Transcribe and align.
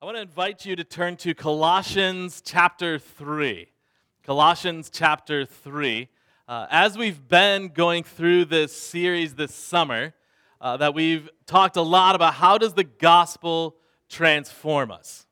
I 0.00 0.04
want 0.04 0.16
to 0.16 0.22
invite 0.22 0.64
you 0.64 0.76
to 0.76 0.84
turn 0.84 1.16
to 1.16 1.34
Colossians 1.34 2.40
chapter 2.40 3.00
3. 3.00 3.66
Colossians 4.22 4.90
chapter 4.92 5.44
3. 5.44 6.08
Uh, 6.46 6.68
as 6.70 6.96
we've 6.96 7.26
been 7.26 7.66
going 7.66 8.04
through 8.04 8.44
this 8.44 8.72
series 8.72 9.34
this 9.34 9.52
summer, 9.52 10.14
uh, 10.60 10.76
that 10.76 10.94
we've 10.94 11.28
talked 11.46 11.76
a 11.76 11.82
lot 11.82 12.14
about 12.14 12.34
how 12.34 12.56
does 12.56 12.74
the 12.74 12.84
gospel 12.84 13.74
transform 14.08 14.92
us. 14.92 15.26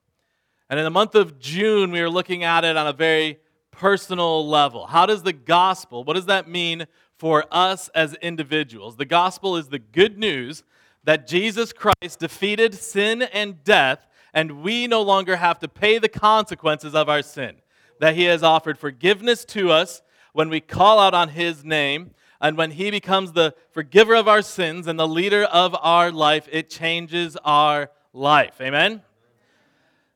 And 0.68 0.80
in 0.80 0.84
the 0.84 0.90
month 0.90 1.14
of 1.14 1.38
June, 1.38 1.92
we 1.92 2.00
were 2.02 2.10
looking 2.10 2.42
at 2.42 2.64
it 2.64 2.76
on 2.76 2.88
a 2.88 2.92
very 2.92 3.38
personal 3.70 4.48
level. 4.48 4.86
How 4.86 5.06
does 5.06 5.22
the 5.22 5.32
gospel, 5.32 6.02
what 6.02 6.14
does 6.14 6.26
that 6.26 6.48
mean 6.48 6.86
for 7.18 7.44
us 7.52 7.88
as 7.90 8.14
individuals? 8.14 8.96
The 8.96 9.04
gospel 9.04 9.56
is 9.56 9.68
the 9.68 9.78
good 9.78 10.18
news 10.18 10.64
that 11.04 11.28
Jesus 11.28 11.72
Christ 11.72 12.18
defeated 12.18 12.74
sin 12.74 13.22
and 13.22 13.62
death, 13.62 14.08
and 14.36 14.62
we 14.62 14.86
no 14.86 15.00
longer 15.00 15.36
have 15.36 15.58
to 15.60 15.66
pay 15.66 15.96
the 15.96 16.10
consequences 16.10 16.94
of 16.94 17.08
our 17.08 17.22
sin. 17.22 17.56
That 18.00 18.14
he 18.14 18.24
has 18.24 18.42
offered 18.42 18.78
forgiveness 18.78 19.46
to 19.46 19.70
us 19.70 20.02
when 20.34 20.50
we 20.50 20.60
call 20.60 20.98
out 20.98 21.14
on 21.14 21.30
his 21.30 21.64
name, 21.64 22.10
and 22.38 22.58
when 22.58 22.72
he 22.72 22.91
becomes 22.91 23.32
the 23.32 23.54
forgiver 23.70 24.14
of 24.14 24.28
our 24.28 24.42
sins 24.42 24.86
and 24.86 25.00
the 25.00 25.08
leader 25.08 25.44
of 25.44 25.74
our 25.80 26.12
life, 26.12 26.46
it 26.52 26.68
changes 26.68 27.38
our 27.46 27.91
life. 28.12 28.60
Amen? 28.60 29.00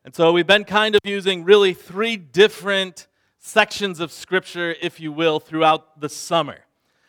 And 0.05 0.15
so 0.15 0.33
we've 0.33 0.47
been 0.47 0.65
kind 0.65 0.95
of 0.95 1.01
using 1.05 1.43
really 1.43 1.73
three 1.73 2.19
different 2.19 3.07
sections 3.39 4.01
of 4.01 4.13
scripture, 4.13 4.77
if 4.83 5.01
you 5.01 5.13
will, 5.13 5.41
throughout 5.41 5.99
the 5.99 6.11
summer. 6.11 6.59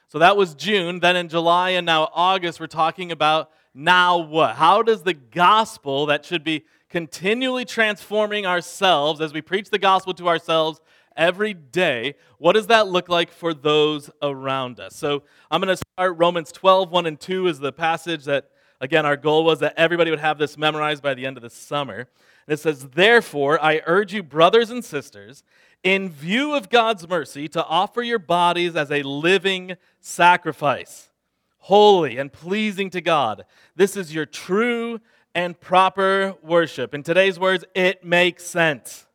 So 0.07 0.19
that 0.19 0.38
was 0.38 0.55
June. 0.55 1.02
Then 1.02 1.17
in 1.17 1.27
July 1.27 1.71
and 1.71 1.85
now 1.85 2.09
August, 2.13 2.61
we're 2.61 2.67
talking 2.67 3.11
about 3.11 3.52
now 3.73 4.17
what? 4.17 4.55
How 4.55 4.81
does 4.81 5.03
the 5.03 5.13
gospel 5.13 6.05
that 6.05 6.23
should 6.23 6.45
be 6.45 6.63
continually 6.91 7.63
transforming 7.63 8.45
ourselves 8.45 9.22
as 9.22 9.34
we 9.34 9.41
preach 9.41 9.70
the 9.70 9.80
gospel 9.80 10.13
to 10.13 10.27
ourselves 10.27 10.81
every 11.16 11.53
day, 11.53 12.16
what 12.38 12.52
does 12.53 12.67
that 12.67 12.88
look 12.88 13.08
like 13.08 13.31
for 13.31 13.53
those 13.53 14.09
around 14.22 14.80
us? 14.80 14.95
So 14.95 15.23
I'm 15.50 15.61
going 15.61 15.75
to 15.75 15.81
start 15.95 16.17
Romans 16.17 16.52
12, 16.52 16.92
1 16.92 17.06
and 17.06 17.20
2 17.20 17.48
is 17.48 17.59
the 17.59 17.72
passage 17.72 18.25
that, 18.25 18.50
again, 18.81 19.06
our 19.06 19.16
goal 19.16 19.45
was 19.45 19.59
that 19.59 19.73
everybody 19.78 20.09
would 20.09 20.20
have 20.20 20.38
this 20.38 20.58
memorized 20.58 21.02
by 21.02 21.14
the 21.14 21.25
end 21.25 21.38
of 21.38 21.44
the 21.44 21.50
summer. 21.50 22.09
And 22.48 22.53
it 22.53 22.59
says, 22.59 22.89
Therefore, 22.89 23.64
I 23.64 23.81
urge 23.86 24.14
you, 24.14 24.22
brothers 24.22 24.70
and 24.70 24.83
sisters, 24.83 25.44
in 25.83 26.09
view 26.09 26.53
of 26.53 26.70
God's 26.70 27.08
mercy, 27.08 27.48
to 27.50 27.66
offer 27.66 28.02
your 28.02 28.20
bodies 28.20 28.76
as 28.76 28.92
a 28.92 29.02
living 29.03 29.78
sacrifice, 30.02 31.09
holy 31.59 32.17
and 32.17 32.33
pleasing 32.33 32.89
to 32.89 33.00
God. 33.00 33.45
This 33.78 33.95
is 33.95 34.14
your 34.14 34.26
true 34.26 35.00
and 35.33 35.59
proper 35.59 36.35
worship. 36.41 36.93
In 36.93 37.03
today's 37.03 37.39
words, 37.39 37.63
it 37.73 38.03
makes 38.03 38.45
sense. 38.45 39.07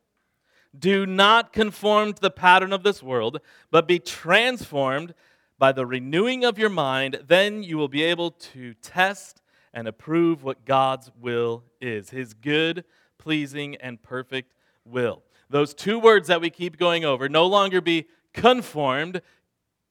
Do 0.77 1.05
not 1.05 1.53
conform 1.53 2.13
to 2.13 2.21
the 2.21 2.31
pattern 2.31 2.73
of 2.73 2.83
this 2.83 3.01
world, 3.01 3.39
but 3.71 3.87
be 3.87 3.99
transformed 3.99 5.13
by 5.57 5.71
the 5.71 5.85
renewing 5.85 6.43
of 6.43 6.59
your 6.59 6.69
mind. 6.69 7.19
Then 7.27 7.63
you 7.63 7.77
will 7.77 7.87
be 7.87 8.03
able 8.03 8.31
to 8.31 8.73
test 8.75 9.41
and 9.73 9.87
approve 9.87 10.43
what 10.43 10.65
God's 10.65 11.11
will 11.19 11.63
is 11.81 12.09
his 12.09 12.33
good, 12.33 12.83
pleasing, 13.17 13.75
and 13.77 14.01
perfect 14.01 14.53
will. 14.85 15.23
Those 15.49 15.73
two 15.73 15.99
words 15.99 16.27
that 16.27 16.41
we 16.41 16.49
keep 16.49 16.77
going 16.77 17.05
over 17.05 17.29
no 17.29 17.45
longer 17.45 17.81
be 17.81 18.05
conformed. 18.33 19.21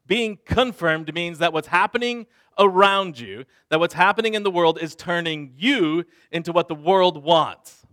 Being 0.06 0.38
confirmed 0.44 1.12
means 1.14 1.38
that 1.38 1.52
what's 1.52 1.68
happening 1.68 2.26
around 2.58 3.18
you, 3.18 3.44
that 3.68 3.80
what's 3.80 3.94
happening 3.94 4.34
in 4.34 4.42
the 4.42 4.50
world 4.50 4.78
is 4.80 4.94
turning 4.94 5.52
you 5.56 6.04
into 6.30 6.52
what 6.52 6.68
the 6.68 6.74
world 6.74 7.22
wants 7.22 7.86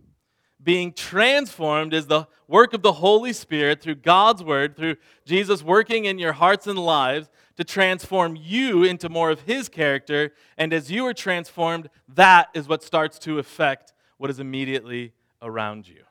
being 0.64 0.92
transformed 0.92 1.92
is 1.92 2.06
the 2.06 2.26
work 2.48 2.72
of 2.72 2.82
the 2.82 2.92
Holy 2.92 3.32
Spirit 3.32 3.80
through 3.80 3.96
God's 3.96 4.42
Word, 4.42 4.76
through 4.76 4.96
Jesus 5.26 5.62
working 5.62 6.06
in 6.06 6.18
your 6.18 6.32
hearts 6.32 6.66
and 6.66 6.78
lives 6.78 7.28
to 7.56 7.64
transform 7.64 8.34
you 8.34 8.82
into 8.82 9.08
more 9.08 9.30
of 9.30 9.42
His 9.42 9.68
character. 9.68 10.32
And 10.56 10.72
as 10.72 10.90
you 10.90 11.06
are 11.06 11.14
transformed, 11.14 11.90
that 12.08 12.48
is 12.54 12.66
what 12.66 12.82
starts 12.82 13.18
to 13.20 13.38
affect 13.38 13.92
what 14.16 14.30
is 14.30 14.40
immediately 14.40 15.12
around 15.42 15.86
you. 15.86 16.02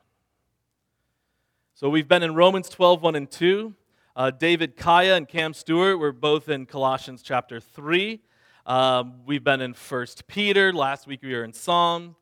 So 1.74 1.90
we've 1.90 2.08
been 2.08 2.22
in 2.22 2.34
Romans 2.34 2.68
12, 2.68 3.02
1 3.02 3.16
and 3.16 3.30
2. 3.30 3.74
Uh, 4.16 4.30
David 4.30 4.76
Kaya 4.76 5.16
and 5.16 5.26
Cam 5.26 5.52
Stewart 5.52 5.98
were 5.98 6.12
both 6.12 6.48
in 6.48 6.66
Colossians 6.66 7.20
chapter 7.20 7.58
3. 7.58 8.20
Um, 8.64 9.14
we've 9.26 9.42
been 9.42 9.60
in 9.60 9.74
1 9.74 10.06
Peter. 10.28 10.72
Last 10.72 11.08
week 11.08 11.20
we 11.20 11.32
were 11.32 11.42
in 11.42 11.52
Psalm. 11.52 12.14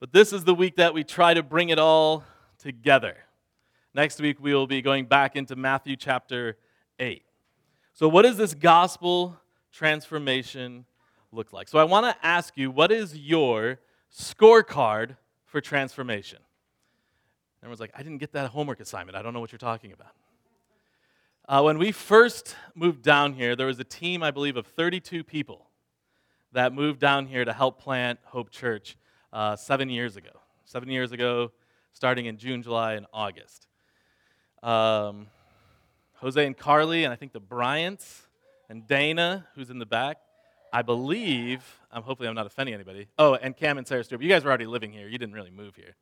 But 0.00 0.12
this 0.12 0.32
is 0.32 0.44
the 0.44 0.54
week 0.54 0.76
that 0.76 0.94
we 0.94 1.04
try 1.04 1.34
to 1.34 1.42
bring 1.42 1.68
it 1.68 1.78
all 1.78 2.24
together. 2.58 3.18
Next 3.92 4.18
week, 4.18 4.38
we 4.40 4.54
will 4.54 4.66
be 4.66 4.80
going 4.80 5.04
back 5.04 5.36
into 5.36 5.54
Matthew 5.56 5.94
chapter 5.94 6.56
8. 6.98 7.22
So, 7.92 8.08
what 8.08 8.22
does 8.22 8.38
this 8.38 8.54
gospel 8.54 9.38
transformation 9.70 10.86
look 11.30 11.52
like? 11.52 11.68
So, 11.68 11.78
I 11.78 11.84
want 11.84 12.06
to 12.06 12.26
ask 12.26 12.56
you, 12.56 12.70
what 12.70 12.90
is 12.90 13.14
your 13.14 13.78
scorecard 14.10 15.18
for 15.44 15.60
transformation? 15.60 16.38
Everyone's 17.62 17.80
like, 17.80 17.92
I 17.94 18.02
didn't 18.02 18.18
get 18.18 18.32
that 18.32 18.48
homework 18.48 18.80
assignment. 18.80 19.16
I 19.16 19.20
don't 19.20 19.34
know 19.34 19.40
what 19.40 19.52
you're 19.52 19.58
talking 19.58 19.92
about. 19.92 20.14
Uh, 21.48 21.60
when 21.60 21.76
we 21.76 21.90
first 21.90 22.54
moved 22.76 23.02
down 23.02 23.32
here, 23.32 23.56
there 23.56 23.66
was 23.66 23.80
a 23.80 23.84
team, 23.84 24.22
I 24.22 24.30
believe, 24.30 24.56
of 24.56 24.64
32 24.64 25.24
people 25.24 25.66
that 26.52 26.72
moved 26.72 27.00
down 27.00 27.26
here 27.26 27.44
to 27.44 27.52
help 27.52 27.80
plant 27.80 28.20
Hope 28.26 28.50
Church 28.50 28.96
uh, 29.32 29.56
seven 29.56 29.88
years 29.90 30.16
ago. 30.16 30.30
Seven 30.64 30.88
years 30.88 31.10
ago, 31.10 31.50
starting 31.92 32.26
in 32.26 32.36
June, 32.36 32.62
July, 32.62 32.94
and 32.94 33.06
August. 33.12 33.66
Um, 34.62 35.26
Jose 36.14 36.46
and 36.46 36.56
Carly, 36.56 37.02
and 37.02 37.12
I 37.12 37.16
think 37.16 37.32
the 37.32 37.40
Bryants, 37.40 38.22
and 38.68 38.86
Dana, 38.86 39.48
who's 39.56 39.68
in 39.68 39.80
the 39.80 39.86
back. 39.86 40.18
I 40.72 40.82
believe, 40.82 41.64
I'm 41.90 42.04
hopefully 42.04 42.28
I'm 42.28 42.36
not 42.36 42.46
offending 42.46 42.74
anybody. 42.74 43.08
Oh, 43.18 43.34
and 43.34 43.56
Cam 43.56 43.78
and 43.78 43.86
Sarah 43.86 44.04
Stewart. 44.04 44.22
You 44.22 44.28
guys 44.28 44.44
were 44.44 44.50
already 44.50 44.66
living 44.66 44.92
here. 44.92 45.08
You 45.08 45.18
didn't 45.18 45.34
really 45.34 45.50
move 45.50 45.74
here. 45.74 45.96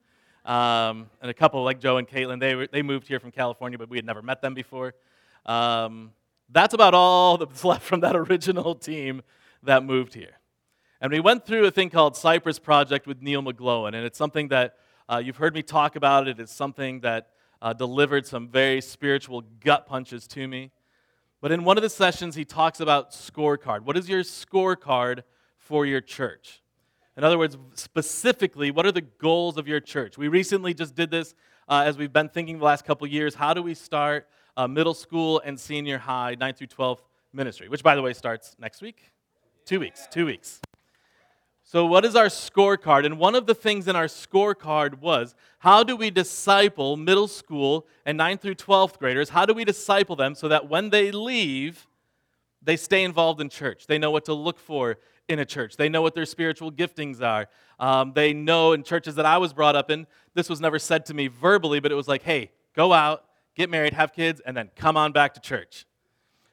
Um, 0.45 1.09
and 1.23 1.31
a 1.31 1.35
couple 1.35 1.65
like 1.65 1.81
Joe 1.81 1.97
and 1.97 2.07
Caitlin, 2.07 2.41
they, 2.41 2.55
were, 2.55 2.67
they 2.67 2.83
moved 2.83 3.09
here 3.09 3.19
from 3.19 3.31
California, 3.31 3.79
but 3.79 3.89
we 3.89 3.97
had 3.97 4.05
never 4.05 4.21
met 4.21 4.43
them 4.43 4.53
before. 4.53 4.95
Um, 5.47 6.13
that's 6.51 6.75
about 6.75 6.95
all 6.95 7.39
that's 7.39 7.65
left 7.73 7.83
from 7.83 8.01
that 8.01 8.17
original 8.17 8.75
team 8.75 9.23
that 9.63 9.85
moved 9.85 10.15
here. 10.15 10.39
And 11.01 11.11
we 11.11 11.21
went 11.21 11.47
through 11.47 11.65
a 11.65 11.71
thing 11.71 11.89
called 11.89 12.17
Cypress 12.17 12.59
Project 12.59 13.07
with 13.07 13.23
Neil 13.23 13.43
McGlowan, 13.43 13.89
and 13.89 14.05
it's 14.05 14.19
something 14.19 14.49
that 14.49 14.77
uh, 15.09 15.19
you've 15.19 15.39
heard 15.39 15.55
me 15.55 15.63
talk 15.63 15.97
about. 15.97 16.29
It 16.29 16.39
is 16.39 16.51
something 16.51 17.01
that 17.01 17.31
uh, 17.63 17.73
delivered 17.73 18.27
some 18.27 18.49
very 18.49 18.81
spiritual 18.81 19.43
gut 19.61 19.87
punches 19.87 20.27
to 20.29 20.47
me. 20.47 20.71
But 21.41 21.53
in 21.53 21.65
one 21.65 21.79
of 21.79 21.83
the 21.83 21.91
sessions, 21.91 22.35
he 22.35 22.45
talks 22.45 22.81
about 22.81 23.13
scorecard. 23.13 23.81
What 23.81 23.97
is 23.97 24.09
your 24.09 24.23
scorecard 24.23 25.23
for 25.57 25.87
your 25.87 26.01
church? 26.01 26.63
In 27.17 27.25
other 27.25 27.39
words, 27.39 27.57
specifically, 27.75 28.71
what 28.71 28.87
are 28.87 28.93
the 28.93 29.01
goals 29.01 29.57
of 29.57 29.67
your 29.67 29.81
church? 29.81 30.17
We 30.19 30.29
recently 30.29 30.75
just 30.75 30.95
did 30.95 31.11
this 31.11 31.35
uh, 31.69 31.83
as 31.87 31.97
we've 31.97 32.13
been 32.13 32.29
thinking 32.29 32.59
the 32.59 32.65
last 32.65 32.85
couple 32.85 33.07
years. 33.07 33.35
How 33.35 33.55
do 33.55 33.63
we 33.63 33.75
start 33.75 34.29
middle 34.69 34.95
school 34.95 35.41
and 35.45 35.59
senior 35.59 35.99
high, 35.99 36.37
9 36.39 36.55
through 36.55 36.67
12 36.69 37.03
ministry? 37.33 37.69
Which, 37.69 37.83
by 37.83 37.95
the 37.95 38.03
way, 38.03 38.13
starts 38.13 38.57
next 38.59 38.83
week? 38.83 39.11
Two 39.65 39.81
weeks, 39.81 40.07
two 40.11 40.27
weeks. 40.27 40.61
So, 41.63 41.87
what 41.87 42.05
is 42.05 42.17
our 42.17 42.27
scorecard? 42.27 43.07
And 43.07 43.17
one 43.17 43.37
of 43.37 43.47
the 43.47 43.55
things 43.55 43.87
in 43.87 43.95
our 43.95 44.07
scorecard 44.07 44.99
was 44.99 45.37
how 45.61 45.85
do 45.85 45.95
we 45.95 46.11
disciple 46.11 46.97
middle 46.97 47.29
school 47.29 47.87
and 48.05 48.19
9th 48.19 48.41
through 48.41 48.57
12th 48.57 48.99
graders? 48.99 49.29
How 49.29 49.47
do 49.47 49.55
we 49.55 49.65
disciple 49.65 50.17
them 50.17 50.35
so 50.35 50.49
that 50.49 50.69
when 50.69 50.91
they 50.91 51.13
leave, 51.13 51.87
they 52.61 52.77
stay 52.77 53.05
involved 53.05 53.41
in 53.41 53.49
church? 53.49 53.87
They 53.87 53.99
know 53.99 54.11
what 54.11 54.25
to 54.25 54.35
look 54.35 54.59
for 54.59 54.99
in 55.29 55.39
a 55.39 55.45
church, 55.45 55.77
they 55.77 55.89
know 55.89 56.03
what 56.03 56.17
their 56.17 56.27
spiritual 56.27 56.73
giftings 56.73 57.23
are. 57.23 57.47
Um, 57.79 58.15
they 58.17 58.33
know 58.33 58.73
in 58.73 58.83
churches 58.83 59.15
that 59.15 59.25
I 59.25 59.39
was 59.39 59.53
brought 59.53 59.77
up 59.77 59.89
in, 59.89 60.09
this 60.35 60.51
was 60.51 60.61
never 60.61 60.81
said 60.81 61.07
to 61.07 61.15
me 61.15 61.29
verbally, 61.29 61.79
but 61.79 61.93
it 61.93 61.95
was 61.95 62.09
like, 62.09 62.25
hey, 62.25 62.51
go 62.75 62.93
out, 62.93 63.25
get 63.61 63.71
married, 63.71 63.93
have 63.93 64.13
kids, 64.13 64.41
and 64.45 64.57
then 64.57 64.71
come 64.75 64.97
on 64.97 65.13
back 65.13 65.35
to 65.35 65.41
church. 65.41 65.87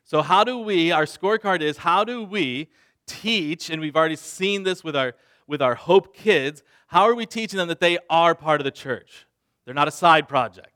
So, 0.03 0.21
how 0.21 0.43
do 0.43 0.59
we, 0.59 0.91
our 0.91 1.05
scorecard 1.05 1.61
is, 1.61 1.77
how 1.77 2.03
do 2.03 2.23
we 2.23 2.69
teach, 3.05 3.69
and 3.69 3.81
we've 3.81 3.95
already 3.95 4.15
seen 4.15 4.63
this 4.63 4.83
with 4.83 4.95
our, 4.95 5.15
with 5.47 5.61
our 5.61 5.75
Hope 5.75 6.15
kids, 6.15 6.63
how 6.87 7.03
are 7.03 7.15
we 7.15 7.25
teaching 7.25 7.57
them 7.57 7.67
that 7.69 7.79
they 7.79 7.97
are 8.09 8.35
part 8.35 8.61
of 8.61 8.65
the 8.65 8.71
church? 8.71 9.25
They're 9.65 9.73
not 9.73 9.87
a 9.87 9.91
side 9.91 10.27
project. 10.27 10.69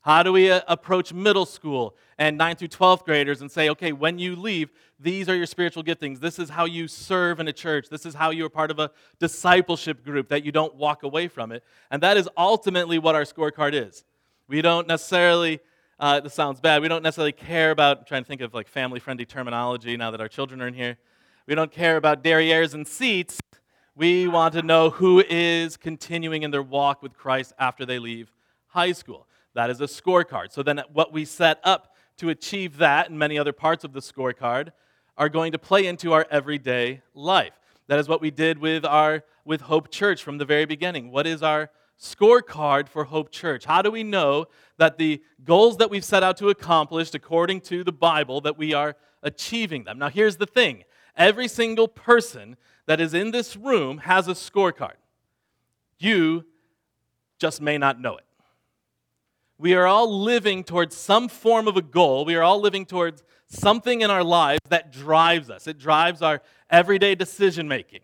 How 0.00 0.22
do 0.22 0.32
we 0.32 0.50
uh, 0.50 0.62
approach 0.68 1.12
middle 1.12 1.44
school 1.44 1.94
and 2.16 2.38
9th 2.38 2.58
through 2.58 2.68
12th 2.68 3.04
graders 3.04 3.40
and 3.42 3.50
say, 3.50 3.68
okay, 3.70 3.92
when 3.92 4.18
you 4.18 4.36
leave, 4.36 4.70
these 4.98 5.28
are 5.28 5.34
your 5.34 5.46
spiritual 5.46 5.84
giftings. 5.84 6.20
This 6.20 6.38
is 6.38 6.48
how 6.48 6.64
you 6.64 6.88
serve 6.88 7.40
in 7.40 7.48
a 7.48 7.52
church. 7.52 7.88
This 7.90 8.06
is 8.06 8.14
how 8.14 8.30
you 8.30 8.46
are 8.46 8.50
part 8.50 8.70
of 8.70 8.78
a 8.78 8.90
discipleship 9.18 10.04
group, 10.04 10.28
that 10.28 10.44
you 10.44 10.52
don't 10.52 10.74
walk 10.76 11.02
away 11.02 11.28
from 11.28 11.52
it. 11.52 11.62
And 11.90 12.02
that 12.02 12.16
is 12.16 12.28
ultimately 12.36 12.98
what 12.98 13.14
our 13.14 13.24
scorecard 13.24 13.74
is. 13.74 14.04
We 14.48 14.62
don't 14.62 14.88
necessarily, 14.88 15.60
uh, 16.00 16.20
this 16.20 16.32
sounds 16.32 16.58
bad, 16.58 16.80
we 16.80 16.88
don't 16.88 17.02
necessarily 17.02 17.32
care 17.32 17.70
about, 17.70 17.98
I'm 17.98 18.04
trying 18.06 18.24
to 18.24 18.28
think 18.28 18.40
of 18.40 18.54
like 18.54 18.66
family 18.66 18.98
friendly 18.98 19.26
terminology 19.26 19.94
now 19.98 20.10
that 20.10 20.22
our 20.22 20.28
children 20.28 20.62
are 20.62 20.66
in 20.66 20.72
here. 20.72 20.96
We 21.46 21.54
don't 21.54 21.70
care 21.70 21.98
about 21.98 22.24
derrieres 22.24 22.72
and 22.72 22.88
seats. 22.88 23.38
We 23.94 24.26
want 24.26 24.54
to 24.54 24.62
know 24.62 24.88
who 24.88 25.22
is 25.28 25.76
continuing 25.76 26.44
in 26.44 26.50
their 26.50 26.62
walk 26.62 27.02
with 27.02 27.12
Christ 27.12 27.52
after 27.58 27.84
they 27.84 27.98
leave 27.98 28.32
high 28.68 28.92
school. 28.92 29.26
That 29.52 29.68
is 29.68 29.82
a 29.82 29.84
scorecard. 29.84 30.50
So 30.50 30.62
then, 30.62 30.80
what 30.94 31.12
we 31.12 31.26
set 31.26 31.60
up 31.62 31.94
to 32.16 32.30
achieve 32.30 32.78
that 32.78 33.10
and 33.10 33.18
many 33.18 33.38
other 33.38 33.52
parts 33.52 33.84
of 33.84 33.92
the 33.92 34.00
scorecard 34.00 34.72
are 35.18 35.28
going 35.28 35.52
to 35.52 35.58
play 35.58 35.86
into 35.86 36.14
our 36.14 36.26
everyday 36.30 37.02
life. 37.14 37.52
That 37.88 37.98
is 37.98 38.08
what 38.08 38.22
we 38.22 38.30
did 38.30 38.58
with 38.58 38.86
our 38.86 39.24
with 39.44 39.62
Hope 39.62 39.90
Church 39.90 40.22
from 40.22 40.38
the 40.38 40.44
very 40.46 40.64
beginning. 40.64 41.10
What 41.10 41.26
is 41.26 41.42
our 41.42 41.70
scorecard 41.98 42.88
for 42.88 43.04
Hope 43.04 43.30
Church? 43.30 43.64
How 43.64 43.82
do 43.82 43.90
we 43.90 44.02
know 44.02 44.46
that 44.76 44.98
the 44.98 45.22
goals 45.44 45.78
that 45.78 45.90
we've 45.90 46.04
set 46.04 46.22
out 46.22 46.36
to 46.38 46.48
accomplish 46.48 47.12
according 47.14 47.62
to 47.62 47.82
the 47.82 47.92
Bible 47.92 48.40
that 48.42 48.56
we 48.56 48.72
are 48.72 48.96
achieving 49.22 49.84
them? 49.84 49.98
Now 49.98 50.08
here's 50.08 50.36
the 50.36 50.46
thing. 50.46 50.84
Every 51.16 51.48
single 51.48 51.88
person 51.88 52.56
that 52.86 53.00
is 53.00 53.12
in 53.14 53.32
this 53.32 53.56
room 53.56 53.98
has 53.98 54.28
a 54.28 54.32
scorecard. 54.32 54.94
You 55.98 56.44
just 57.38 57.60
may 57.60 57.78
not 57.78 58.00
know 58.00 58.16
it. 58.16 58.24
We 59.58 59.74
are 59.74 59.86
all 59.86 60.20
living 60.22 60.62
towards 60.62 60.96
some 60.96 61.28
form 61.28 61.66
of 61.66 61.76
a 61.76 61.82
goal. 61.82 62.24
We 62.24 62.36
are 62.36 62.42
all 62.42 62.60
living 62.60 62.86
towards 62.86 63.24
something 63.48 64.02
in 64.02 64.10
our 64.10 64.22
lives 64.22 64.60
that 64.68 64.92
drives 64.92 65.50
us. 65.50 65.66
It 65.66 65.78
drives 65.78 66.22
our 66.22 66.40
everyday 66.70 67.16
decision 67.16 67.66
making. 67.66 68.00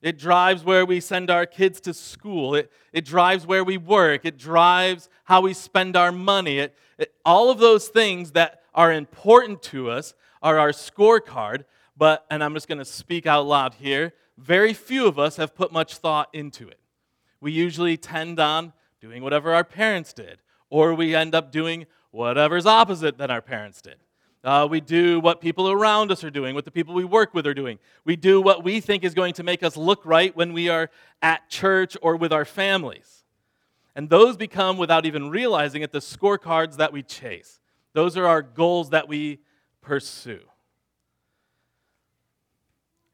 It 0.00 0.18
drives 0.18 0.64
where 0.64 0.86
we 0.86 1.00
send 1.00 1.30
our 1.30 1.46
kids 1.46 1.80
to 1.82 1.94
school. 1.94 2.54
It, 2.54 2.70
it 2.92 3.04
drives 3.04 3.46
where 3.46 3.64
we 3.64 3.76
work. 3.76 4.24
It 4.24 4.38
drives 4.38 5.08
how 5.24 5.40
we 5.40 5.52
spend 5.52 5.96
our 5.96 6.12
money. 6.12 6.58
It, 6.58 6.76
it, 6.98 7.12
all 7.24 7.50
of 7.50 7.58
those 7.58 7.88
things 7.88 8.32
that 8.32 8.62
are 8.74 8.92
important 8.92 9.62
to 9.64 9.90
us 9.90 10.14
are 10.40 10.58
our 10.58 10.70
scorecard. 10.70 11.64
But, 11.96 12.24
and 12.30 12.44
I'm 12.44 12.54
just 12.54 12.68
going 12.68 12.78
to 12.78 12.84
speak 12.84 13.26
out 13.26 13.46
loud 13.46 13.74
here, 13.74 14.12
very 14.36 14.72
few 14.72 15.08
of 15.08 15.18
us 15.18 15.36
have 15.36 15.56
put 15.56 15.72
much 15.72 15.96
thought 15.96 16.28
into 16.32 16.68
it. 16.68 16.78
We 17.40 17.50
usually 17.50 17.96
tend 17.96 18.38
on 18.38 18.72
doing 19.00 19.22
whatever 19.22 19.52
our 19.52 19.64
parents 19.64 20.12
did, 20.12 20.38
or 20.70 20.94
we 20.94 21.14
end 21.14 21.34
up 21.34 21.50
doing 21.50 21.86
whatever's 22.12 22.66
opposite 22.66 23.18
than 23.18 23.30
our 23.30 23.42
parents 23.42 23.82
did. 23.82 23.96
Uh, 24.48 24.66
we 24.66 24.80
do 24.80 25.20
what 25.20 25.42
people 25.42 25.70
around 25.70 26.10
us 26.10 26.24
are 26.24 26.30
doing, 26.30 26.54
what 26.54 26.64
the 26.64 26.70
people 26.70 26.94
we 26.94 27.04
work 27.04 27.34
with 27.34 27.46
are 27.46 27.52
doing. 27.52 27.78
We 28.06 28.16
do 28.16 28.40
what 28.40 28.64
we 28.64 28.80
think 28.80 29.04
is 29.04 29.12
going 29.12 29.34
to 29.34 29.42
make 29.42 29.62
us 29.62 29.76
look 29.76 30.00
right 30.06 30.34
when 30.34 30.54
we 30.54 30.70
are 30.70 30.88
at 31.20 31.50
church 31.50 31.98
or 32.00 32.16
with 32.16 32.32
our 32.32 32.46
families. 32.46 33.24
And 33.94 34.08
those 34.08 34.38
become, 34.38 34.78
without 34.78 35.04
even 35.04 35.28
realizing 35.28 35.82
it, 35.82 35.92
the 35.92 35.98
scorecards 35.98 36.78
that 36.78 36.94
we 36.94 37.02
chase. 37.02 37.60
Those 37.92 38.16
are 38.16 38.26
our 38.26 38.40
goals 38.40 38.88
that 38.88 39.06
we 39.06 39.40
pursue. 39.82 40.40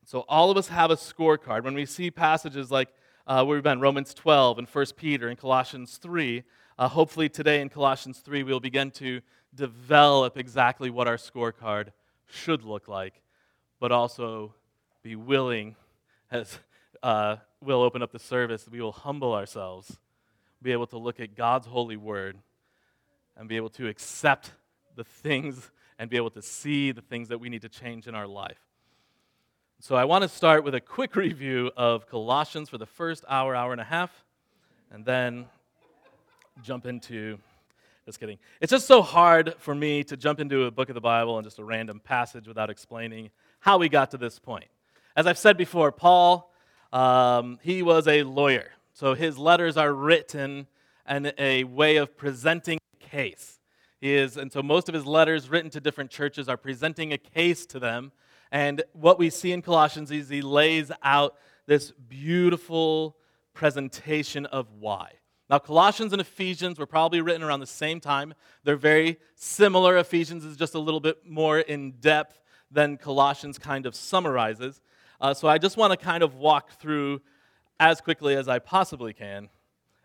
So 0.05 0.21
all 0.29 0.53
of 0.53 0.57
us 0.57 0.69
have 0.69 0.93
a 0.93 0.97
scorecard. 0.97 1.65
When 1.65 1.75
we 1.75 1.85
see 1.85 2.13
passages 2.13 2.71
like 2.71 2.91
uh, 3.27 3.45
where 3.45 3.57
we've 3.57 3.65
been, 3.65 3.81
Romans 3.81 4.15
12 4.15 4.59
and 4.59 4.69
1 4.69 4.87
Peter 4.97 5.27
and 5.27 5.37
Colossians 5.37 5.97
3, 5.97 6.45
uh, 6.79 6.87
hopefully 6.87 7.29
today 7.29 7.61
in 7.61 7.71
Colossians 7.71 8.21
3 8.21 8.45
we'll 8.45 8.61
begin 8.61 8.93
to 8.93 9.21
develop 9.55 10.37
exactly 10.37 10.91
what 10.91 11.07
our 11.07 11.17
scorecard 11.17 11.89
should 12.27 12.65
look 12.65 12.89
like, 12.89 13.15
but 13.81 13.93
also 13.93 14.55
be 15.03 15.17
willing, 15.17 15.77
as 16.31 16.59
uh, 17.03 17.37
we'll 17.61 17.83
open 17.83 18.03
up 18.03 18.13
the 18.13 18.19
service, 18.19 18.67
we 18.71 18.81
will 18.81 18.93
humble 18.93 19.35
ourselves, 19.35 19.99
be 20.63 20.73
able 20.73 20.87
to 20.87 20.99
look 20.99 21.21
at 21.21 21.35
God's 21.35 21.67
holy 21.67 21.97
word, 21.97 22.39
and 23.37 23.49
be 23.49 23.57
able 23.57 23.71
to 23.71 23.89
accept 23.89 24.53
the 24.97 25.05
things 25.05 25.71
and 25.99 26.11
be 26.11 26.17
able 26.17 26.31
to 26.31 26.43
see 26.43 26.93
the 26.93 27.03
things 27.03 27.29
that 27.29 27.39
we 27.39 27.49
need 27.49 27.63
to 27.63 27.69
change 27.69 28.07
in 28.07 28.15
our 28.15 28.27
life. 28.27 28.59
So 29.81 29.97
I 29.97 30.05
want 30.05 30.23
to 30.23 30.29
start 30.29 30.65
with 30.65 30.75
a 30.75 30.81
quick 30.81 31.15
review 31.17 31.71
of 31.77 32.09
Colossians 32.09 32.69
for 32.69 32.79
the 32.79 32.87
first 32.87 33.25
hour, 33.29 33.55
hour 33.55 33.73
and 33.73 33.81
a 33.81 33.85
half, 33.85 34.25
and 34.91 35.05
then 35.05 35.47
jump 36.63 36.87
into 36.87 37.39
just 38.05 38.21
kidding. 38.21 38.39
It's 38.61 38.71
just 38.71 38.87
so 38.87 39.01
hard 39.01 39.55
for 39.59 39.75
me 39.75 40.05
to 40.05 40.17
jump 40.17 40.39
into 40.39 40.65
a 40.65 40.71
book 40.71 40.91
of 40.91 40.95
the 40.95 41.01
Bible 41.01 41.39
and 41.39 41.45
just 41.45 41.59
a 41.59 41.65
random 41.65 42.01
passage 42.01 42.47
without 42.47 42.69
explaining 42.69 43.31
how 43.61 43.79
we 43.79 43.89
got 43.89 44.11
to 44.11 44.19
this 44.19 44.39
point. 44.39 44.67
As 45.17 45.27
I've 45.27 45.39
said 45.39 45.57
before, 45.57 45.91
Paul, 45.91 46.53
um, 46.93 47.59
he 47.63 47.83
was 47.83 48.07
a 48.07 48.23
lawyer. 48.23 48.69
So 48.93 49.15
his 49.15 49.39
letters 49.39 49.79
are 49.79 49.93
written 49.93 50.67
in 51.09 51.33
a 51.39 51.65
way 51.65 51.97
of 51.97 52.15
presenting 52.17 52.79
a 53.01 53.05
case. 53.05 53.59
He 54.03 54.15
is, 54.15 54.37
and 54.37 54.53
so 54.53 54.63
most 54.63 54.91
of 54.91 54.95
his 54.95 55.07
letters 55.07 55.49
written 55.49 55.71
to 55.71 55.81
different 55.81 56.11
churches 56.11 56.47
are 56.47 56.59
presenting 56.59 57.15
a 57.15 57.19
case 57.19 57.65
to 57.67 57.79
them. 57.79 58.13
And 58.53 58.83
what 58.93 59.19
we 59.19 59.31
see 59.31 59.53
in 59.53 59.63
Colossians 59.63 60.11
is 60.11 60.29
he 60.29 60.43
lays 60.43 60.93
out 61.03 61.37
this 61.67 61.91
beautiful 61.91 63.17
presentation 63.55 64.45
of 64.45 64.67
why. 64.79 65.13
Now, 65.51 65.59
Colossians 65.59 66.13
and 66.13 66.21
Ephesians 66.21 66.79
were 66.79 66.87
probably 66.87 67.21
written 67.21 67.43
around 67.43 67.61
the 67.61 67.67
same 67.67 68.01
time. 68.01 68.35
They're 68.63 68.77
very 68.77 69.19
similar. 69.35 69.99
Ephesians 69.99 70.45
is 70.45 70.57
just 70.57 70.75
a 70.75 70.79
little 70.79 71.01
bit 71.01 71.27
more 71.27 71.59
in 71.59 71.93
depth 71.93 72.41
than 72.71 72.97
Colossians 72.97 73.59
kind 73.59 73.85
of 73.85 73.95
summarizes. 73.95 74.81
Uh, 75.21 75.35
so 75.35 75.47
I 75.47 75.59
just 75.59 75.77
want 75.77 75.91
to 75.93 75.97
kind 75.97 76.23
of 76.23 76.35
walk 76.35 76.73
through 76.81 77.21
as 77.79 78.01
quickly 78.01 78.37
as 78.37 78.49
I 78.49 78.59
possibly 78.59 79.13
can 79.13 79.49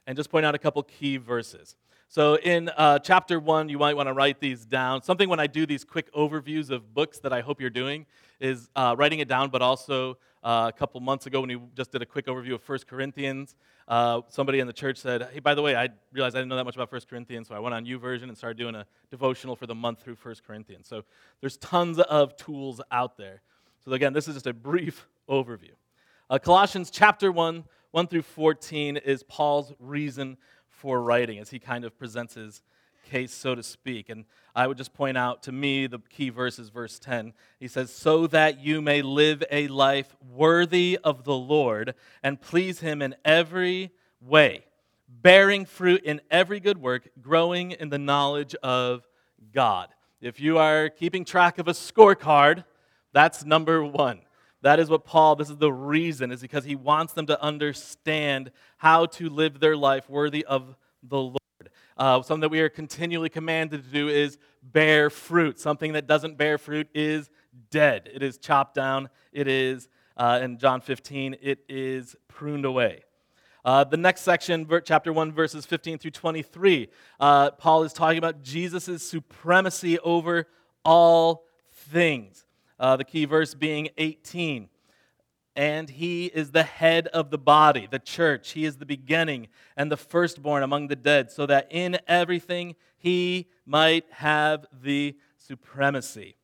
and 0.06 0.18
just 0.18 0.30
point 0.30 0.46
out 0.46 0.56
a 0.56 0.60
couple 0.60 0.84
key 0.84 1.18
verses. 1.18 1.76
So 2.10 2.36
in 2.38 2.70
uh, 2.70 3.00
chapter 3.00 3.40
one, 3.40 3.70
you 3.70 3.78
might 3.78 3.96
want 3.96 4.08
to 4.08 4.14
write 4.14 4.40
these 4.40 4.66
down. 4.66 5.04
Something 5.04 5.30
when 5.30 5.40
I 5.40 5.46
do 5.46 5.66
these 5.66 5.84
quick 5.84 6.12
overviews 6.14 6.72
of 6.72 6.94
books 6.94 7.20
that 7.20 7.32
I 7.32 7.42
hope 7.42 7.62
you're 7.62 7.70
doing 7.70 8.08
is 8.40 8.70
uh, 8.76 8.96
writing 8.98 9.20
it 9.20 9.28
down, 9.28 9.50
but 9.52 9.62
also 9.62 10.18
uh, 10.44 10.72
a 10.74 10.78
couple 10.78 11.00
months 11.02 11.26
ago 11.26 11.42
when 11.42 11.50
we 11.50 11.60
just 11.76 11.92
did 11.92 12.02
a 12.02 12.06
quick 12.06 12.28
overview 12.28 12.54
of 12.54 12.68
1 12.68 12.80
Corinthians, 12.88 13.56
uh, 13.88 14.22
somebody 14.30 14.60
in 14.60 14.68
the 14.68 14.74
church 14.74 14.98
said, 14.98 15.28
Hey, 15.34 15.40
by 15.40 15.56
the 15.56 15.62
way, 15.62 15.76
I 15.76 15.90
realized 16.14 16.36
I 16.36 16.40
didn't 16.40 16.50
know 16.50 16.56
that 16.56 16.66
much 16.66 16.76
about 16.76 16.92
1 16.92 17.02
Corinthians, 17.10 17.48
so 17.48 17.56
I 17.56 17.60
went 17.60 17.74
on 17.74 17.86
YouVersion 17.86 18.24
and 18.24 18.38
started 18.38 18.58
doing 18.58 18.76
a 18.76 18.86
devotional 19.10 19.56
for 19.56 19.68
the 19.68 19.76
month 19.76 20.02
through 20.02 20.18
1 20.22 20.36
Corinthians. 20.46 20.88
So 20.88 21.04
there's 21.42 21.58
tons 21.58 22.00
of 22.00 22.36
tools 22.38 22.82
out 22.92 23.18
there. 23.18 23.42
So 23.84 23.92
again, 23.92 24.14
this 24.14 24.28
is 24.28 24.36
just 24.36 24.48
a 24.48 24.54
brief 24.54 25.08
overview. 25.28 25.72
Uh, 26.30 26.38
Colossians 26.38 26.92
chapter 26.92 27.32
1, 27.32 27.64
1 27.92 28.08
through 28.08 28.22
14 28.22 28.98
is 28.98 29.24
Paul's 29.24 29.74
reason 29.80 30.38
for 30.68 31.02
writing 31.02 31.40
as 31.40 31.50
he 31.50 31.60
kind 31.60 31.84
of 31.84 31.98
presents 31.98 32.36
his 32.36 32.62
case, 33.10 33.34
so 33.34 33.56
to 33.56 33.64
speak. 33.64 34.10
And 34.10 34.26
I 34.56 34.68
would 34.68 34.78
just 34.78 34.94
point 34.94 35.18
out 35.18 35.44
to 35.44 35.52
me 35.52 35.88
the 35.88 36.00
key 36.10 36.30
verse 36.30 36.60
is 36.60 36.70
verse 36.70 37.00
10. 37.00 37.34
He 37.60 37.68
says, 37.68 37.92
So 37.92 38.28
that 38.28 38.60
you 38.60 38.82
may 38.82 39.02
live 39.02 39.44
a 39.52 39.68
life 39.68 40.16
worthy 40.32 41.00
of 41.04 41.24
the 41.24 41.36
Lord 41.36 41.96
and 42.24 42.40
please 42.40 42.80
him 42.80 43.02
in 43.02 43.16
every 43.26 43.92
way, 44.22 44.66
bearing 45.08 45.66
fruit 45.66 46.04
in 46.04 46.22
every 46.30 46.60
good 46.60 46.78
work, 46.78 47.10
growing 47.22 47.72
in 47.72 47.90
the 47.90 48.00
knowledge 48.00 48.56
of 48.62 49.08
God. 49.54 49.90
If 50.22 50.40
you 50.40 50.58
are 50.58 50.90
keeping 50.90 51.26
track 51.26 51.60
of 51.60 51.68
a 51.68 51.74
scorecard, 51.74 52.66
that's 53.14 53.46
number 53.46 53.84
one. 53.84 54.22
That 54.62 54.80
is 54.80 54.90
what 54.90 55.06
Paul, 55.06 55.38
this 55.38 55.50
is 55.50 55.58
the 55.58 55.72
reason, 55.72 56.32
is 56.32 56.42
because 56.42 56.66
he 56.66 56.76
wants 56.76 57.14
them 57.14 57.26
to 57.28 57.42
understand 57.42 58.52
how 58.78 59.06
to 59.06 59.30
live 59.30 59.60
their 59.60 59.78
life 59.78 60.10
worthy 60.10 60.46
of 60.46 60.76
the 61.02 61.18
Lord. 61.18 61.40
Uh, 62.00 62.22
something 62.22 62.40
that 62.40 62.50
we 62.50 62.62
are 62.62 62.70
continually 62.70 63.28
commanded 63.28 63.84
to 63.84 63.90
do 63.90 64.08
is 64.08 64.38
bear 64.64 65.10
fruit. 65.10 65.60
Something 65.60 65.92
that 65.94 66.08
doesn't 66.08 66.38
bear 66.38 66.58
fruit 66.58 66.88
is 66.94 67.30
dead. 67.72 68.10
It 68.14 68.24
is 68.24 68.38
chopped 68.38 68.74
down. 68.74 69.10
It 69.34 69.50
is, 69.50 69.90
uh, 70.16 70.40
in 70.42 70.58
John 70.58 70.80
15, 70.80 71.36
it 71.42 71.60
is 71.68 72.16
pruned 72.30 72.64
away. 72.64 73.04
Uh, 73.66 73.84
the 73.84 73.98
next 73.98 74.22
section, 74.22 74.66
chapter 74.86 75.12
1, 75.12 75.34
verses 75.34 75.66
15 75.66 75.98
through 75.98 76.12
23, 76.12 76.88
uh, 77.20 77.52
Paul 77.52 77.84
is 77.84 77.92
talking 77.92 78.18
about 78.18 78.42
Jesus' 78.42 79.04
supremacy 79.04 80.00
over 80.00 80.48
all 80.86 81.44
things. 81.74 82.46
Uh, 82.80 82.96
the 82.96 83.04
key 83.04 83.26
verse 83.26 83.54
being 83.54 83.90
18 83.98 84.70
and 85.60 85.90
he 85.90 86.28
is 86.28 86.52
the 86.52 86.64
head 86.64 87.08
of 87.08 87.32
the 87.32 87.38
body, 87.38 87.86
the 87.92 88.00
church. 88.00 88.52
He 88.52 88.64
is 88.64 88.78
the 88.78 88.86
beginning 88.86 89.50
and 89.76 89.92
the 89.92 89.98
firstborn 89.98 90.64
among 90.64 90.88
the 90.88 90.96
dead, 90.96 91.32
so 91.32 91.46
that 91.48 91.68
in 91.70 92.00
everything 92.08 92.78
he 92.98 93.50
might 93.66 94.06
have 94.10 94.68
the 94.72 95.18
supremacy. 95.36 96.38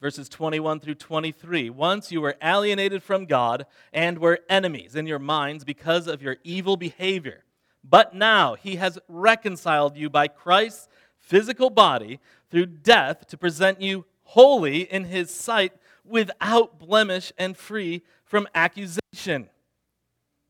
Verses 0.00 0.26
21 0.30 0.80
through 0.80 0.94
23. 0.94 1.68
Once 1.68 2.10
you 2.10 2.22
were 2.22 2.34
alienated 2.42 3.02
from 3.02 3.26
God 3.26 3.66
and 3.92 4.18
were 4.18 4.38
enemies 4.48 4.96
in 4.96 5.06
your 5.06 5.18
minds 5.18 5.64
because 5.64 6.06
of 6.06 6.22
your 6.22 6.38
evil 6.42 6.78
behavior. 6.78 7.44
But 7.84 8.14
now 8.14 8.54
he 8.54 8.76
has 8.76 8.98
reconciled 9.06 9.98
you 9.98 10.08
by 10.08 10.28
Christ's 10.28 10.88
physical 11.18 11.68
body 11.68 12.20
through 12.50 12.66
death 12.66 13.26
to 13.26 13.36
present 13.36 13.82
you 13.82 14.06
holy 14.22 14.90
in 14.90 15.04
his 15.04 15.30
sight 15.30 15.74
without 16.06 16.78
blemish 16.78 17.32
and 17.36 17.54
free 17.54 18.02
from 18.32 18.48
accusation. 18.54 19.46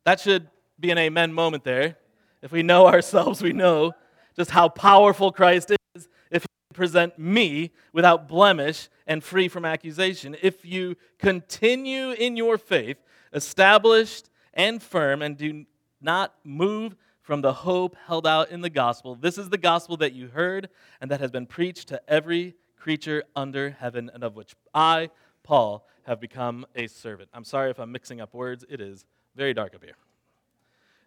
That 0.05 0.21
should 0.21 0.47
be 0.79 0.93
an 0.93 0.99
amen 0.99 1.33
moment 1.33 1.65
there. 1.65 1.97
If 2.41 2.53
we 2.53 2.63
know 2.63 2.87
ourselves, 2.87 3.43
we 3.43 3.53
know 3.53 3.91
just 4.37 4.53
how 4.53 4.69
powerful 4.69 5.33
Christ 5.33 5.73
is 5.73 6.09
if 6.31 6.43
you 6.45 6.75
present 6.75 7.19
me 7.19 7.73
without 7.93 8.29
blemish 8.29 8.89
and 9.09 9.23
free 9.23 9.49
from 9.49 9.65
accusation. 9.65 10.37
If 10.43 10.65
you 10.65 10.95
continue 11.19 12.13
in 12.13 12.37
your 12.37 12.57
faith, 12.57 12.99
established 13.33 14.31
and 14.55 14.81
firm, 14.81 15.21
and 15.21 15.37
do 15.37 15.65
not 16.01 16.35
move 16.45 16.95
from 17.21 17.41
the 17.41 17.53
hope 17.53 17.97
held 18.07 18.29
out 18.29 18.51
in 18.51 18.61
the 18.61 18.71
gospel. 18.71 19.17
This 19.17 19.37
is 19.37 19.49
the 19.49 19.59
gospel 19.59 19.97
that 19.97 20.13
you 20.13 20.29
heard 20.29 20.69
and 21.01 21.11
that 21.11 21.19
has 21.19 21.33
been 21.33 21.47
preached 21.47 21.89
to 21.89 22.01
every 22.09 22.55
creature 22.79 23.25
under 23.35 23.71
heaven, 23.71 24.09
and 24.15 24.23
of 24.23 24.37
which 24.37 24.55
I, 24.73 25.11
Paul, 25.43 25.85
have 26.05 26.21
become 26.21 26.67
a 26.75 26.87
servant. 26.87 27.29
I'm 27.33 27.45
sorry 27.45 27.71
if 27.71 27.79
I'm 27.79 27.93
mixing 27.93 28.21
up 28.21 28.35
words, 28.35 28.65
it 28.69 28.81
is 28.81 29.05
very 29.37 29.55
dark 29.55 29.75
up 29.75 29.83
here. 29.83 29.97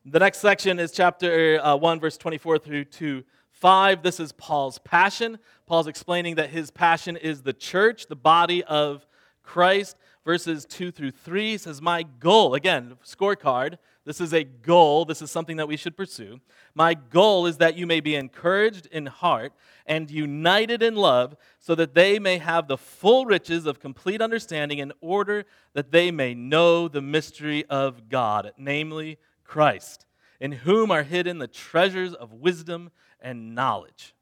The 0.05 0.19
next 0.19 0.39
section 0.39 0.79
is 0.79 0.91
chapter 0.91 1.59
uh, 1.63 1.75
1, 1.75 1.99
verse 1.99 2.17
24 2.17 2.59
through 2.59 2.85
to 2.85 3.23
5. 3.51 4.03
This 4.03 4.19
is 4.19 4.31
Paul's 4.33 4.77
passion. 4.79 5.39
Paul's 5.65 5.87
explaining 5.87 6.35
that 6.35 6.51
his 6.51 6.69
passion 6.69 7.17
is 7.17 7.41
the 7.41 7.53
church, 7.53 8.07
the 8.07 8.15
body 8.15 8.63
of 8.65 9.07
Christ. 9.43 9.97
Verses 10.23 10.65
2 10.65 10.91
through 10.91 11.11
3 11.11 11.57
says, 11.57 11.81
My 11.81 12.03
goal, 12.03 12.53
again, 12.53 12.97
scorecard, 13.03 13.77
this 14.05 14.21
is 14.21 14.33
a 14.33 14.43
goal. 14.43 15.03
This 15.03 15.21
is 15.21 15.31
something 15.31 15.57
that 15.57 15.67
we 15.67 15.77
should 15.77 15.97
pursue. 15.97 16.39
My 16.75 16.93
goal 16.93 17.47
is 17.47 17.57
that 17.57 17.75
you 17.75 17.87
may 17.87 17.99
be 17.99 18.15
encouraged 18.15 18.85
in 18.91 19.07
heart 19.07 19.53
and 19.85 20.09
united 20.09 20.81
in 20.81 20.95
love, 20.95 21.35
so 21.59 21.75
that 21.75 21.93
they 21.93 22.19
may 22.19 22.37
have 22.37 22.67
the 22.67 22.77
full 22.77 23.25
riches 23.25 23.65
of 23.65 23.79
complete 23.79 24.21
understanding 24.21 24.79
in 24.79 24.93
order 25.01 25.45
that 25.73 25.91
they 25.91 26.11
may 26.11 26.33
know 26.33 26.87
the 26.87 27.01
mystery 27.01 27.65
of 27.65 28.09
God, 28.09 28.51
namely 28.57 29.17
Christ, 29.43 30.05
in 30.39 30.51
whom 30.51 30.91
are 30.91 31.03
hidden 31.03 31.39
the 31.39 31.47
treasures 31.47 32.13
of 32.13 32.33
wisdom 32.33 32.91
and 33.19 33.53
knowledge. 33.53 34.13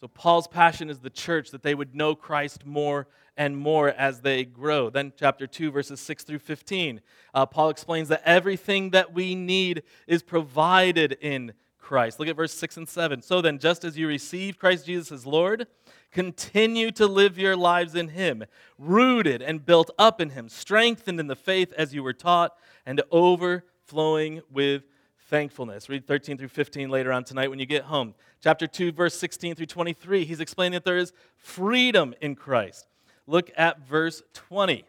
So, 0.00 0.08
Paul's 0.08 0.46
passion 0.46 0.90
is 0.90 0.98
the 0.98 1.10
church, 1.10 1.50
that 1.50 1.62
they 1.62 1.74
would 1.74 1.94
know 1.94 2.14
Christ 2.14 2.66
more 2.66 3.08
and 3.36 3.56
more 3.56 3.88
as 3.88 4.20
they 4.20 4.44
grow. 4.44 4.90
Then, 4.90 5.12
chapter 5.18 5.46
2, 5.46 5.70
verses 5.70 6.00
6 6.00 6.24
through 6.24 6.40
15, 6.40 7.00
uh, 7.32 7.46
Paul 7.46 7.70
explains 7.70 8.08
that 8.08 8.22
everything 8.24 8.90
that 8.90 9.14
we 9.14 9.34
need 9.34 9.82
is 10.06 10.22
provided 10.22 11.16
in 11.20 11.52
Christ. 11.78 12.18
Look 12.18 12.28
at 12.28 12.34
verse 12.34 12.52
6 12.52 12.78
and 12.78 12.88
7. 12.88 13.22
So 13.22 13.40
then, 13.40 13.58
just 13.58 13.84
as 13.84 13.96
you 13.96 14.08
receive 14.08 14.58
Christ 14.58 14.86
Jesus 14.86 15.12
as 15.12 15.24
Lord, 15.24 15.68
continue 16.10 16.90
to 16.90 17.06
live 17.06 17.38
your 17.38 17.56
lives 17.56 17.94
in 17.94 18.08
Him, 18.08 18.44
rooted 18.76 19.40
and 19.40 19.64
built 19.64 19.90
up 19.96 20.20
in 20.20 20.30
Him, 20.30 20.48
strengthened 20.48 21.20
in 21.20 21.28
the 21.28 21.36
faith 21.36 21.72
as 21.78 21.94
you 21.94 22.02
were 22.02 22.12
taught, 22.12 22.56
and 22.84 23.02
overflowing 23.12 24.42
with 24.50 24.82
thankfulness. 25.28 25.88
Read 25.88 26.06
13 26.06 26.38
through 26.38 26.48
15 26.48 26.88
later 26.88 27.12
on 27.12 27.24
tonight 27.24 27.48
when 27.48 27.58
you 27.58 27.66
get 27.66 27.84
home. 27.84 28.14
Chapter 28.42 28.66
2, 28.66 28.92
verse 28.92 29.14
16 29.18 29.54
through 29.54 29.66
23, 29.66 30.24
he's 30.24 30.40
explaining 30.40 30.74
that 30.74 30.84
there 30.84 30.96
is 30.96 31.12
freedom 31.36 32.14
in 32.20 32.34
Christ. 32.34 32.86
Look 33.26 33.50
at 33.56 33.80
verse 33.80 34.22
20, 34.34 34.74
if 34.74 34.84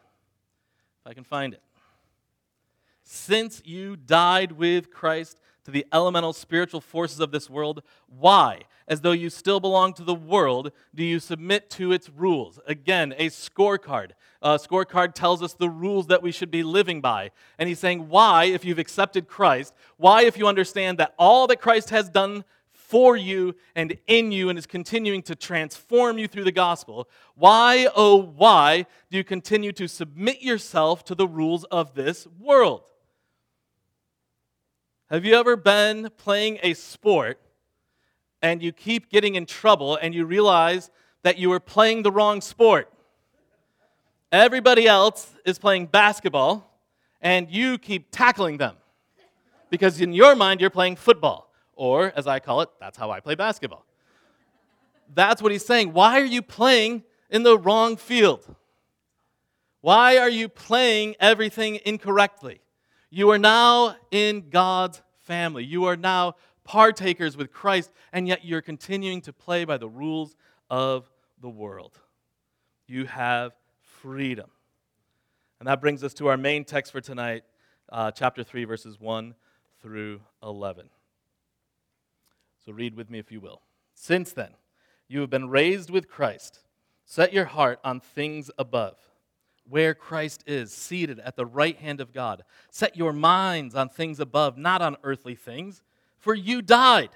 I 1.06 1.14
can 1.14 1.24
find 1.24 1.54
it. 1.54 1.62
Since 3.04 3.62
you 3.66 3.96
died 3.96 4.52
with 4.52 4.92
Christ 4.92 5.40
to 5.64 5.72
the 5.72 5.86
elemental 5.92 6.34
spiritual 6.34 6.82
forces 6.82 7.20
of 7.20 7.32
this 7.32 7.50
world, 7.50 7.82
why, 8.08 8.62
as 8.88 9.02
though 9.02 9.12
you 9.12 9.30
still 9.30 9.60
belong 9.60 9.94
to 9.94 10.04
the 10.04 10.16
world, 10.16 10.72
do 10.96 11.04
you 11.04 11.20
submit 11.20 11.70
to 11.72 11.92
its 11.92 12.10
rules? 12.10 12.60
Again, 12.68 13.14
a 13.18 13.28
scorecard. 13.28 14.12
A 14.42 14.58
scorecard 14.58 15.14
tells 15.14 15.44
us 15.44 15.54
the 15.54 15.70
rules 15.70 16.08
that 16.08 16.24
we 16.24 16.32
should 16.32 16.52
be 16.52 16.64
living 16.64 17.02
by. 17.02 17.32
And 17.58 17.68
he's 17.68 17.80
saying, 17.80 18.08
why, 18.08 18.46
if 18.46 18.64
you've 18.64 18.80
accepted 18.80 19.28
Christ, 19.28 19.74
why, 19.98 20.24
if 20.24 20.38
you 20.38 20.48
understand 20.48 21.00
that 21.00 21.14
all 21.20 21.48
that 21.48 21.60
Christ 21.60 21.90
has 21.90 22.10
done 22.10 22.46
for 22.72 23.18
you 23.18 23.54
and 23.76 23.98
in 24.08 24.32
you 24.32 24.48
and 24.48 24.58
is 24.58 24.66
continuing 24.66 25.22
to 25.24 25.36
transform 25.36 26.18
you 26.18 26.28
through 26.28 26.46
the 26.46 26.52
gospel, 26.54 27.10
why, 27.36 27.90
oh, 27.94 28.16
why 28.16 28.86
do 29.12 29.18
you 29.18 29.24
continue 29.26 29.74
to 29.74 29.88
submit 29.88 30.42
yourself 30.42 31.04
to 31.06 31.16
the 31.16 31.28
rules 31.28 31.66
of 31.66 31.96
this 31.96 32.26
world? 32.40 32.84
Have 35.10 35.26
you 35.26 35.36
ever 35.36 35.58
been 35.58 36.10
playing 36.18 36.60
a 36.64 36.74
sport 36.74 37.42
and 38.42 38.62
you 38.62 38.72
keep 38.72 39.10
getting 39.10 39.36
in 39.36 39.46
trouble 39.46 39.96
and 39.96 40.14
you 40.14 40.26
realize 40.26 40.90
that 41.24 41.38
you 41.38 41.50
were 41.50 41.60
playing 41.60 42.04
the 42.04 42.12
wrong 42.12 42.42
sport? 42.42 42.92
Everybody 44.32 44.88
else 44.88 45.34
is 45.46 45.58
playing 45.58 45.88
basketball 45.88 46.80
and 47.22 47.50
you 47.50 47.78
keep 47.78 48.08
tackling 48.12 48.58
them 48.58 48.76
because 49.70 50.00
in 50.02 50.14
your 50.14 50.36
mind 50.36 50.62
you're 50.62 50.70
playing 50.70 50.96
football. 50.96 51.52
Or, 51.76 52.12
as 52.16 52.26
I 52.26 52.40
call 52.40 52.62
it, 52.62 52.70
that's 52.80 52.98
how 52.98 53.12
I 53.12 53.20
play 53.20 53.36
basketball. 53.36 53.86
That's 55.14 55.42
what 55.42 55.52
he's 55.52 55.66
saying. 55.66 55.94
Why 55.94 56.20
are 56.20 56.26
you 56.26 56.42
playing 56.42 57.04
in 57.30 57.44
the 57.44 57.58
wrong 57.58 57.98
field? 57.98 58.56
Why 59.82 60.18
are 60.18 60.30
you 60.30 60.50
playing 60.50 61.16
everything 61.20 61.80
incorrectly? 61.86 62.62
You 63.10 63.30
are 63.30 63.38
now 63.38 63.96
in 64.12 64.50
God's 64.50 65.02
family. 65.20 65.64
You 65.64 65.86
are 65.86 65.96
now 65.96 66.36
partakers 66.68 67.38
with 67.38 67.52
Christ, 67.52 67.92
and 68.12 68.28
yet 68.28 68.46
you're 68.46 68.62
continuing 68.62 69.22
to 69.22 69.34
play 69.34 69.64
by 69.66 69.78
the 69.78 69.88
rules 69.88 70.36
of 70.70 71.10
the 71.42 71.50
world. 71.50 71.98
You 72.86 73.06
have 73.06 73.54
freedom. 73.80 74.50
And 75.60 75.68
that 75.68 75.82
brings 75.82 76.04
us 76.04 76.14
to 76.16 76.28
our 76.28 76.38
main 76.38 76.66
text 76.66 76.92
for 76.92 77.02
tonight, 77.02 77.44
uh, 77.90 78.12
chapter 78.12 78.44
3, 78.44 78.66
verses 78.66 79.00
1 79.00 79.34
through 79.82 80.20
11. 80.44 80.90
So 82.66 82.74
read 82.74 82.96
with 82.96 83.10
me 83.10 83.18
if 83.18 83.32
you 83.32 83.40
will. 83.40 83.62
Since 83.94 84.34
then, 84.34 84.52
you 85.08 85.22
have 85.22 85.30
been 85.30 85.50
raised 85.50 85.90
with 85.90 86.10
Christ. 86.10 86.60
Set 87.06 87.32
your 87.34 87.46
heart 87.46 87.80
on 87.84 88.02
things 88.02 88.52
above 88.60 88.98
where 89.70 89.94
Christ 89.94 90.44
is, 90.48 90.72
seated 90.72 91.20
at 91.20 91.36
the 91.36 91.46
right 91.46 91.78
hand 91.78 92.00
of 92.00 92.14
God. 92.14 92.44
Set 92.72 92.96
your 92.96 93.14
minds 93.14 93.76
on 93.76 93.90
things 93.90 94.20
above, 94.20 94.58
not 94.58 94.82
on 94.82 94.98
earthly 95.04 95.36
things, 95.36 95.82
for 96.28 96.36
you 96.36 96.62
died, 96.62 97.12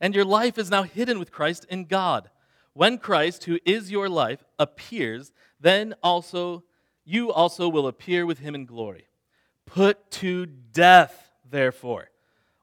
and 0.00 0.14
your 0.14 0.24
life 0.24 0.56
is 0.56 0.70
now 0.70 0.84
hidden 0.84 1.18
with 1.18 1.32
Christ 1.32 1.66
in 1.68 1.86
God. 1.86 2.30
When 2.74 2.96
Christ, 2.96 3.42
who 3.42 3.58
is 3.64 3.90
your 3.90 4.08
life, 4.08 4.44
appears, 4.56 5.32
then 5.58 5.96
also 6.00 6.62
you 7.04 7.32
also 7.32 7.68
will 7.68 7.88
appear 7.88 8.24
with 8.24 8.38
him 8.38 8.54
in 8.54 8.64
glory. 8.64 9.08
Put 9.66 10.12
to 10.12 10.46
death, 10.46 11.32
therefore, 11.50 12.10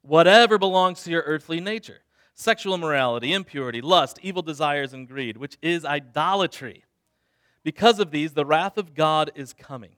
whatever 0.01 0.58
belongs 0.58 1.03
to 1.03 1.12
your 1.12 1.24
earthly 1.24 1.60
nature 1.60 2.00
sexual 2.34 2.75
immorality, 2.75 3.34
impurity, 3.34 3.82
lust, 3.82 4.20
evil 4.22 4.41
desires, 4.41 4.94
and 4.94 5.06
greed, 5.06 5.36
which 5.36 5.58
is 5.62 5.84
idolatry. 5.84 6.86
Because 7.62 8.00
of 8.00 8.12
these, 8.12 8.32
the 8.32 8.46
wrath 8.46 8.77
of 8.77 8.94
God 8.94 9.32
is 9.36 9.51
coming. 9.51 9.98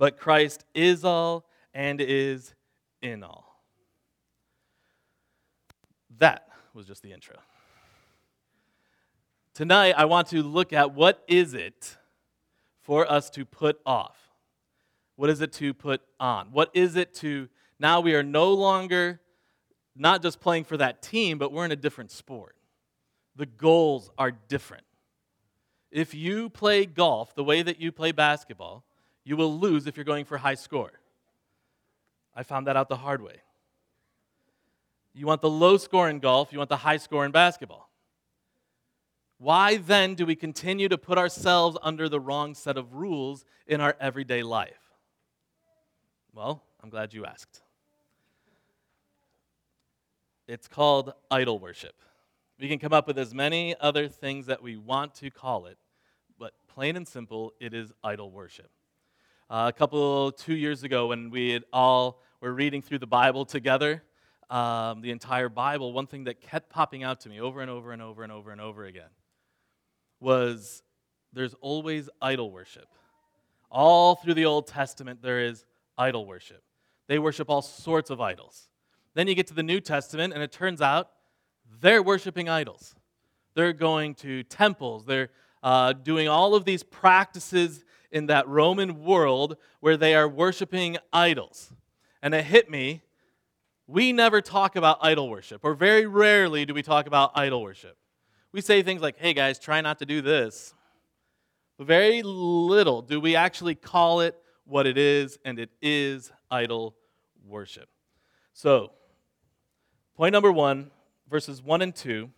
but 0.00 0.16
Christ 0.16 0.64
is 0.74 1.04
all 1.04 1.44
and 1.74 2.00
is 2.00 2.54
in 3.02 3.22
all. 3.22 3.62
That 6.18 6.48
was 6.72 6.86
just 6.86 7.02
the 7.02 7.12
intro. 7.12 7.36
Tonight, 9.52 9.92
I 9.98 10.06
want 10.06 10.28
to 10.28 10.42
look 10.42 10.72
at 10.72 10.94
what 10.94 11.22
is 11.28 11.52
it 11.52 11.98
for 12.80 13.12
us 13.12 13.28
to 13.30 13.44
put 13.44 13.78
off? 13.84 14.16
What 15.16 15.28
is 15.28 15.42
it 15.42 15.52
to 15.54 15.74
put 15.74 16.00
on? 16.18 16.48
What 16.50 16.70
is 16.72 16.96
it 16.96 17.12
to, 17.16 17.50
now 17.78 18.00
we 18.00 18.14
are 18.14 18.22
no 18.22 18.54
longer 18.54 19.20
not 19.94 20.22
just 20.22 20.40
playing 20.40 20.64
for 20.64 20.78
that 20.78 21.02
team, 21.02 21.36
but 21.36 21.52
we're 21.52 21.66
in 21.66 21.72
a 21.72 21.76
different 21.76 22.10
sport. 22.10 22.56
The 23.36 23.44
goals 23.44 24.10
are 24.16 24.30
different. 24.30 24.84
If 25.90 26.14
you 26.14 26.48
play 26.48 26.86
golf 26.86 27.34
the 27.34 27.44
way 27.44 27.60
that 27.60 27.82
you 27.82 27.92
play 27.92 28.12
basketball, 28.12 28.86
you 29.24 29.36
will 29.36 29.58
lose 29.58 29.86
if 29.86 29.96
you're 29.96 30.04
going 30.04 30.24
for 30.24 30.38
high 30.38 30.54
score. 30.54 30.92
I 32.34 32.42
found 32.42 32.66
that 32.66 32.76
out 32.76 32.88
the 32.88 32.96
hard 32.96 33.22
way. 33.22 33.42
You 35.12 35.26
want 35.26 35.42
the 35.42 35.50
low 35.50 35.76
score 35.76 36.08
in 36.08 36.20
golf, 36.20 36.52
you 36.52 36.58
want 36.58 36.70
the 36.70 36.76
high 36.76 36.96
score 36.96 37.24
in 37.24 37.32
basketball. 37.32 37.90
Why 39.38 39.78
then 39.78 40.14
do 40.14 40.26
we 40.26 40.36
continue 40.36 40.88
to 40.88 40.98
put 40.98 41.18
ourselves 41.18 41.76
under 41.82 42.08
the 42.08 42.20
wrong 42.20 42.54
set 42.54 42.76
of 42.76 42.94
rules 42.94 43.44
in 43.66 43.80
our 43.80 43.96
everyday 43.98 44.42
life? 44.42 44.92
Well, 46.34 46.62
I'm 46.82 46.90
glad 46.90 47.14
you 47.14 47.24
asked. 47.24 47.62
It's 50.46 50.68
called 50.68 51.12
idol 51.30 51.58
worship. 51.58 51.94
We 52.58 52.68
can 52.68 52.78
come 52.78 52.92
up 52.92 53.06
with 53.06 53.18
as 53.18 53.32
many 53.32 53.74
other 53.80 54.08
things 54.08 54.46
that 54.46 54.62
we 54.62 54.76
want 54.76 55.14
to 55.16 55.30
call 55.30 55.66
it, 55.66 55.78
but 56.38 56.52
plain 56.68 56.96
and 56.96 57.08
simple, 57.08 57.54
it 57.60 57.72
is 57.72 57.92
idol 58.04 58.30
worship. 58.30 58.70
Uh, 59.50 59.66
a 59.66 59.72
couple, 59.72 60.30
two 60.30 60.54
years 60.54 60.84
ago, 60.84 61.08
when 61.08 61.28
we 61.28 61.60
all 61.72 62.22
were 62.40 62.52
reading 62.52 62.80
through 62.80 63.00
the 63.00 63.06
Bible 63.06 63.44
together, 63.44 64.00
um, 64.48 65.00
the 65.00 65.10
entire 65.10 65.48
Bible, 65.48 65.92
one 65.92 66.06
thing 66.06 66.22
that 66.22 66.40
kept 66.40 66.70
popping 66.70 67.02
out 67.02 67.18
to 67.22 67.28
me 67.28 67.40
over 67.40 67.60
and 67.60 67.68
over 67.68 67.90
and 67.90 68.00
over 68.00 68.22
and 68.22 68.30
over 68.30 68.52
and 68.52 68.60
over 68.60 68.84
again 68.84 69.08
was 70.20 70.84
there's 71.32 71.54
always 71.54 72.08
idol 72.22 72.52
worship. 72.52 72.86
All 73.72 74.14
through 74.14 74.34
the 74.34 74.44
Old 74.44 74.68
Testament, 74.68 75.20
there 75.20 75.40
is 75.40 75.64
idol 75.98 76.26
worship. 76.26 76.62
They 77.08 77.18
worship 77.18 77.50
all 77.50 77.60
sorts 77.60 78.10
of 78.10 78.20
idols. 78.20 78.68
Then 79.14 79.26
you 79.26 79.34
get 79.34 79.48
to 79.48 79.54
the 79.54 79.64
New 79.64 79.80
Testament, 79.80 80.32
and 80.32 80.44
it 80.44 80.52
turns 80.52 80.80
out 80.80 81.10
they're 81.80 82.04
worshiping 82.04 82.48
idols. 82.48 82.94
They're 83.54 83.72
going 83.72 84.14
to 84.16 84.44
temples, 84.44 85.06
they're 85.06 85.30
uh, 85.60 85.92
doing 85.92 86.28
all 86.28 86.54
of 86.54 86.64
these 86.64 86.84
practices 86.84 87.84
in 88.10 88.26
that 88.26 88.48
Roman 88.48 89.04
world 89.04 89.56
where 89.80 89.96
they 89.96 90.14
are 90.14 90.28
worshiping 90.28 90.98
idols. 91.12 91.72
And 92.22 92.34
it 92.34 92.44
hit 92.44 92.70
me 92.70 93.02
we 93.90 94.12
never 94.12 94.40
talk 94.40 94.76
about 94.76 94.98
idol 95.02 95.28
worship, 95.28 95.64
or 95.64 95.74
very 95.74 96.06
rarely 96.06 96.64
do 96.64 96.72
we 96.72 96.80
talk 96.80 97.08
about 97.08 97.32
idol 97.34 97.60
worship. 97.60 97.96
We 98.52 98.60
say 98.60 98.84
things 98.84 99.02
like, 99.02 99.16
hey 99.18 99.34
guys, 99.34 99.58
try 99.58 99.80
not 99.80 99.98
to 99.98 100.06
do 100.06 100.22
this. 100.22 100.74
But 101.76 101.88
very 101.88 102.22
little 102.22 103.02
do 103.02 103.20
we 103.20 103.34
actually 103.34 103.74
call 103.74 104.20
it 104.20 104.36
what 104.64 104.86
it 104.86 104.96
is, 104.96 105.40
and 105.44 105.58
it 105.58 105.70
is 105.82 106.30
idol 106.52 106.94
worship. 107.44 107.88
So, 108.52 108.92
point 110.14 110.32
number 110.32 110.52
one, 110.52 110.92
verses 111.28 111.60
one 111.60 111.82
and 111.82 111.92
two, 111.92 112.30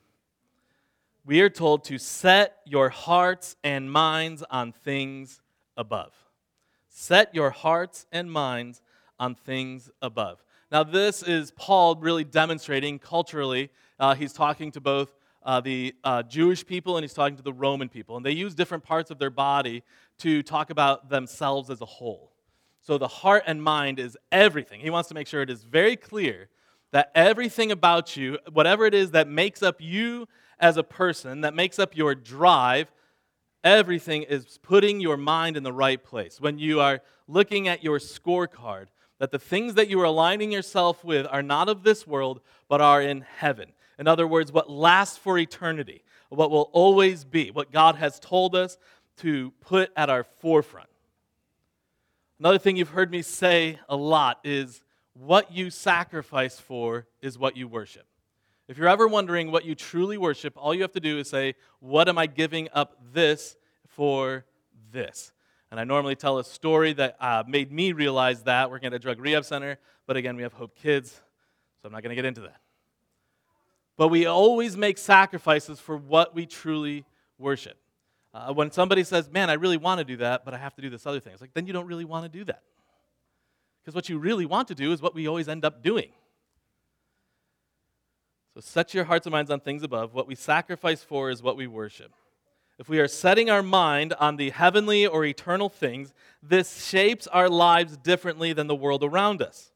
we 1.26 1.42
are 1.42 1.50
told 1.50 1.84
to 1.84 1.98
set 1.98 2.60
your 2.64 2.88
hearts 2.88 3.56
and 3.62 3.92
minds 3.92 4.42
on 4.50 4.72
things 4.72 5.41
above. 5.76 6.12
Set 6.88 7.34
your 7.34 7.50
hearts 7.50 8.06
and 8.12 8.30
minds 8.30 8.82
on 9.18 9.34
things 9.34 9.90
above. 10.00 10.44
Now, 10.70 10.82
this 10.82 11.22
is 11.22 11.50
Paul 11.52 11.96
really 11.96 12.24
demonstrating 12.24 12.98
culturally. 12.98 13.70
Uh, 13.98 14.14
he's 14.14 14.32
talking 14.32 14.72
to 14.72 14.80
both 14.80 15.14
uh, 15.44 15.60
the 15.60 15.94
uh, 16.04 16.22
Jewish 16.22 16.64
people 16.64 16.96
and 16.96 17.04
he's 17.04 17.14
talking 17.14 17.36
to 17.36 17.42
the 17.42 17.52
Roman 17.52 17.88
people. 17.88 18.16
And 18.16 18.24
they 18.24 18.32
use 18.32 18.54
different 18.54 18.84
parts 18.84 19.10
of 19.10 19.18
their 19.18 19.30
body 19.30 19.82
to 20.18 20.42
talk 20.42 20.70
about 20.70 21.08
themselves 21.08 21.70
as 21.70 21.80
a 21.80 21.86
whole. 21.86 22.32
So 22.80 22.98
the 22.98 23.08
heart 23.08 23.44
and 23.46 23.62
mind 23.62 23.98
is 23.98 24.16
everything. 24.30 24.80
He 24.80 24.90
wants 24.90 25.08
to 25.08 25.14
make 25.14 25.26
sure 25.26 25.42
it 25.42 25.50
is 25.50 25.62
very 25.62 25.96
clear 25.96 26.48
that 26.90 27.10
everything 27.14 27.70
about 27.70 28.16
you, 28.16 28.38
whatever 28.52 28.86
it 28.86 28.94
is 28.94 29.12
that 29.12 29.28
makes 29.28 29.62
up 29.62 29.76
you 29.80 30.26
as 30.58 30.76
a 30.76 30.82
person, 30.82 31.40
that 31.42 31.54
makes 31.54 31.78
up 31.78 31.96
your 31.96 32.14
drive, 32.14 32.90
everything 33.64 34.22
is 34.22 34.58
putting 34.62 35.00
your 35.00 35.16
mind 35.16 35.56
in 35.56 35.62
the 35.62 35.72
right 35.72 36.02
place. 36.02 36.40
When 36.40 36.58
you 36.58 36.80
are 36.80 37.00
looking 37.28 37.68
at 37.68 37.84
your 37.84 37.98
scorecard, 37.98 38.86
that 39.18 39.30
the 39.30 39.38
things 39.38 39.74
that 39.74 39.88
you 39.88 40.00
are 40.00 40.04
aligning 40.04 40.50
yourself 40.50 41.04
with 41.04 41.26
are 41.30 41.42
not 41.42 41.68
of 41.68 41.84
this 41.84 42.06
world, 42.06 42.40
but 42.68 42.80
are 42.80 43.00
in 43.00 43.20
heaven. 43.20 43.72
In 43.98 44.08
other 44.08 44.26
words, 44.26 44.50
what 44.50 44.68
lasts 44.68 45.16
for 45.16 45.38
eternity, 45.38 46.02
what 46.28 46.50
will 46.50 46.70
always 46.72 47.24
be, 47.24 47.50
what 47.50 47.70
God 47.70 47.96
has 47.96 48.18
told 48.18 48.56
us 48.56 48.78
to 49.18 49.52
put 49.60 49.92
at 49.96 50.10
our 50.10 50.24
forefront. 50.24 50.88
Another 52.40 52.58
thing 52.58 52.76
you've 52.76 52.88
heard 52.88 53.12
me 53.12 53.22
say 53.22 53.78
a 53.88 53.94
lot 53.94 54.40
is 54.42 54.82
what 55.14 55.52
you 55.52 55.70
sacrifice 55.70 56.58
for 56.58 57.06
is 57.20 57.38
what 57.38 57.56
you 57.56 57.68
worship. 57.68 58.06
If 58.72 58.78
you're 58.78 58.88
ever 58.88 59.06
wondering 59.06 59.52
what 59.52 59.66
you 59.66 59.74
truly 59.74 60.16
worship, 60.16 60.54
all 60.56 60.74
you 60.74 60.80
have 60.80 60.92
to 60.92 61.00
do 61.00 61.18
is 61.18 61.28
say, 61.28 61.56
What 61.80 62.08
am 62.08 62.16
I 62.16 62.24
giving 62.24 62.70
up 62.72 62.96
this 63.12 63.54
for 63.86 64.46
this? 64.90 65.30
And 65.70 65.78
I 65.78 65.84
normally 65.84 66.16
tell 66.16 66.38
a 66.38 66.44
story 66.44 66.94
that 66.94 67.18
uh, 67.20 67.44
made 67.46 67.70
me 67.70 67.92
realize 67.92 68.44
that 68.44 68.70
working 68.70 68.86
at 68.86 68.94
a 68.94 68.98
drug 68.98 69.20
rehab 69.20 69.44
center. 69.44 69.78
But 70.06 70.16
again, 70.16 70.36
we 70.36 70.42
have 70.42 70.54
Hope 70.54 70.74
Kids, 70.74 71.10
so 71.10 71.86
I'm 71.86 71.92
not 71.92 72.02
going 72.02 72.12
to 72.12 72.14
get 72.14 72.24
into 72.24 72.40
that. 72.40 72.62
But 73.98 74.08
we 74.08 74.24
always 74.24 74.74
make 74.74 74.96
sacrifices 74.96 75.78
for 75.78 75.98
what 75.98 76.34
we 76.34 76.46
truly 76.46 77.04
worship. 77.36 77.76
Uh, 78.32 78.54
when 78.54 78.70
somebody 78.70 79.04
says, 79.04 79.28
Man, 79.30 79.50
I 79.50 79.52
really 79.52 79.76
want 79.76 79.98
to 79.98 80.04
do 80.06 80.16
that, 80.16 80.46
but 80.46 80.54
I 80.54 80.56
have 80.56 80.74
to 80.76 80.80
do 80.80 80.88
this 80.88 81.06
other 81.06 81.20
thing, 81.20 81.34
it's 81.34 81.42
like, 81.42 81.52
then 81.52 81.66
you 81.66 81.74
don't 81.74 81.88
really 81.88 82.06
want 82.06 82.24
to 82.24 82.38
do 82.38 82.42
that. 82.46 82.62
Because 83.82 83.94
what 83.94 84.08
you 84.08 84.18
really 84.18 84.46
want 84.46 84.68
to 84.68 84.74
do 84.74 84.92
is 84.92 85.02
what 85.02 85.14
we 85.14 85.28
always 85.28 85.46
end 85.46 85.62
up 85.62 85.82
doing. 85.82 86.12
So 88.54 88.60
set 88.60 88.92
your 88.92 89.04
hearts 89.04 89.26
and 89.26 89.32
minds 89.32 89.50
on 89.50 89.60
things 89.60 89.82
above. 89.82 90.12
What 90.12 90.26
we 90.26 90.34
sacrifice 90.34 91.02
for 91.02 91.30
is 91.30 91.42
what 91.42 91.56
we 91.56 91.66
worship. 91.66 92.12
If 92.78 92.88
we 92.88 93.00
are 93.00 93.08
setting 93.08 93.48
our 93.48 93.62
mind 93.62 94.12
on 94.14 94.36
the 94.36 94.50
heavenly 94.50 95.06
or 95.06 95.24
eternal 95.24 95.68
things, 95.68 96.12
this 96.42 96.84
shapes 96.84 97.26
our 97.26 97.48
lives 97.48 97.96
differently 97.96 98.52
than 98.52 98.66
the 98.66 98.74
world 98.74 99.04
around 99.04 99.40
us. 99.40 99.72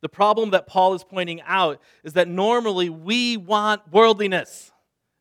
The 0.00 0.08
problem 0.08 0.50
that 0.50 0.66
Paul 0.66 0.94
is 0.94 1.04
pointing 1.04 1.40
out 1.42 1.80
is 2.02 2.14
that 2.14 2.28
normally 2.28 2.88
we 2.88 3.36
want 3.36 3.82
worldliness. 3.92 4.72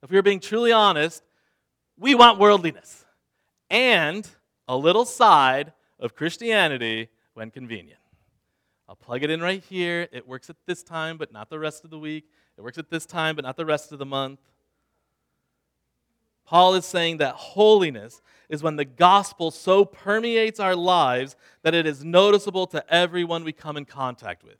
If 0.01 0.09
we 0.09 0.17
are 0.17 0.23
being 0.23 0.39
truly 0.39 0.71
honest, 0.71 1.23
we 1.97 2.15
want 2.15 2.39
worldliness 2.39 3.05
and 3.69 4.27
a 4.67 4.77
little 4.77 5.05
side 5.05 5.73
of 5.99 6.15
Christianity 6.15 7.09
when 7.33 7.51
convenient. 7.51 7.99
I'll 8.87 8.95
plug 8.95 9.23
it 9.23 9.29
in 9.29 9.41
right 9.41 9.63
here. 9.63 10.07
It 10.11 10.27
works 10.27 10.49
at 10.49 10.57
this 10.67 10.83
time, 10.83 11.17
but 11.17 11.31
not 11.31 11.49
the 11.49 11.59
rest 11.59 11.83
of 11.83 11.89
the 11.89 11.99
week. 11.99 12.25
It 12.57 12.61
works 12.61 12.77
at 12.77 12.89
this 12.89 13.05
time, 13.05 13.35
but 13.35 13.45
not 13.45 13.57
the 13.57 13.65
rest 13.65 13.91
of 13.91 13.99
the 13.99 14.05
month. 14.05 14.39
Paul 16.45 16.75
is 16.75 16.85
saying 16.85 17.17
that 17.17 17.35
holiness 17.35 18.21
is 18.49 18.61
when 18.61 18.75
the 18.75 18.85
gospel 18.85 19.49
so 19.51 19.83
permeates 19.83 20.59
our 20.59 20.75
lives 20.75 21.35
that 21.63 21.73
it 21.73 21.87
is 21.87 22.03
noticeable 22.03 22.67
to 22.67 22.93
everyone 22.93 23.43
we 23.43 23.51
come 23.51 23.77
in 23.77 23.85
contact 23.85 24.43
with. 24.43 24.57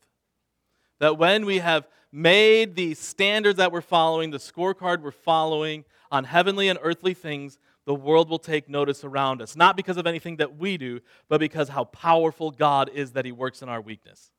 That 1.00 1.18
when 1.18 1.46
we 1.46 1.60
have 1.60 1.88
made 2.12 2.76
the 2.76 2.96
standards 2.96 3.58
that 3.58 3.72
we're 3.72 3.82
following, 3.82 4.32
the 4.32 4.38
scorecard 4.38 5.02
we're 5.02 5.12
following 5.12 5.86
on 6.12 6.24
heavenly 6.24 6.70
and 6.70 6.80
earthly 6.82 7.14
things, 7.14 7.60
the 7.86 7.94
world 7.94 8.30
will 8.30 8.40
take 8.40 8.68
notice 8.68 9.04
around 9.04 9.42
us. 9.42 9.56
Not 9.56 9.78
because 9.78 9.98
of 9.98 10.08
anything 10.08 10.38
that 10.38 10.58
we 10.58 10.78
do, 10.78 11.02
but 11.30 11.40
because 11.40 11.70
how 11.70 11.84
powerful 11.84 12.50
God 12.50 12.90
is 12.90 13.12
that 13.12 13.26
He 13.26 13.32
works 13.32 13.62
in 13.62 13.70
our 13.70 13.82
weakness. 13.82 14.32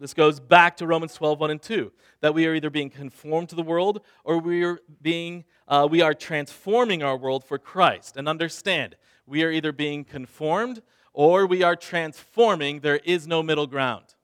This 0.00 0.14
goes 0.14 0.40
back 0.40 0.78
to 0.78 0.86
Romans 0.86 1.12
12, 1.12 1.38
1 1.38 1.50
and 1.50 1.60
2, 1.60 1.92
that 2.22 2.32
we 2.32 2.46
are 2.46 2.54
either 2.54 2.70
being 2.70 2.88
conformed 2.88 3.50
to 3.50 3.54
the 3.54 3.62
world 3.62 4.00
or 4.24 4.38
we 4.38 4.64
are, 4.64 4.78
being, 5.02 5.44
uh, 5.68 5.86
we 5.90 6.00
are 6.00 6.14
transforming 6.14 7.02
our 7.02 7.18
world 7.18 7.44
for 7.44 7.58
Christ. 7.58 8.16
And 8.16 8.26
understand, 8.26 8.96
we 9.26 9.44
are 9.44 9.50
either 9.50 9.72
being 9.72 10.04
conformed 10.04 10.80
or 11.12 11.46
we 11.46 11.62
are 11.62 11.76
transforming. 11.76 12.80
There 12.80 13.00
is 13.04 13.26
no 13.26 13.42
middle 13.42 13.66
ground. 13.66 14.14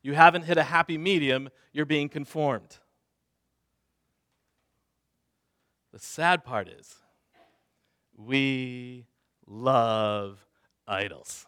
You 0.00 0.14
haven't 0.14 0.42
hit 0.42 0.58
a 0.58 0.62
happy 0.62 0.96
medium, 0.96 1.48
you're 1.72 1.86
being 1.86 2.08
conformed. 2.08 2.78
The 5.92 5.98
sad 5.98 6.44
part 6.44 6.68
is, 6.68 6.94
we 8.16 9.06
love 9.44 10.38
idols. 10.86 11.46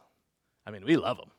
I 0.67 0.73
mean, 0.73 0.85
we 0.85 0.97
love 0.97 1.19
them. 1.19 1.31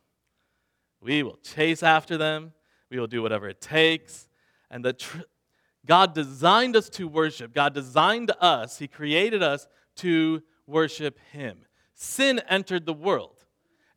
We 1.02 1.24
will 1.24 1.38
chase 1.44 1.84
after 1.84 2.18
them. 2.18 2.54
We 2.90 3.00
will 3.00 3.08
do 3.08 3.22
whatever 3.22 3.48
it 3.48 3.62
takes. 3.62 4.28
And 4.70 4.84
the 4.84 4.94
tr- 4.94 5.22
God 5.86 6.14
designed 6.14 6.76
us 6.76 6.90
to 6.92 7.08
worship. 7.08 7.54
God 7.54 7.74
designed 7.74 8.32
us. 8.40 8.80
He 8.80 8.88
created 8.88 9.42
us 9.42 9.68
to 9.98 10.44
worship 10.68 11.20
Him. 11.32 11.60
Sin 11.94 12.42
entered 12.50 12.86
the 12.86 12.94
world. 12.94 13.46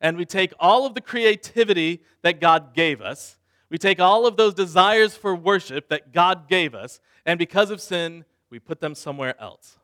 And 0.01 0.17
we 0.17 0.25
take 0.25 0.53
all 0.59 0.85
of 0.85 0.95
the 0.95 1.01
creativity 1.01 2.03
that 2.21 2.41
God 2.41 2.73
gave 2.73 3.01
us, 3.01 3.37
we 3.69 3.77
take 3.79 3.99
all 3.99 4.27
of 4.27 4.37
those 4.37 4.53
desires 4.53 5.15
for 5.15 5.33
worship 5.33 5.89
that 5.89 6.13
God 6.13 6.47
gave 6.47 6.75
us, 6.75 6.99
and 7.25 7.39
because 7.39 7.71
of 7.71 7.81
sin, 7.81 8.23
we 8.51 8.59
put 8.59 8.79
them 8.79 8.93
somewhere 8.93 9.39
else. 9.41 9.79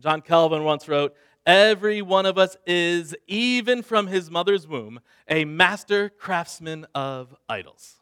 John 0.00 0.22
Calvin 0.22 0.64
once 0.64 0.88
wrote, 0.88 1.14
Every 1.44 2.02
one 2.02 2.24
of 2.24 2.38
us 2.38 2.56
is, 2.66 3.16
even 3.26 3.82
from 3.82 4.06
his 4.06 4.30
mother's 4.30 4.68
womb, 4.68 5.00
a 5.28 5.44
master 5.44 6.08
craftsman 6.08 6.86
of 6.94 7.34
idols. 7.48 7.96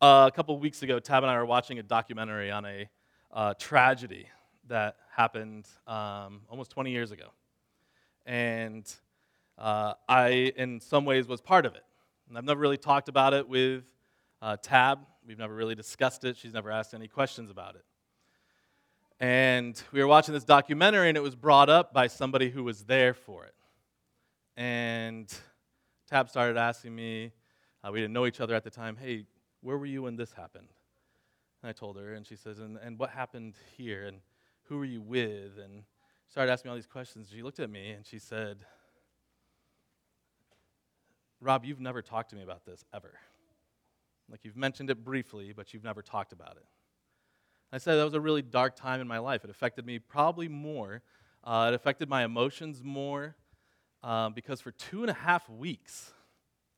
Uh, 0.00 0.28
a 0.32 0.34
couple 0.34 0.58
weeks 0.58 0.82
ago, 0.82 0.98
Tab 0.98 1.22
and 1.22 1.30
I 1.30 1.36
were 1.36 1.46
watching 1.46 1.78
a 1.78 1.82
documentary 1.82 2.50
on 2.50 2.64
a 2.64 2.88
uh, 3.32 3.54
tragedy 3.54 4.26
that 4.66 4.96
happened 5.14 5.68
um, 5.86 6.40
almost 6.48 6.72
20 6.72 6.90
years 6.90 7.12
ago. 7.12 7.26
And 8.26 8.92
uh, 9.58 9.94
I, 10.08 10.52
in 10.56 10.80
some 10.80 11.04
ways, 11.04 11.28
was 11.28 11.40
part 11.40 11.66
of 11.66 11.76
it. 11.76 11.84
And 12.28 12.36
I've 12.36 12.44
never 12.44 12.60
really 12.60 12.78
talked 12.78 13.08
about 13.08 13.32
it 13.32 13.48
with 13.48 13.84
uh, 14.42 14.56
Tab. 14.56 15.00
We've 15.24 15.38
never 15.38 15.54
really 15.54 15.76
discussed 15.76 16.24
it. 16.24 16.36
She's 16.36 16.54
never 16.54 16.70
asked 16.70 16.94
any 16.94 17.06
questions 17.06 17.50
about 17.50 17.76
it. 17.76 17.84
And 19.20 19.80
we 19.92 20.00
were 20.00 20.06
watching 20.06 20.32
this 20.32 20.44
documentary, 20.44 21.08
and 21.08 21.16
it 21.16 21.22
was 21.22 21.36
brought 21.36 21.68
up 21.68 21.92
by 21.92 22.06
somebody 22.06 22.48
who 22.48 22.64
was 22.64 22.84
there 22.84 23.12
for 23.12 23.44
it. 23.44 23.54
And 24.56 25.32
Tab 26.08 26.30
started 26.30 26.56
asking 26.56 26.94
me, 26.94 27.32
uh, 27.84 27.90
we 27.92 28.00
didn't 28.00 28.14
know 28.14 28.26
each 28.26 28.40
other 28.40 28.54
at 28.54 28.64
the 28.64 28.70
time, 28.70 28.96
hey, 28.96 29.26
where 29.60 29.76
were 29.76 29.86
you 29.86 30.02
when 30.02 30.16
this 30.16 30.32
happened? 30.32 30.68
And 31.62 31.68
I 31.68 31.72
told 31.72 31.96
her, 31.96 32.14
and 32.14 32.26
she 32.26 32.34
says, 32.34 32.58
and, 32.60 32.78
and 32.78 32.98
what 32.98 33.10
happened 33.10 33.56
here? 33.76 34.06
And 34.06 34.20
who 34.64 34.78
were 34.78 34.86
you 34.86 35.02
with? 35.02 35.58
And 35.62 35.82
started 36.28 36.50
asking 36.50 36.68
me 36.68 36.70
all 36.70 36.76
these 36.76 36.86
questions. 36.86 37.28
She 37.30 37.42
looked 37.42 37.60
at 37.60 37.68
me 37.68 37.90
and 37.90 38.06
she 38.06 38.18
said, 38.18 38.64
Rob, 41.42 41.64
you've 41.64 41.80
never 41.80 42.00
talked 42.00 42.30
to 42.30 42.36
me 42.36 42.42
about 42.42 42.64
this 42.64 42.84
ever. 42.94 43.12
Like 44.30 44.40
you've 44.44 44.56
mentioned 44.56 44.90
it 44.90 45.04
briefly, 45.04 45.52
but 45.54 45.74
you've 45.74 45.84
never 45.84 46.02
talked 46.02 46.32
about 46.32 46.56
it. 46.56 46.64
I 47.72 47.78
said 47.78 47.96
that 47.96 48.04
was 48.04 48.14
a 48.14 48.20
really 48.20 48.42
dark 48.42 48.74
time 48.74 49.00
in 49.00 49.06
my 49.06 49.18
life. 49.18 49.44
It 49.44 49.50
affected 49.50 49.86
me 49.86 49.98
probably 49.98 50.48
more. 50.48 51.02
Uh, 51.44 51.70
it 51.72 51.74
affected 51.74 52.08
my 52.08 52.24
emotions 52.24 52.82
more 52.82 53.36
uh, 54.02 54.28
because 54.30 54.60
for 54.60 54.72
two 54.72 55.02
and 55.02 55.10
a 55.10 55.14
half 55.14 55.48
weeks 55.48 56.12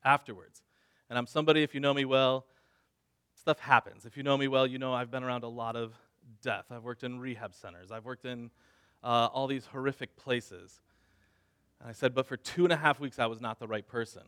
afterwards, 0.04 0.62
and 1.08 1.18
I'm 1.18 1.26
somebody, 1.26 1.62
if 1.62 1.74
you 1.74 1.80
know 1.80 1.94
me 1.94 2.04
well, 2.04 2.46
stuff 3.34 3.58
happens. 3.58 4.04
If 4.04 4.16
you 4.16 4.22
know 4.22 4.36
me 4.36 4.48
well, 4.48 4.66
you 4.66 4.78
know 4.78 4.92
I've 4.92 5.10
been 5.10 5.24
around 5.24 5.44
a 5.44 5.48
lot 5.48 5.76
of 5.76 5.94
death. 6.42 6.66
I've 6.70 6.84
worked 6.84 7.04
in 7.04 7.18
rehab 7.18 7.54
centers, 7.54 7.90
I've 7.90 8.04
worked 8.04 8.24
in 8.24 8.50
uh, 9.02 9.28
all 9.32 9.46
these 9.46 9.66
horrific 9.66 10.16
places. 10.16 10.80
And 11.80 11.88
I 11.88 11.92
said, 11.92 12.14
but 12.14 12.26
for 12.26 12.36
two 12.36 12.64
and 12.64 12.72
a 12.72 12.76
half 12.76 13.00
weeks, 13.00 13.18
I 13.18 13.26
was 13.26 13.40
not 13.40 13.58
the 13.58 13.66
right 13.66 13.86
person. 13.86 14.22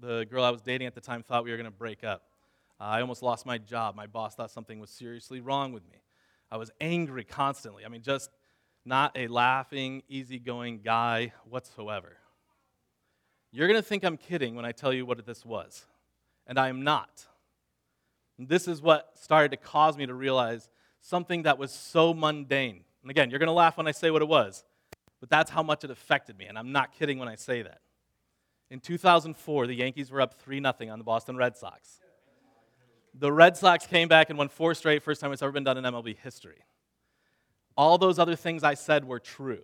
The 0.00 0.26
girl 0.28 0.42
I 0.42 0.50
was 0.50 0.62
dating 0.62 0.86
at 0.86 0.94
the 0.94 1.00
time 1.00 1.22
thought 1.22 1.44
we 1.44 1.50
were 1.50 1.56
going 1.56 1.64
to 1.66 1.70
break 1.70 2.02
up. 2.02 2.22
Uh, 2.80 2.84
I 2.84 3.00
almost 3.00 3.22
lost 3.22 3.46
my 3.46 3.58
job. 3.58 3.96
My 3.96 4.06
boss 4.06 4.34
thought 4.34 4.50
something 4.50 4.78
was 4.78 4.90
seriously 4.90 5.40
wrong 5.40 5.72
with 5.72 5.84
me. 5.90 5.98
I 6.50 6.56
was 6.56 6.70
angry 6.80 7.24
constantly. 7.24 7.84
I 7.84 7.88
mean, 7.88 8.02
just 8.02 8.30
not 8.84 9.12
a 9.16 9.26
laughing, 9.26 10.02
easygoing 10.08 10.80
guy 10.82 11.32
whatsoever. 11.48 12.16
You're 13.50 13.66
going 13.66 13.80
to 13.80 13.86
think 13.86 14.04
I'm 14.04 14.16
kidding 14.16 14.54
when 14.54 14.64
I 14.64 14.72
tell 14.72 14.92
you 14.92 15.06
what 15.06 15.24
this 15.24 15.44
was, 15.44 15.86
and 16.46 16.58
I 16.58 16.68
am 16.68 16.82
not. 16.82 17.26
This 18.38 18.68
is 18.68 18.80
what 18.80 19.18
started 19.18 19.50
to 19.50 19.56
cause 19.56 19.96
me 19.96 20.06
to 20.06 20.14
realize 20.14 20.68
something 21.00 21.42
that 21.42 21.58
was 21.58 21.72
so 21.72 22.14
mundane. 22.14 22.84
And 23.02 23.10
again, 23.10 23.30
you're 23.30 23.38
going 23.38 23.48
to 23.48 23.52
laugh 23.52 23.76
when 23.76 23.88
I 23.88 23.92
say 23.92 24.10
what 24.10 24.22
it 24.22 24.28
was, 24.28 24.64
but 25.20 25.28
that's 25.28 25.50
how 25.50 25.62
much 25.62 25.82
it 25.82 25.90
affected 25.90 26.38
me, 26.38 26.46
and 26.46 26.58
I'm 26.58 26.72
not 26.72 26.92
kidding 26.92 27.18
when 27.18 27.28
I 27.28 27.34
say 27.34 27.62
that. 27.62 27.80
In 28.70 28.80
2004, 28.80 29.66
the 29.66 29.74
Yankees 29.74 30.10
were 30.10 30.20
up 30.20 30.40
3 30.40 30.60
0 30.60 30.92
on 30.92 30.98
the 30.98 31.04
Boston 31.04 31.36
Red 31.36 31.56
Sox. 31.56 32.00
The 33.20 33.32
Red 33.32 33.56
Sox 33.56 33.84
came 33.84 34.06
back 34.06 34.30
and 34.30 34.38
won 34.38 34.48
four 34.48 34.74
straight, 34.74 35.02
first 35.02 35.20
time 35.20 35.32
it's 35.32 35.42
ever 35.42 35.50
been 35.50 35.64
done 35.64 35.76
in 35.76 35.82
MLB 35.82 36.16
history. 36.18 36.64
All 37.76 37.98
those 37.98 38.18
other 38.18 38.36
things 38.36 38.62
I 38.62 38.74
said 38.74 39.04
were 39.04 39.18
true. 39.18 39.62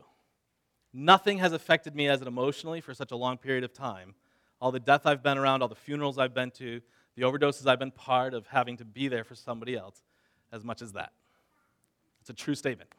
Nothing 0.93 1.39
has 1.39 1.53
affected 1.53 1.95
me 1.95 2.09
as 2.09 2.21
it 2.21 2.27
emotionally 2.27 2.81
for 2.81 2.95
such 2.95 3.13
a 3.13 3.17
long 3.17 3.39
period 3.39 3.63
of 3.63 3.73
time. 3.73 4.15
All 4.61 4.73
the 4.73 4.81
death 4.81 5.07
I've 5.07 5.23
been 5.23 5.39
around, 5.39 5.63
all 5.63 5.69
the 5.69 5.75
funerals 5.77 6.19
I've 6.19 6.35
been 6.35 6.51
to, 6.53 6.81
the 7.15 7.23
overdoses 7.23 7.67
I've 7.67 7.79
been 7.79 7.93
part 7.93 8.35
of 8.35 8.47
having 8.49 8.77
to 8.79 8.85
be 8.85 9.07
there 9.07 9.23
for 9.23 9.37
somebody 9.37 9.77
else, 9.77 10.03
as 10.51 10.65
much 10.65 10.83
as 10.83 10.93
that. 10.93 11.13
It's 12.21 12.31
a 12.31 12.35
true 12.35 12.57
statement. 12.57 12.91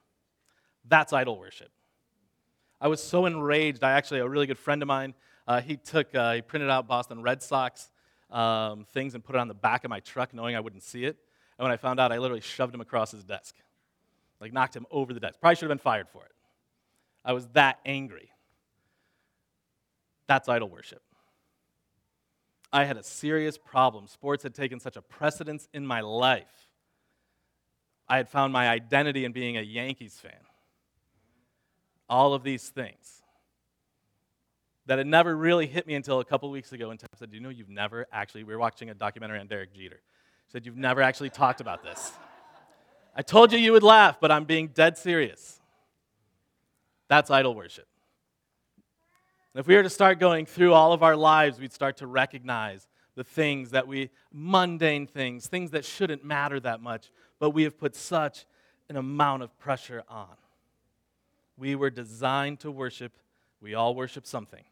That's 0.88 1.12
idol 1.12 1.38
worship. 1.38 1.70
I 2.80 2.88
was 2.88 3.04
so 3.04 3.26
enraged. 3.26 3.84
I 3.84 3.92
actually, 3.92 4.20
a 4.20 4.28
really 4.28 4.48
good 4.48 4.60
friend 4.60 4.82
of 4.82 4.88
mine, 4.88 5.16
uh, 5.48 5.60
he 5.60 5.76
took, 5.76 6.14
uh, 6.16 6.34
he 6.34 6.42
printed 6.42 6.70
out 6.70 6.88
Boston 6.88 7.22
Red 7.22 7.42
Sox 7.42 7.90
um, 8.32 8.86
things 8.94 9.16
and 9.16 9.24
put 9.24 9.36
it 9.36 9.40
on 9.40 9.48
the 9.48 9.54
back 9.54 9.84
of 9.84 9.90
my 9.90 10.00
truck, 10.00 10.34
knowing 10.34 10.56
I 10.56 10.60
wouldn't 10.60 10.84
see 10.84 11.06
it. 11.06 11.18
And 11.58 11.64
when 11.64 11.72
I 11.72 11.78
found 11.78 12.00
out, 12.00 12.12
I 12.12 12.18
literally 12.18 12.42
shoved 12.42 12.74
him 12.74 12.82
across 12.82 13.12
his 13.12 13.24
desk, 13.24 13.56
like 14.42 14.52
knocked 14.52 14.76
him 14.76 14.86
over 14.92 15.14
the 15.14 15.20
desk. 15.20 15.40
Probably 15.40 15.56
should 15.56 15.70
have 15.70 15.78
been 15.78 15.84
fired 15.84 16.10
for 16.10 16.26
it. 16.26 16.32
I 17.24 17.34
was 17.34 17.48
that 17.54 17.80
angry. 17.86 18.30
That's 20.28 20.50
idol 20.50 20.70
worship. 20.70 21.02
I 22.74 22.84
had 22.84 22.98
a 22.98 23.04
serious 23.04 23.58
problem. 23.58 24.08
Sports 24.08 24.44
had 24.44 24.54
taken 24.54 24.80
such 24.80 24.98
a 24.98 25.02
precedence 25.02 25.70
in 25.74 25.88
my 25.88 26.02
life. 26.02 26.70
I 28.08 28.18
had 28.18 28.30
found 28.30 28.54
my 28.54 28.68
identity 28.68 29.26
in 29.26 29.32
being 29.32 29.58
a 29.58 29.62
Yankees 29.62 30.20
fan. 30.20 30.34
All 32.10 32.34
of 32.34 32.44
these 32.44 32.70
things 32.70 33.24
that 34.86 35.00
it 35.00 35.08
never 35.08 35.36
really 35.36 35.68
hit 35.68 35.88
me 35.88 35.96
until 35.96 36.20
a 36.20 36.26
couple 36.26 36.50
weeks 36.52 36.72
ago 36.72 36.90
when 36.90 36.98
Tim 36.98 37.10
said, 37.18 37.32
Do 37.32 37.38
you 37.38 37.42
know 37.42 37.50
you've 37.50 37.70
never 37.70 38.06
actually, 38.12 38.44
we 38.44 38.54
were 38.54 38.60
watching 38.60 38.90
a 38.90 38.94
documentary 38.94 39.40
on 39.40 39.48
Derek 39.48 39.74
Jeter. 39.74 40.02
He 40.48 40.52
said, 40.52 40.66
You've 40.66 40.78
never 40.78 41.02
actually 41.02 41.30
talked 41.30 41.62
about 41.62 41.84
this. 41.84 42.14
I 43.16 43.22
told 43.22 43.52
you 43.52 43.60
you 43.60 43.72
would 43.72 43.84
laugh, 43.84 44.18
but 44.20 44.32
I'm 44.32 44.44
being 44.44 44.68
dead 44.68 44.98
serious. 44.98 45.60
That's 47.08 47.32
idol 47.32 47.56
worship. 47.56 47.88
And 49.54 49.62
if 49.62 49.68
we 49.68 49.76
were 49.76 49.84
to 49.84 49.90
start 49.90 50.20
going 50.20 50.46
through 50.46 50.74
all 50.74 50.92
of 50.92 51.02
our 51.02 51.16
lives, 51.16 51.60
we'd 51.60 51.72
start 51.72 51.98
to 51.98 52.08
recognize 52.08 52.88
the 53.16 53.24
things 53.24 53.72
that 53.72 53.88
we, 53.88 54.10
mundane 54.34 55.08
things, 55.08 55.48
things 55.48 55.72
that 55.72 55.86
shouldn't 55.86 56.26
matter 56.26 56.60
that 56.60 56.82
much, 56.82 57.10
but 57.40 57.52
we 57.52 57.64
have 57.64 57.80
put 57.80 57.96
such 57.96 58.46
an 58.90 58.98
amount 58.98 59.44
of 59.44 59.58
pressure 59.58 60.04
on. 60.10 60.36
We 61.58 61.76
were 61.76 61.90
designed 61.90 62.60
to 62.60 62.72
worship, 62.72 63.14
we 63.62 63.74
all 63.74 63.96
worship 63.96 64.28
something. 64.28 64.64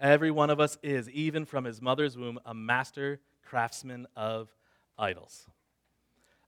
Every 0.00 0.30
one 0.30 0.48
of 0.48 0.60
us 0.60 0.78
is, 0.82 1.10
even 1.10 1.44
from 1.44 1.64
his 1.64 1.82
mother's 1.82 2.16
womb, 2.16 2.38
a 2.46 2.54
master 2.54 3.20
craftsman 3.44 4.06
of 4.14 4.48
idols. 4.96 5.46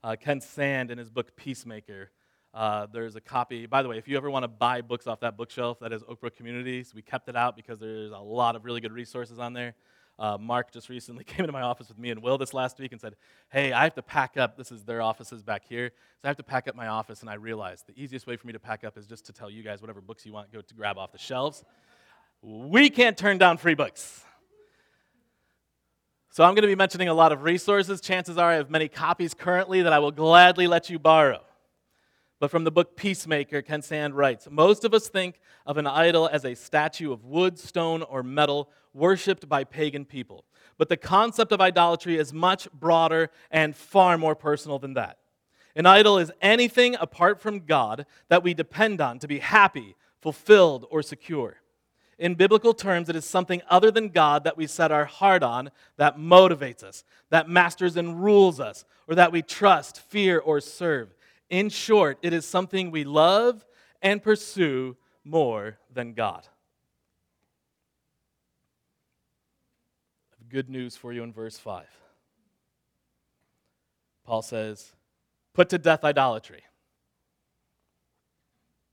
Uh, 0.05 0.15
Ken 0.15 0.41
Sande, 0.41 0.93
in 0.93 0.99
his 0.99 1.11
book 1.11 1.35
Peacemaker, 1.35 2.11
uh, 2.55 2.87
there's 2.93 3.17
a 3.17 3.21
copy. 3.21 3.67
By 3.67 3.83
the 3.83 3.89
way, 3.89 3.99
if 3.99 4.07
you 4.07 4.17
ever 4.17 4.31
want 4.31 4.45
to 4.45 4.49
buy 4.49 4.83
books 4.83 5.09
off 5.09 5.21
that 5.21 5.37
bookshelf, 5.37 5.81
that 5.81 5.93
is 5.93 6.03
Oakbrook 6.05 6.37
Communities. 6.37 6.95
We 6.95 7.03
kept 7.03 7.29
it 7.29 7.35
out 7.35 7.57
because 7.57 7.81
there's 7.81 8.13
a 8.13 8.19
lot 8.19 8.55
of 8.55 8.65
really 8.65 8.81
good 8.81 8.93
resources 8.93 9.41
on 9.41 9.53
there. 9.53 9.75
Uh, 10.17 10.37
Mark 10.39 10.71
just 10.71 10.89
recently 10.89 11.25
came 11.25 11.41
into 11.41 11.53
my 11.53 11.63
office 11.63 11.89
with 11.89 11.99
me 11.99 12.11
and 12.11 12.23
Will 12.23 12.39
this 12.39 12.55
last 12.55 12.79
week 12.79 12.93
and 12.93 13.01
said, 13.01 13.17
Hey, 13.51 13.73
I 13.73 13.85
have 13.85 13.95
to 13.95 14.03
pack 14.03 14.37
up. 14.37 14.57
This 14.57 14.71
is 14.71 14.85
their 14.85 15.03
offices 15.03 15.43
back 15.43 15.65
here. 15.69 15.89
So 15.89 16.21
I 16.25 16.29
have 16.29 16.37
to 16.37 16.43
pack 16.45 16.69
up 16.69 16.77
my 16.77 16.89
office. 16.89 17.21
And 17.21 17.31
I 17.31 17.35
realized 17.35 17.87
the 17.89 18.01
easiest 18.01 18.27
way 18.27 18.37
for 18.37 18.47
me 18.47 18.53
to 18.53 18.61
pack 18.61 18.85
up 18.85 18.97
is 18.97 19.07
just 19.07 19.27
to 19.27 19.33
tell 19.33 19.51
you 19.51 19.63
guys 19.63 19.81
whatever 19.81 20.01
books 20.01 20.25
you 20.25 20.33
want, 20.33 20.53
go 20.53 20.61
to 20.61 20.75
grab 20.75 20.99
off 20.99 21.11
the 21.11 21.19
shelves. 21.19 21.65
We 22.43 22.89
can't 22.89 23.17
turn 23.17 23.39
down 23.39 23.59
free 23.59 23.75
books. 23.75 24.25
So 26.33 26.45
I'm 26.45 26.55
going 26.55 26.63
to 26.63 26.69
be 26.69 26.77
mentioning 26.77 27.09
a 27.09 27.15
lot 27.15 27.33
of 27.33 27.43
resources. 27.43 28.01
Chances 28.01 28.39
are 28.39 28.51
I 28.51 28.55
have 28.55 28.71
many 28.71 28.89
copies 28.89 29.35
currently 29.35 29.83
that 29.83 29.93
I 29.93 29.99
will 29.99 30.13
gladly 30.13 30.67
let 30.67 30.89
you 30.89 30.99
borrow. 30.99 31.41
But 32.39 32.51
from 32.51 32.65
the 32.65 32.71
book 32.71 32.97
Peacemaker, 32.97 33.61
Ken 33.61 33.83
Sande 33.83 34.15
writes 34.15 34.49
Most 34.51 34.85
of 34.85 34.95
us 34.95 35.09
think 35.09 35.41
of 35.67 35.77
an 35.77 35.87
idol 35.87 36.29
as 36.33 36.45
a 36.45 36.55
statue 36.55 37.13
of 37.13 37.25
wood, 37.25 37.59
stone, 37.59 38.03
or 38.03 38.23
metal 38.23 38.71
worshipped 38.95 39.49
by 39.49 39.65
pagan 39.65 40.07
people. 40.07 40.45
But 40.79 40.89
the 40.89 40.97
concept 40.97 41.53
of 41.53 41.61
idolatry 41.61 42.17
is 42.17 42.33
much 42.33 42.71
broader 42.73 43.31
and 43.51 43.77
far 43.77 44.17
more 44.17 44.35
personal 44.35 44.79
than 44.79 44.95
that. 44.95 45.19
An 45.77 45.85
idol 45.85 46.17
is 46.17 46.33
anything 46.41 46.97
apart 46.99 47.41
from 47.41 47.67
God 47.67 48.07
that 48.29 48.43
we 48.43 48.55
depend 48.55 49.01
on 49.01 49.19
to 49.19 49.29
be 49.29 49.41
happy, 49.41 49.95
fulfilled, 50.21 50.87
or 50.91 51.03
secure 51.03 51.60
in 52.21 52.35
biblical 52.35 52.75
terms, 52.75 53.09
it 53.09 53.17
is 53.17 53.25
something 53.25 53.63
other 53.71 53.91
than 53.91 54.11
God 54.11 54.45
that 54.45 54.59
we 54.59 54.67
set 54.67 54.93
our 54.93 55.07
heart 55.07 55.43
on 55.43 55.71
that 55.97 56.19
motivates 56.19 56.85
us, 56.85 57.03
that 57.31 57.49
masters 57.49 57.97
and 57.97 58.23
rules 58.23 58.61
us, 58.61 58.85
or 59.09 59.15
that 59.15 59.33
we 59.33 59.41
trust, 59.41 60.03
fear, 60.03 60.39
or 60.39 60.61
serve. 60.61 61.15
In 61.49 61.71
short, 61.71 62.19
it 62.21 62.35
is 62.35 62.45
something 62.45 62.91
we 62.91 63.05
love 63.05 63.65
and 64.03 64.23
pursue 64.23 64.99
more 65.25 65.79
than 65.91 66.13
God. 66.13 66.47
Good 70.51 70.69
news 70.69 70.97
for 70.97 71.15
you 71.15 71.23
in 71.23 71.33
verse 71.33 71.57
5. 71.57 71.87
Paul 74.27 74.43
says, 74.43 74.93
Put 75.55 75.71
to 75.71 75.79
death 75.79 76.05
idolatry. 76.05 76.65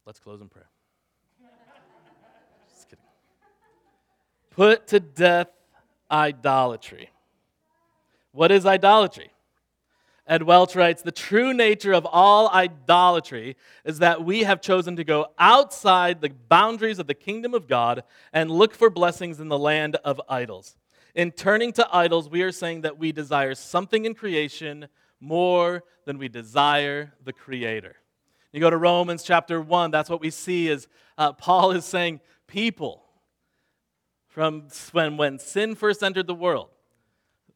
Let's 0.06 0.20
close 0.20 0.40
in 0.40 0.48
prayer. 0.48 0.70
Put 4.58 4.88
to 4.88 5.00
death 5.00 5.50
idolatry. 6.10 7.12
What 8.32 8.52
is 8.52 8.66
idolatry? 8.66 9.30
Ed 10.26 10.42
Welch 10.42 10.76
writes 10.76 11.04
The 11.04 11.12
true 11.12 11.54
nature 11.54 11.94
of 11.94 12.08
all 12.08 12.50
idolatry 12.50 13.56
is 13.86 14.00
that 14.00 14.26
we 14.26 14.46
have 14.46 14.60
chosen 14.60 14.96
to 14.96 15.04
go 15.04 15.28
outside 15.38 16.22
the 16.22 16.32
boundaries 16.50 16.98
of 16.98 17.06
the 17.06 17.14
kingdom 17.14 17.54
of 17.54 17.68
God 17.68 18.04
and 18.34 18.50
look 18.50 18.74
for 18.74 18.90
blessings 18.90 19.40
in 19.40 19.48
the 19.48 19.60
land 19.60 19.98
of 19.98 20.20
idols. 20.28 20.76
In 21.14 21.30
turning 21.30 21.72
to 21.74 21.88
idols, 21.96 22.28
we 22.28 22.42
are 22.42 22.52
saying 22.52 22.82
that 22.82 22.98
we 22.98 23.12
desire 23.12 23.54
something 23.54 24.06
in 24.06 24.16
creation 24.16 24.88
more 25.20 25.84
than 26.06 26.18
we 26.18 26.30
desire 26.30 27.14
the 27.24 27.34
Creator. 27.34 27.96
You 28.52 28.60
go 28.60 28.72
to 28.72 28.78
Romans 28.78 29.22
chapter 29.22 29.62
1, 29.62 29.92
that's 29.92 30.10
what 30.10 30.22
we 30.22 30.32
see 30.32 30.68
is 30.68 30.88
uh, 31.16 31.34
Paul 31.34 31.74
is 31.74 31.86
saying, 31.86 32.22
people, 32.48 33.04
from 34.38 34.68
when, 34.92 35.18
when 35.18 35.40
sin 35.40 35.74
first 35.74 36.04
entered 36.04 36.28
the 36.28 36.36
world. 36.36 36.70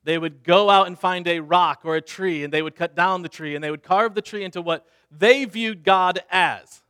They 0.04 0.18
would 0.18 0.44
go 0.44 0.68
out 0.72 0.88
and 0.88 0.98
find 0.98 1.28
a 1.28 1.40
rock 1.40 1.82
or 1.84 1.96
a 1.96 2.02
tree, 2.02 2.44
and 2.44 2.52
they 2.52 2.64
would 2.64 2.76
cut 2.76 2.96
down 2.96 3.22
the 3.22 3.30
tree, 3.30 3.54
and 3.54 3.64
they 3.64 3.70
would 3.70 3.84
carve 3.84 4.16
the 4.16 4.22
tree 4.24 4.44
into 4.44 4.64
what 4.64 4.88
they 5.12 5.46
viewed 5.46 5.84
God 5.84 6.24
as. 6.32 6.82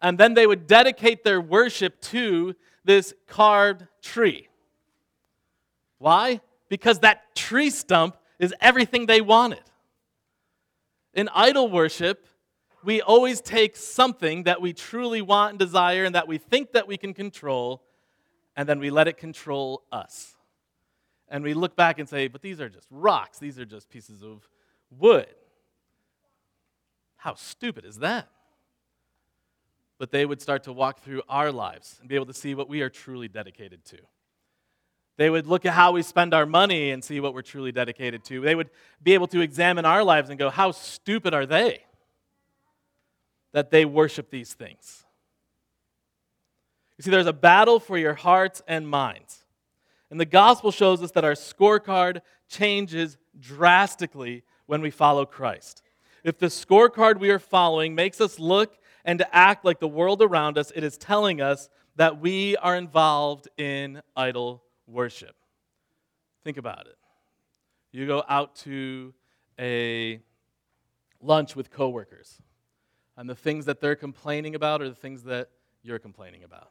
And 0.00 0.16
then 0.16 0.34
they 0.34 0.46
would 0.46 0.68
dedicate 0.68 1.24
their 1.24 1.40
worship 1.40 2.00
to 2.02 2.54
this 2.84 3.14
carved 3.26 3.88
tree. 4.00 4.46
Why? 5.98 6.40
Because 6.68 7.00
that 7.00 7.34
tree 7.34 7.70
stump 7.70 8.16
is 8.38 8.54
everything 8.60 9.06
they 9.06 9.20
wanted. 9.20 9.64
In 11.14 11.28
idol 11.34 11.68
worship, 11.68 12.28
we 12.84 13.00
always 13.02 13.40
take 13.40 13.74
something 13.74 14.44
that 14.44 14.60
we 14.60 14.72
truly 14.72 15.20
want 15.20 15.50
and 15.50 15.58
desire 15.58 16.04
and 16.04 16.14
that 16.14 16.28
we 16.28 16.38
think 16.38 16.74
that 16.74 16.86
we 16.86 16.96
can 16.96 17.12
control 17.12 17.82
and 18.56 18.68
then 18.68 18.78
we 18.78 18.90
let 18.90 19.06
it 19.06 19.18
control 19.18 19.82
us. 19.92 20.32
and 21.28 21.42
we 21.42 21.54
look 21.54 21.74
back 21.74 21.98
and 21.98 22.08
say, 22.08 22.28
but 22.28 22.40
these 22.40 22.60
are 22.60 22.68
just 22.68 22.86
rocks, 22.90 23.38
these 23.38 23.58
are 23.58 23.64
just 23.64 23.90
pieces 23.90 24.22
of 24.22 24.48
wood. 24.90 25.26
How 27.16 27.34
stupid 27.34 27.84
is 27.84 27.98
that? 27.98 28.28
But 29.98 30.12
they 30.12 30.24
would 30.24 30.40
start 30.40 30.62
to 30.64 30.72
walk 30.72 31.00
through 31.00 31.22
our 31.28 31.50
lives 31.50 31.96
and 31.98 32.08
be 32.08 32.14
able 32.14 32.26
to 32.26 32.34
see 32.34 32.54
what 32.54 32.68
we 32.68 32.80
are 32.82 32.90
truly 32.90 33.26
dedicated 33.26 33.84
to. 33.86 33.98
They 35.16 35.30
would 35.30 35.46
look 35.46 35.64
at 35.64 35.72
how 35.72 35.92
we 35.92 36.02
spend 36.02 36.34
our 36.34 36.46
money 36.46 36.90
and 36.90 37.02
see 37.02 37.20
what 37.20 37.32
we're 37.34 37.42
truly 37.42 37.72
dedicated 37.72 38.22
to. 38.26 38.40
They 38.42 38.54
would 38.54 38.70
be 39.02 39.14
able 39.14 39.26
to 39.28 39.40
examine 39.40 39.84
our 39.86 40.04
lives 40.04 40.28
and 40.28 40.38
go, 40.38 40.50
How 40.50 40.70
stupid 40.72 41.32
are 41.32 41.46
they 41.46 41.80
that 43.52 43.70
they 43.70 43.86
worship 43.86 44.30
these 44.30 44.52
things? 44.52 45.05
You 46.96 47.02
see, 47.02 47.10
there's 47.10 47.26
a 47.26 47.32
battle 47.32 47.78
for 47.78 47.98
your 47.98 48.14
hearts 48.14 48.62
and 48.66 48.88
minds. 48.88 49.44
And 50.10 50.20
the 50.20 50.24
gospel 50.24 50.70
shows 50.70 51.02
us 51.02 51.10
that 51.12 51.24
our 51.24 51.32
scorecard 51.32 52.20
changes 52.48 53.18
drastically 53.38 54.44
when 54.66 54.80
we 54.80 54.90
follow 54.90 55.26
Christ. 55.26 55.82
If 56.24 56.38
the 56.38 56.46
scorecard 56.46 57.18
we 57.18 57.30
are 57.30 57.38
following 57.38 57.94
makes 57.94 58.20
us 58.20 58.38
look 58.38 58.76
and 59.04 59.24
act 59.30 59.64
like 59.64 59.78
the 59.78 59.88
world 59.88 60.22
around 60.22 60.58
us, 60.58 60.72
it 60.74 60.82
is 60.82 60.96
telling 60.96 61.40
us 61.40 61.68
that 61.96 62.20
we 62.20 62.56
are 62.56 62.76
involved 62.76 63.48
in 63.56 64.02
idol 64.16 64.62
worship. 64.86 65.34
Think 66.44 66.56
about 66.56 66.86
it. 66.86 66.96
You 67.92 68.06
go 68.06 68.24
out 68.28 68.56
to 68.56 69.14
a 69.58 70.20
lunch 71.20 71.56
with 71.56 71.70
coworkers, 71.70 72.42
and 73.16 73.28
the 73.28 73.34
things 73.34 73.64
that 73.64 73.80
they're 73.80 73.96
complaining 73.96 74.54
about 74.54 74.82
are 74.82 74.88
the 74.88 74.94
things 74.94 75.24
that 75.24 75.48
you're 75.82 75.98
complaining 75.98 76.44
about. 76.44 76.70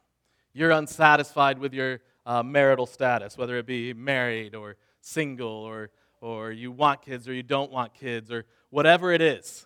You're 0.58 0.72
unsatisfied 0.72 1.60
with 1.60 1.74
your 1.74 2.00
uh, 2.26 2.42
marital 2.42 2.86
status, 2.86 3.38
whether 3.38 3.58
it 3.58 3.66
be 3.66 3.94
married 3.94 4.56
or 4.56 4.78
single, 5.02 5.50
or, 5.50 5.90
or 6.22 6.54
you 6.54 6.72
want 6.72 7.02
kids 7.02 7.28
or 7.28 7.34
you 7.34 7.44
don't 7.44 7.74
want 7.74 7.94
kids, 7.94 8.32
or 8.32 8.46
whatever 8.70 9.12
it 9.12 9.22
is. 9.22 9.66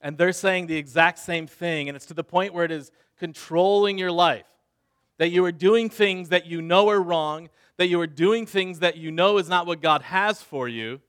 And 0.00 0.16
they're 0.16 0.32
saying 0.32 0.66
the 0.66 0.76
exact 0.78 1.18
same 1.18 1.46
thing, 1.46 1.90
and 1.90 1.94
it's 1.94 2.06
to 2.06 2.14
the 2.14 2.24
point 2.24 2.54
where 2.54 2.64
it 2.64 2.70
is 2.70 2.90
controlling 3.18 3.98
your 3.98 4.10
life. 4.10 4.46
That 5.18 5.28
you 5.28 5.44
are 5.44 5.52
doing 5.52 5.90
things 5.90 6.30
that 6.30 6.46
you 6.46 6.62
know 6.62 6.88
are 6.88 7.02
wrong, 7.02 7.50
that 7.76 7.88
you 7.88 8.00
are 8.00 8.06
doing 8.06 8.46
things 8.46 8.78
that 8.78 8.96
you 8.96 9.10
know 9.10 9.36
is 9.36 9.50
not 9.50 9.66
what 9.66 9.82
God 9.82 10.00
has 10.00 10.40
for 10.40 10.68
you, 10.68 11.02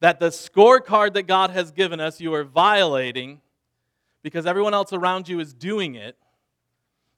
that 0.00 0.20
the 0.20 0.30
scorecard 0.30 1.12
that 1.12 1.24
God 1.24 1.50
has 1.50 1.70
given 1.70 2.00
us 2.00 2.18
you 2.18 2.32
are 2.32 2.44
violating 2.44 3.42
because 4.22 4.46
everyone 4.46 4.72
else 4.72 4.94
around 4.94 5.28
you 5.28 5.38
is 5.38 5.52
doing 5.52 5.96
it 5.96 6.16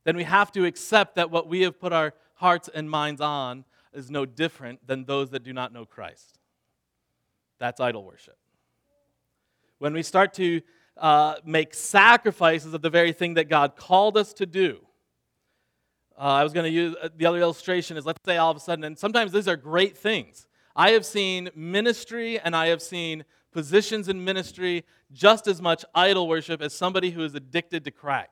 then 0.04 0.16
we 0.16 0.24
have 0.24 0.50
to 0.52 0.64
accept 0.64 1.16
that 1.16 1.30
what 1.30 1.48
we 1.48 1.62
have 1.62 1.78
put 1.78 1.92
our 1.92 2.14
hearts 2.34 2.68
and 2.72 2.90
minds 2.90 3.20
on 3.20 3.64
is 3.92 4.10
no 4.10 4.24
different 4.24 4.86
than 4.86 5.04
those 5.04 5.30
that 5.30 5.42
do 5.42 5.52
not 5.52 5.72
know 5.72 5.84
Christ. 5.84 6.38
That's 7.58 7.80
idol 7.80 8.04
worship. 8.04 8.38
When 9.78 9.92
we 9.92 10.02
start 10.02 10.34
to 10.34 10.62
uh, 10.96 11.36
make 11.44 11.74
sacrifices 11.74 12.74
of 12.74 12.82
the 12.82 12.90
very 12.90 13.12
thing 13.12 13.34
that 13.34 13.48
God 13.48 13.76
called 13.76 14.16
us 14.16 14.32
to 14.34 14.46
do, 14.46 14.80
uh, 16.18 16.22
I 16.22 16.44
was 16.44 16.52
going 16.52 16.64
to 16.64 16.70
use 16.70 16.96
uh, 17.02 17.08
the 17.16 17.26
other 17.26 17.40
illustration 17.40 17.96
is 17.96 18.04
let's 18.04 18.18
say 18.24 18.36
all 18.36 18.50
of 18.50 18.56
a 18.56 18.60
sudden, 18.60 18.84
and 18.84 18.98
sometimes 18.98 19.32
these 19.32 19.48
are 19.48 19.56
great 19.56 19.96
things. 19.96 20.46
I 20.76 20.90
have 20.90 21.04
seen 21.04 21.50
ministry 21.54 22.38
and 22.38 22.54
I 22.54 22.68
have 22.68 22.82
seen 22.82 23.24
positions 23.52 24.08
in 24.08 24.22
ministry 24.24 24.84
just 25.12 25.46
as 25.46 25.60
much 25.60 25.84
idol 25.94 26.28
worship 26.28 26.62
as 26.62 26.72
somebody 26.72 27.10
who 27.10 27.24
is 27.24 27.34
addicted 27.34 27.84
to 27.84 27.90
crack. 27.90 28.30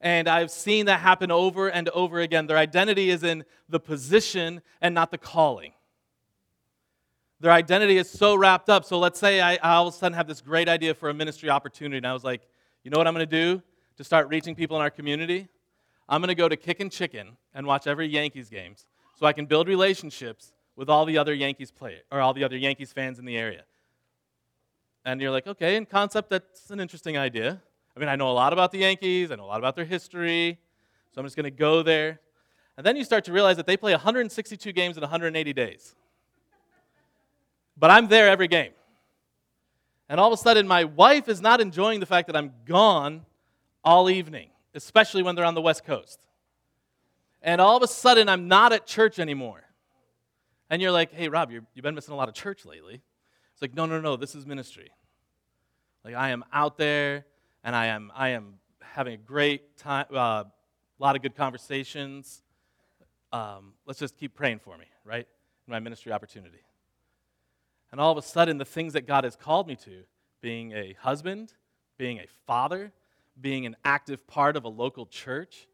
And 0.00 0.28
I've 0.28 0.50
seen 0.50 0.86
that 0.86 1.00
happen 1.00 1.30
over 1.30 1.68
and 1.68 1.88
over 1.88 2.20
again. 2.20 2.46
Their 2.46 2.56
identity 2.56 3.10
is 3.10 3.24
in 3.24 3.44
the 3.68 3.80
position 3.80 4.62
and 4.80 4.94
not 4.94 5.10
the 5.10 5.18
calling. 5.18 5.72
Their 7.40 7.52
identity 7.52 7.96
is 7.98 8.10
so 8.10 8.36
wrapped 8.36 8.68
up. 8.68 8.84
So 8.84 8.98
let's 8.98 9.18
say 9.18 9.40
I, 9.40 9.54
I 9.54 9.74
all 9.74 9.88
of 9.88 9.94
a 9.94 9.96
sudden 9.96 10.16
have 10.16 10.26
this 10.26 10.40
great 10.40 10.68
idea 10.68 10.94
for 10.94 11.08
a 11.08 11.14
ministry 11.14 11.50
opportunity, 11.50 11.98
and 11.98 12.06
I 12.06 12.12
was 12.12 12.24
like, 12.24 12.42
you 12.82 12.90
know 12.90 12.98
what 12.98 13.06
I'm 13.06 13.14
going 13.14 13.28
to 13.28 13.54
do 13.54 13.62
to 13.96 14.04
start 14.04 14.28
reaching 14.28 14.54
people 14.54 14.76
in 14.76 14.82
our 14.82 14.90
community? 14.90 15.48
I'm 16.08 16.20
going 16.20 16.28
to 16.28 16.34
go 16.34 16.48
to 16.48 16.56
Kickin' 16.56 16.90
Chicken 16.90 17.36
and 17.54 17.66
watch 17.66 17.86
every 17.86 18.06
Yankees 18.06 18.48
games 18.48 18.86
so 19.14 19.26
I 19.26 19.32
can 19.32 19.46
build 19.46 19.68
relationships 19.68 20.52
with 20.74 20.88
all 20.88 21.04
the 21.04 21.18
other 21.18 21.34
Yankees 21.34 21.70
players 21.70 22.02
or 22.10 22.20
all 22.20 22.32
the 22.32 22.44
other 22.44 22.56
Yankees 22.56 22.92
fans 22.92 23.18
in 23.18 23.24
the 23.24 23.36
area. 23.36 23.64
And 25.04 25.20
you're 25.20 25.30
like, 25.30 25.46
okay, 25.46 25.76
in 25.76 25.86
concept, 25.86 26.30
that's 26.30 26.70
an 26.70 26.80
interesting 26.80 27.16
idea. 27.16 27.60
I 27.98 28.00
mean, 28.00 28.08
I 28.08 28.14
know 28.14 28.30
a 28.30 28.32
lot 28.32 28.52
about 28.52 28.70
the 28.70 28.78
Yankees, 28.78 29.32
I 29.32 29.34
know 29.34 29.44
a 29.44 29.46
lot 29.46 29.58
about 29.58 29.74
their 29.74 29.84
history, 29.84 30.56
so 31.12 31.20
I'm 31.20 31.26
just 31.26 31.34
going 31.34 31.44
to 31.44 31.50
go 31.50 31.82
there. 31.82 32.20
And 32.76 32.86
then 32.86 32.94
you 32.94 33.02
start 33.02 33.24
to 33.24 33.32
realize 33.32 33.56
that 33.56 33.66
they 33.66 33.76
play 33.76 33.90
162 33.90 34.70
games 34.70 34.96
in 34.96 35.00
180 35.00 35.52
days. 35.52 35.96
But 37.76 37.90
I'm 37.90 38.06
there 38.06 38.28
every 38.28 38.46
game. 38.46 38.70
And 40.08 40.20
all 40.20 40.32
of 40.32 40.38
a 40.38 40.40
sudden, 40.40 40.68
my 40.68 40.84
wife 40.84 41.28
is 41.28 41.40
not 41.40 41.60
enjoying 41.60 41.98
the 41.98 42.06
fact 42.06 42.28
that 42.28 42.36
I'm 42.36 42.52
gone 42.66 43.26
all 43.82 44.08
evening, 44.08 44.50
especially 44.76 45.24
when 45.24 45.34
they're 45.34 45.44
on 45.44 45.56
the 45.56 45.60
West 45.60 45.84
Coast. 45.84 46.20
And 47.42 47.60
all 47.60 47.76
of 47.76 47.82
a 47.82 47.88
sudden, 47.88 48.28
I'm 48.28 48.46
not 48.46 48.72
at 48.72 48.86
church 48.86 49.18
anymore. 49.18 49.64
And 50.70 50.80
you're 50.80 50.92
like, 50.92 51.12
hey, 51.12 51.28
Rob, 51.28 51.50
you 51.50 51.62
have 51.74 51.82
been 51.82 51.96
missing 51.96 52.14
a 52.14 52.16
lot 52.16 52.28
of 52.28 52.34
church 52.36 52.64
lately. 52.64 53.02
It's 53.54 53.60
like, 53.60 53.74
no, 53.74 53.86
no, 53.86 54.00
no, 54.00 54.14
this 54.14 54.36
is 54.36 54.46
ministry. 54.46 54.92
Like, 56.04 56.14
I 56.14 56.30
am 56.30 56.44
out 56.52 56.78
there 56.78 57.24
and 57.64 57.74
I 57.74 57.86
am, 57.86 58.12
I 58.14 58.30
am 58.30 58.54
having 58.80 59.14
a 59.14 59.18
great 59.18 59.76
time, 59.76 60.06
a 60.10 60.16
uh, 60.16 60.44
lot 60.98 61.16
of 61.16 61.22
good 61.22 61.34
conversations. 61.34 62.42
Um, 63.32 63.74
let's 63.86 63.98
just 63.98 64.16
keep 64.16 64.34
praying 64.34 64.60
for 64.60 64.76
me, 64.76 64.86
right? 65.04 65.26
In 65.66 65.70
my 65.70 65.80
ministry 65.80 66.12
opportunity. 66.12 66.58
And 67.90 68.00
all 68.00 68.12
of 68.12 68.18
a 68.18 68.22
sudden, 68.22 68.58
the 68.58 68.64
things 68.64 68.92
that 68.92 69.06
God 69.06 69.24
has 69.24 69.36
called 69.36 69.66
me 69.66 69.76
to, 69.76 70.02
being 70.40 70.72
a 70.72 70.94
husband, 71.00 71.52
being 71.96 72.18
a 72.18 72.26
father, 72.46 72.92
being 73.40 73.66
an 73.66 73.76
active 73.84 74.26
part 74.26 74.56
of 74.56 74.64
a 74.64 74.68
local 74.68 75.06
church, 75.06 75.66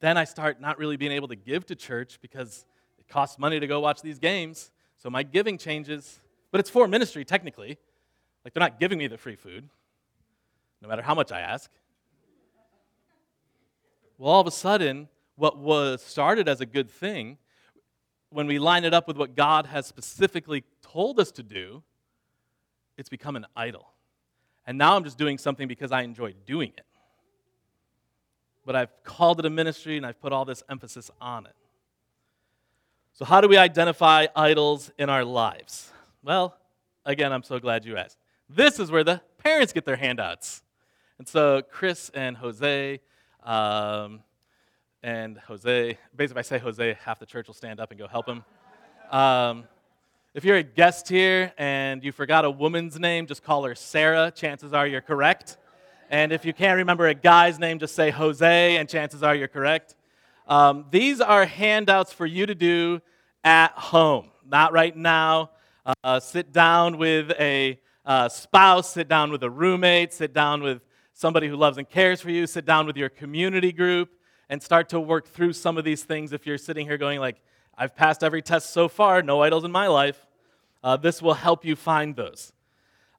then 0.00 0.16
I 0.16 0.24
start 0.24 0.60
not 0.60 0.78
really 0.78 0.96
being 0.96 1.12
able 1.12 1.28
to 1.28 1.36
give 1.36 1.66
to 1.66 1.74
church 1.74 2.18
because 2.22 2.64
it 2.98 3.08
costs 3.08 3.38
money 3.38 3.58
to 3.60 3.66
go 3.66 3.80
watch 3.80 4.02
these 4.02 4.18
games. 4.18 4.70
So 4.96 5.10
my 5.10 5.22
giving 5.22 5.58
changes, 5.58 6.20
but 6.50 6.60
it's 6.60 6.70
for 6.70 6.86
ministry 6.86 7.24
technically. 7.24 7.78
Like 8.44 8.54
they're 8.54 8.60
not 8.60 8.78
giving 8.78 8.98
me 8.98 9.08
the 9.08 9.18
free 9.18 9.36
food 9.36 9.68
no 10.82 10.88
matter 10.88 11.02
how 11.02 11.14
much 11.14 11.32
I 11.32 11.40
ask. 11.40 11.70
Well, 14.16 14.32
all 14.32 14.40
of 14.40 14.46
a 14.46 14.52
sudden, 14.52 15.08
what 15.36 15.58
was 15.58 16.02
started 16.02 16.48
as 16.48 16.60
a 16.60 16.66
good 16.66 16.90
thing, 16.90 17.38
when 18.30 18.46
we 18.46 18.58
line 18.58 18.84
it 18.84 18.92
up 18.92 19.06
with 19.06 19.16
what 19.16 19.36
God 19.36 19.66
has 19.66 19.86
specifically 19.86 20.64
told 20.82 21.20
us 21.20 21.30
to 21.32 21.42
do, 21.42 21.82
it's 22.96 23.08
become 23.08 23.36
an 23.36 23.46
idol. 23.56 23.88
And 24.66 24.76
now 24.76 24.96
I'm 24.96 25.04
just 25.04 25.16
doing 25.16 25.38
something 25.38 25.68
because 25.68 25.92
I 25.92 26.02
enjoy 26.02 26.34
doing 26.44 26.72
it. 26.76 26.84
But 28.66 28.76
I've 28.76 28.90
called 29.02 29.38
it 29.38 29.46
a 29.46 29.50
ministry 29.50 29.96
and 29.96 30.04
I've 30.04 30.20
put 30.20 30.32
all 30.32 30.44
this 30.44 30.62
emphasis 30.68 31.10
on 31.20 31.46
it. 31.46 31.54
So, 33.14 33.24
how 33.24 33.40
do 33.40 33.48
we 33.48 33.56
identify 33.56 34.26
idols 34.36 34.92
in 34.98 35.08
our 35.08 35.24
lives? 35.24 35.90
Well, 36.22 36.56
again, 37.04 37.32
I'm 37.32 37.42
so 37.42 37.58
glad 37.58 37.84
you 37.84 37.96
asked. 37.96 38.18
This 38.48 38.78
is 38.78 38.90
where 38.90 39.04
the 39.04 39.20
parents 39.38 39.72
get 39.72 39.84
their 39.84 39.96
handouts. 39.96 40.62
And 41.18 41.26
so 41.26 41.62
Chris 41.62 42.12
and 42.14 42.36
Jose, 42.36 43.00
um, 43.42 44.20
and 45.02 45.36
Jose, 45.48 45.98
basically, 46.14 46.40
if 46.40 46.46
I 46.46 46.48
say 46.48 46.58
Jose, 46.58 46.96
half 47.04 47.18
the 47.18 47.26
church 47.26 47.48
will 47.48 47.54
stand 47.54 47.80
up 47.80 47.90
and 47.90 47.98
go 47.98 48.06
help 48.06 48.28
him. 48.28 48.44
Um, 49.10 49.64
if 50.32 50.44
you're 50.44 50.58
a 50.58 50.62
guest 50.62 51.08
here 51.08 51.52
and 51.58 52.04
you 52.04 52.12
forgot 52.12 52.44
a 52.44 52.50
woman's 52.50 53.00
name, 53.00 53.26
just 53.26 53.42
call 53.42 53.64
her 53.64 53.74
Sarah. 53.74 54.30
Chances 54.30 54.72
are 54.72 54.86
you're 54.86 55.00
correct. 55.00 55.56
And 56.08 56.30
if 56.30 56.44
you 56.44 56.52
can't 56.52 56.76
remember 56.76 57.08
a 57.08 57.14
guy's 57.14 57.58
name, 57.58 57.80
just 57.80 57.96
say 57.96 58.10
Jose, 58.10 58.76
and 58.76 58.88
chances 58.88 59.24
are 59.24 59.34
you're 59.34 59.48
correct. 59.48 59.96
Um, 60.46 60.86
these 60.92 61.20
are 61.20 61.44
handouts 61.46 62.12
for 62.12 62.26
you 62.26 62.46
to 62.46 62.54
do 62.54 63.00
at 63.42 63.72
home, 63.72 64.30
not 64.46 64.72
right 64.72 64.96
now. 64.96 65.50
Uh, 66.04 66.20
sit 66.20 66.52
down 66.52 66.96
with 66.96 67.32
a 67.40 67.80
uh, 68.06 68.28
spouse, 68.28 68.92
sit 68.92 69.08
down 69.08 69.32
with 69.32 69.42
a 69.42 69.50
roommate, 69.50 70.12
sit 70.12 70.32
down 70.32 70.62
with 70.62 70.80
somebody 71.18 71.48
who 71.48 71.56
loves 71.56 71.78
and 71.78 71.90
cares 71.90 72.20
for 72.20 72.30
you, 72.30 72.46
sit 72.46 72.64
down 72.64 72.86
with 72.86 72.96
your 72.96 73.08
community 73.08 73.72
group 73.72 74.08
and 74.48 74.62
start 74.62 74.88
to 74.88 75.00
work 75.00 75.26
through 75.26 75.52
some 75.52 75.76
of 75.76 75.82
these 75.82 76.04
things. 76.04 76.32
If 76.32 76.46
you're 76.46 76.56
sitting 76.56 76.86
here 76.86 76.96
going 76.96 77.18
like, 77.18 77.42
I've 77.76 77.96
passed 77.96 78.22
every 78.22 78.40
test 78.40 78.70
so 78.70 78.86
far, 78.86 79.20
no 79.20 79.42
idols 79.42 79.64
in 79.64 79.72
my 79.72 79.88
life, 79.88 80.24
uh, 80.84 80.96
this 80.96 81.20
will 81.20 81.34
help 81.34 81.64
you 81.64 81.74
find 81.74 82.14
those. 82.14 82.52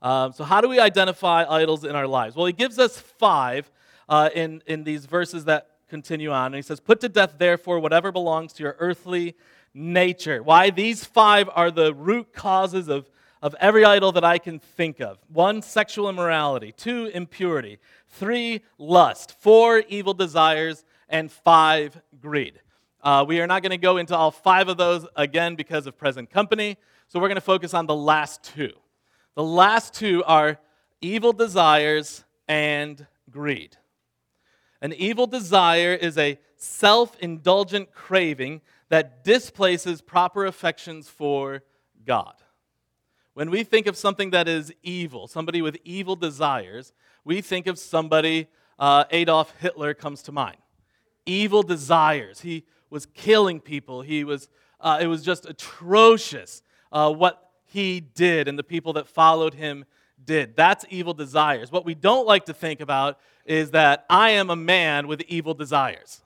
Um, 0.01 0.31
so, 0.31 0.45
how 0.45 0.62
do 0.62 0.69
we 0.69 0.79
identify 0.79 1.43
idols 1.43 1.83
in 1.83 1.93
our 1.93 2.07
lives? 2.07 2.38
Well, 2.38 2.45
he 2.45 2.53
gives 2.53 2.79
us 2.79 2.97
five 2.97 3.69
uh, 4.07 4.29
in, 4.33 4.63
in 4.65 4.85
these 4.85 5.05
verses 5.05 5.43
that 5.45 5.67
continue 5.89 6.31
on. 6.31 6.47
And 6.47 6.55
he 6.55 6.62
says, 6.62 6.79
Put 6.79 7.01
to 7.01 7.09
death, 7.09 7.35
therefore, 7.38 7.81
whatever 7.81 8.13
belongs 8.13 8.53
to 8.53 8.63
your 8.63 8.77
earthly 8.79 9.35
nature. 9.73 10.41
Why? 10.41 10.69
These 10.69 11.03
five 11.03 11.49
are 11.53 11.69
the 11.69 11.93
root 11.93 12.31
causes 12.31 12.88
of 12.88 13.09
of 13.41 13.56
every 13.60 13.86
idol 13.86 14.12
that 14.13 14.23
I 14.23 14.38
can 14.38 14.60
think 14.60 14.99
of. 14.99 15.17
One, 15.28 15.62
sexual 15.62 16.10
immorality. 16.10 16.73
Two, 16.75 17.06
impurity. 17.13 17.80
Three, 18.08 18.62
lust. 18.78 19.39
Four, 19.39 19.84
evil 19.88 20.13
desires. 20.13 20.84
And 21.08 21.32
five, 21.32 21.99
greed. 22.21 22.60
Uh, 23.02 23.23
we 23.28 23.39
are 23.39 23.47
not 23.47 23.63
going 23.63 23.71
to 23.71 23.78
go 23.78 23.97
into 23.97 24.15
all 24.15 24.30
five 24.30 24.67
of 24.67 24.78
those 24.78 25.08
again 25.15 25.56
because 25.56 25.88
of 25.88 25.97
present 25.97 26.30
company, 26.30 26.78
so 27.08 27.19
we're 27.19 27.30
going 27.30 27.36
to 27.36 27.41
focus 27.41 27.73
on 27.73 27.86
the 27.86 27.95
last 27.95 28.43
two. 28.43 28.73
The 29.36 29.43
last 29.43 29.93
two 29.93 30.21
are 30.25 30.60
evil 30.99 31.32
desires 31.32 32.25
and 32.47 33.08
greed. 33.30 33.78
An 34.82 34.91
evil 34.93 35.28
desire 35.28 35.93
is 35.93 36.17
a 36.17 36.39
self 36.58 37.17
indulgent 37.19 37.93
craving 37.93 38.62
that 38.89 39.23
displaces 39.23 40.02
proper 40.02 40.45
affections 40.45 41.08
for 41.08 41.63
God. 42.06 42.34
When 43.39 43.52
we 43.52 43.63
think 43.63 43.88
of 43.88 43.95
something 43.95 44.32
that 44.32 44.49
is 44.49 44.73
evil, 44.84 45.25
somebody 45.30 45.62
with 45.62 45.78
evil 45.86 46.17
desires, 46.17 46.91
we 47.23 47.39
think 47.39 47.67
of 47.67 47.80
somebody, 47.80 48.49
uh, 48.78 49.06
Adolf 49.12 49.56
Hitler 49.62 49.93
comes 49.93 50.21
to 50.23 50.34
mind. 50.34 50.58
Evil 51.25 51.63
desires. 51.63 52.41
He 52.41 52.65
was 52.89 53.06
killing 53.06 53.62
people. 53.62 54.02
He 54.02 54.25
was, 54.25 54.49
uh, 54.82 54.99
it 54.99 55.08
was 55.08 55.23
just 55.23 55.45
atrocious 55.45 56.63
uh, 56.91 57.13
what 57.13 57.52
he 57.63 58.02
did 58.02 58.49
and 58.49 58.60
the 58.60 58.63
people 58.63 58.91
that 58.91 59.08
followed 59.08 59.54
him 59.54 59.86
did. 60.21 60.58
That's 60.58 60.84
evil 60.89 61.13
desires. 61.13 61.71
What 61.71 61.86
we 61.86 61.95
don't 61.95 62.28
like 62.28 62.43
to 62.47 62.54
think 62.54 62.82
about 62.82 63.19
is 63.45 63.71
that 63.71 64.06
I 64.10 64.32
am 64.32 64.49
a 64.49 64.58
man 64.58 65.08
with 65.08 65.21
evil 65.30 65.54
desires 65.54 66.19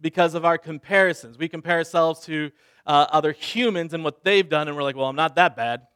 because 0.00 0.34
of 0.34 0.44
our 0.44 0.58
comparisons. 0.58 1.38
We 1.38 1.48
compare 1.48 1.78
ourselves 1.78 2.20
to 2.26 2.52
uh, 2.88 3.06
other 3.12 3.32
humans 3.32 3.92
and 3.92 4.02
what 4.02 4.24
they've 4.24 4.48
done, 4.48 4.66
and 4.66 4.76
we're 4.76 4.82
like, 4.82 4.96
well, 4.96 5.06
I'm 5.06 5.14
not 5.14 5.36
that 5.36 5.54
bad. 5.54 5.86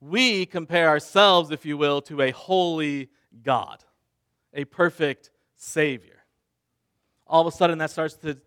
We 0.00 0.46
compare 0.46 0.88
ourselves, 0.88 1.50
if 1.50 1.66
you 1.66 1.76
will, 1.76 2.00
to 2.02 2.22
a 2.22 2.30
holy 2.30 3.10
God, 3.44 3.84
a 4.54 4.64
perfect 4.64 5.30
Savior. 5.56 6.24
All 7.26 7.46
of 7.46 7.52
a 7.52 7.56
sudden, 7.56 7.78
that 7.78 7.90
starts 7.90 8.14
to 8.16 8.38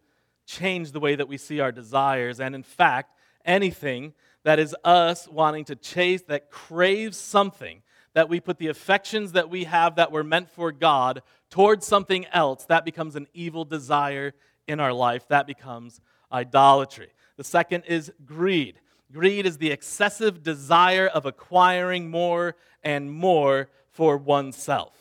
change 0.47 0.91
the 0.91 0.99
way 0.99 1.15
that 1.15 1.27
we 1.27 1.37
see 1.37 1.59
our 1.59 1.71
desires. 1.71 2.39
And 2.39 2.55
in 2.55 2.63
fact, 2.63 3.13
anything 3.45 4.13
that 4.43 4.57
is 4.57 4.75
us 4.83 5.27
wanting 5.27 5.65
to 5.65 5.75
chase, 5.75 6.23
that 6.23 6.49
craves 6.49 7.17
something, 7.17 7.83
that 8.13 8.27
we 8.27 8.39
put 8.39 8.57
the 8.57 8.67
affections 8.67 9.33
that 9.33 9.51
we 9.51 9.65
have 9.65 9.97
that 9.97 10.11
were 10.11 10.23
meant 10.23 10.49
for 10.49 10.71
God 10.71 11.21
towards 11.51 11.85
something 11.85 12.25
else, 12.27 12.65
that 12.65 12.85
becomes 12.85 13.15
an 13.15 13.27
evil 13.35 13.65
desire 13.65 14.33
in 14.67 14.79
our 14.79 14.93
life. 14.93 15.27
That 15.27 15.45
becomes 15.45 16.01
idolatry. 16.31 17.09
The 17.39 17.45
second 17.45 17.85
is 17.87 18.11
greed. 18.25 18.81
Greed 19.13 19.45
is 19.45 19.59
the 19.59 19.71
excessive 19.71 20.43
desire 20.43 21.07
of 21.07 21.25
acquiring 21.25 22.11
more 22.11 22.57
and 22.83 23.09
more 23.09 23.69
for 23.91 24.17
oneself. 24.17 24.93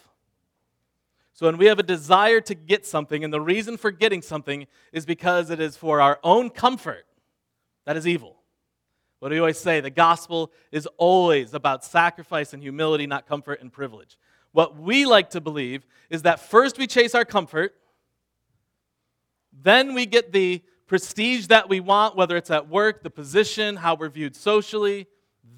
So, 1.33 1.47
when 1.47 1.59
we 1.59 1.67
have 1.67 1.81
a 1.81 1.83
desire 1.83 2.41
to 2.43 2.55
get 2.55 2.87
something, 2.87 3.25
and 3.25 3.33
the 3.33 3.41
reason 3.41 3.77
for 3.77 3.91
getting 3.91 4.23
something 4.23 4.69
is 4.93 5.05
because 5.05 5.51
it 5.51 5.59
is 5.59 5.77
for 5.77 6.01
our 6.01 6.21
own 6.23 6.49
comfort, 6.51 7.07
that 7.87 7.97
is 7.97 8.07
evil. 8.07 8.37
What 9.19 9.31
do 9.31 9.35
we 9.35 9.41
always 9.41 9.59
say? 9.59 9.81
The 9.81 9.91
gospel 9.91 10.53
is 10.71 10.87
always 10.97 11.55
about 11.55 11.85
sacrifice 11.85 12.53
and 12.53 12.63
humility, 12.63 13.09
not 13.09 13.27
comfort 13.27 13.61
and 13.61 13.73
privilege. 13.73 14.17
What 14.53 14.79
we 14.79 15.07
like 15.07 15.31
to 15.31 15.41
believe 15.41 15.85
is 16.09 16.23
that 16.23 16.39
first 16.39 16.79
we 16.79 16.87
chase 16.87 17.17
our 17.17 17.25
comfort, 17.25 17.75
then 19.53 19.93
we 19.93 20.07
get 20.07 20.31
the 20.31 20.63
prestige 20.89 21.47
that 21.47 21.69
we 21.69 21.79
want, 21.79 22.17
whether 22.17 22.37
it's 22.37 22.51
at 22.51 22.69
work, 22.69 23.05
the 23.05 23.11
position, 23.11 23.77
how 23.77 23.95
we're 23.95 24.09
viewed 24.09 24.35
socially, 24.35 25.07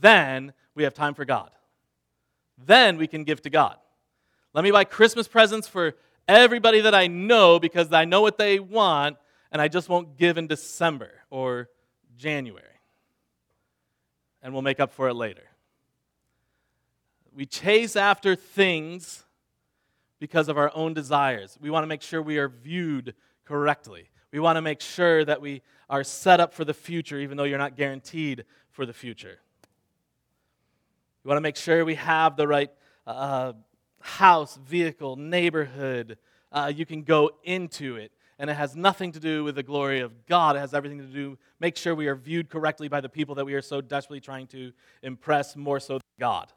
then 0.01 0.53
we 0.75 0.83
have 0.83 0.93
time 0.93 1.14
for 1.14 1.25
God. 1.25 1.51
Then 2.59 2.99
we 2.99 3.07
can 3.07 3.25
give 3.25 3.40
to 3.43 3.51
God. 3.51 3.77
Let 4.53 4.64
me 4.64 4.71
buy 4.71 4.85
Christmas 4.85 5.27
presents 5.27 5.66
for 5.66 5.95
everybody 6.29 6.83
that 6.83 6.95
I 6.95 7.07
know 7.07 7.59
because 7.59 7.90
I 7.93 8.05
know 8.05 8.21
what 8.21 8.37
they 8.37 8.61
want, 8.61 9.16
and 9.51 9.62
I 9.62 9.69
just 9.69 9.88
won't 9.88 10.19
give 10.19 10.37
in 10.37 10.47
December 10.47 11.12
or 11.31 11.71
January 12.19 12.64
and 14.43 14.53
we'll 14.53 14.62
make 14.62 14.81
up 14.81 14.93
for 14.93 15.09
it 15.09 15.14
later. 15.14 15.45
We 17.35 17.47
chase 17.47 17.97
after 17.97 18.35
things 18.35 19.25
because 20.19 20.49
of 20.49 20.59
our 20.59 20.71
own 20.75 20.95
desires. 20.95 21.57
We 21.61 21.71
want 21.71 21.85
to 21.85 21.87
make 21.87 22.03
sure 22.03 22.21
we 22.21 22.38
are 22.38 22.49
viewed 22.49 23.14
correctly. 23.45 24.11
We 24.33 24.38
want 24.38 24.57
to 24.57 24.62
make 24.62 24.81
sure 24.81 25.25
that 25.25 25.40
we 25.40 25.62
are 25.88 26.05
set 26.05 26.40
up 26.40 26.55
for 26.55 26.64
the 26.64 26.75
future, 26.75 27.19
even 27.19 27.37
though 27.37 27.45
you're 27.45 27.59
not 27.59 27.77
guaranteed 27.77 28.45
for 28.71 28.87
the 28.87 28.93
future. 28.93 29.38
We 31.25 31.29
want 31.29 31.38
to 31.38 31.43
make 31.43 31.57
sure 31.57 31.85
we 31.85 31.97
have 31.97 32.37
the 32.37 32.47
right 32.47 32.71
uh, 33.07 33.53
house, 34.01 34.57
vehicle, 34.57 35.16
neighborhood. 35.16 36.16
Uh, 36.53 36.73
you 36.75 36.87
can 36.87 37.03
go 37.03 37.31
into 37.45 37.97
it 37.97 38.12
and 38.38 38.49
it 38.49 38.55
has 38.55 38.75
nothing 38.75 39.12
to 39.12 39.21
do 39.21 39.45
with 39.45 39.55
the 39.55 39.62
glory 39.62 40.01
of 40.01 40.27
God. 40.27 40.57
It 40.57 40.61
has 40.61 40.73
everything 40.73 40.99
to 40.99 41.05
do 41.05 41.37
make 41.61 41.77
sure 41.77 41.95
we 41.95 42.09
are 42.09 42.14
viewed 42.14 42.49
correctly 42.49 42.88
by 42.88 43.03
the 43.03 43.09
people 43.09 43.35
that 43.35 43.45
we 43.45 43.53
are 43.55 43.61
so 43.61 43.83
desperately 43.83 44.21
trying 44.21 44.47
to 44.49 44.73
impress 45.03 45.57
more 45.57 45.79
so 45.79 45.95
than 45.95 46.01
God. 46.19 46.51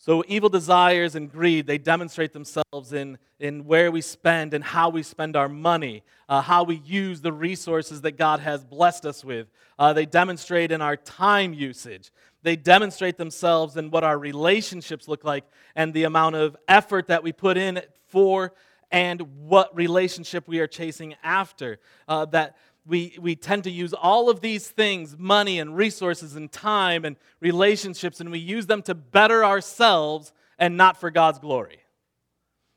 So 0.00 0.22
evil 0.28 0.48
desires 0.48 1.16
and 1.16 1.30
greed, 1.30 1.66
they 1.66 1.76
demonstrate 1.76 2.32
themselves 2.32 2.92
in, 2.92 3.18
in 3.40 3.64
where 3.64 3.90
we 3.90 4.00
spend 4.00 4.54
and 4.54 4.62
how 4.62 4.90
we 4.90 5.02
spend 5.02 5.34
our 5.34 5.48
money, 5.48 6.04
uh, 6.28 6.40
how 6.40 6.62
we 6.62 6.76
use 6.76 7.20
the 7.20 7.32
resources 7.32 8.00
that 8.02 8.12
God 8.16 8.38
has 8.38 8.64
blessed 8.64 9.04
us 9.04 9.24
with. 9.24 9.48
Uh, 9.76 9.92
they 9.92 10.06
demonstrate 10.06 10.70
in 10.70 10.80
our 10.80 10.96
time 10.96 11.52
usage. 11.52 12.12
They 12.42 12.54
demonstrate 12.54 13.16
themselves 13.16 13.76
in 13.76 13.90
what 13.90 14.04
our 14.04 14.16
relationships 14.16 15.08
look 15.08 15.24
like 15.24 15.44
and 15.74 15.92
the 15.92 16.04
amount 16.04 16.36
of 16.36 16.56
effort 16.68 17.08
that 17.08 17.24
we 17.24 17.32
put 17.32 17.56
in 17.56 17.80
for 18.06 18.52
and 18.92 19.20
what 19.48 19.74
relationship 19.76 20.46
we 20.46 20.60
are 20.60 20.68
chasing 20.68 21.16
after. 21.24 21.80
Uh, 22.06 22.24
that 22.26 22.56
we, 22.86 23.16
we 23.20 23.36
tend 23.36 23.64
to 23.64 23.70
use 23.70 23.92
all 23.92 24.30
of 24.30 24.40
these 24.40 24.68
things 24.68 25.16
money 25.18 25.58
and 25.58 25.76
resources 25.76 26.36
and 26.36 26.50
time 26.50 27.04
and 27.04 27.16
relationships 27.40 28.20
and 28.20 28.30
we 28.30 28.38
use 28.38 28.66
them 28.66 28.82
to 28.82 28.94
better 28.94 29.44
ourselves 29.44 30.32
and 30.58 30.76
not 30.76 30.98
for 30.98 31.10
God's 31.10 31.38
glory. 31.38 31.80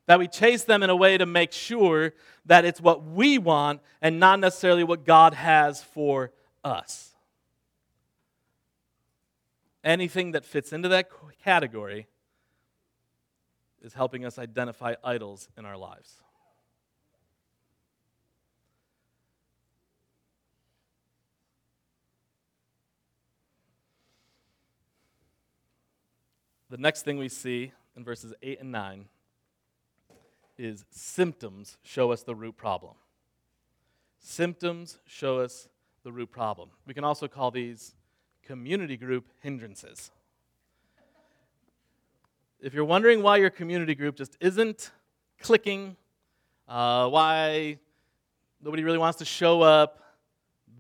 That 0.08 0.20
we 0.20 0.28
chase 0.28 0.64
them 0.64 0.84
in 0.84 0.90
a 0.90 0.96
way 0.96 1.18
to 1.18 1.26
make 1.26 1.54
sure 1.54 2.14
that 2.46 2.66
it's 2.66 2.82
what 2.82 3.06
we 3.06 3.38
want 3.38 3.82
and 4.02 4.20
not 4.20 4.40
necessarily 4.40 4.84
what 4.84 5.06
God 5.06 5.34
has 5.34 5.82
for 5.82 6.32
us. 6.64 7.16
Anything 9.84 10.32
that 10.32 10.46
fits 10.46 10.74
into 10.74 10.90
that 10.90 11.10
category 11.44 12.08
is 13.82 13.94
helping 13.94 14.26
us 14.26 14.38
identify 14.38 14.96
idols 15.04 15.50
in 15.58 15.66
our 15.66 15.78
lives. 15.78 16.22
The 26.72 26.78
next 26.78 27.04
thing 27.04 27.20
we 27.20 27.30
see 27.30 27.72
in 27.96 28.04
verses 28.04 28.34
8 28.42 28.62
and 28.62 28.72
9 28.72 29.06
is 30.58 30.86
symptoms 30.90 31.78
show 31.84 32.12
us 32.12 32.24
the 32.24 32.34
root 32.34 32.58
problem. 32.58 32.96
Symptoms 34.20 34.98
show 35.06 35.40
us 35.40 35.68
the 36.04 36.12
root 36.12 36.32
problem. 36.32 36.70
We 36.88 36.96
can 36.96 37.04
also 37.04 37.28
call 37.28 37.52
these 37.52 37.94
community 38.44 38.98
group 38.98 39.28
hindrances 39.42 40.10
if 42.62 42.76
you're 42.76 42.86
wondering 42.86 43.24
why 43.24 43.38
your 43.38 43.50
community 43.50 43.96
group 43.96 44.16
just 44.16 44.38
isn't 44.40 44.92
clicking, 45.40 45.96
uh, 46.68 47.10
why 47.10 47.80
nobody 48.62 48.84
really 48.84 49.00
wants 49.00 49.18
to 49.18 49.26
show 49.26 49.62
up, 49.62 50.00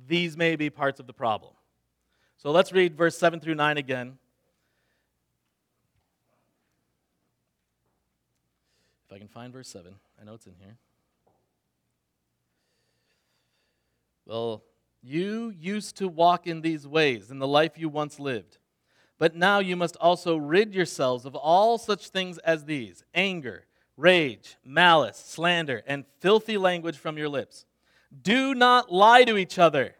these 0.08 0.38
may 0.38 0.56
be 0.56 0.70
parts 0.70 1.00
of 1.00 1.08
the 1.08 1.14
problem. 1.14 1.54
So 2.38 2.52
let's 2.52 2.72
read 2.72 2.96
verse 2.96 3.18
7 3.18 3.40
through 3.40 3.56
9 3.56 3.78
again. 3.78 4.18
If 9.12 9.16
I 9.16 9.20
can 9.20 9.28
find 9.28 9.52
verse 9.52 9.68
7, 9.68 9.94
I 10.22 10.24
know 10.24 10.36
it's 10.36 10.46
in 10.46 10.56
here. 10.58 10.78
Well, 14.26 14.64
you 15.04 15.54
used 15.60 15.98
to 15.98 16.08
walk 16.08 16.48
in 16.48 16.62
these 16.62 16.88
ways 16.88 17.30
in 17.30 17.38
the 17.38 17.48
life 17.48 17.78
you 17.78 17.90
once 17.90 18.22
lived. 18.22 18.58
But 19.20 19.36
now 19.36 19.60
you 19.60 19.76
must 19.76 19.98
also 19.98 20.38
rid 20.38 20.74
yourselves 20.74 21.26
of 21.26 21.36
all 21.36 21.78
such 21.78 22.08
things 22.08 22.38
as 22.38 22.64
these 22.64 23.04
anger, 23.14 23.66
rage, 23.98 24.56
malice, 24.64 25.18
slander, 25.18 25.84
and 25.86 26.06
filthy 26.22 26.58
language 26.58 26.96
from 26.96 27.18
your 27.18 27.28
lips. 27.28 27.66
Do 28.24 28.56
not 28.56 28.94
lie 28.94 29.26
to 29.26 29.36
each 29.36 29.60
other, 29.60 29.94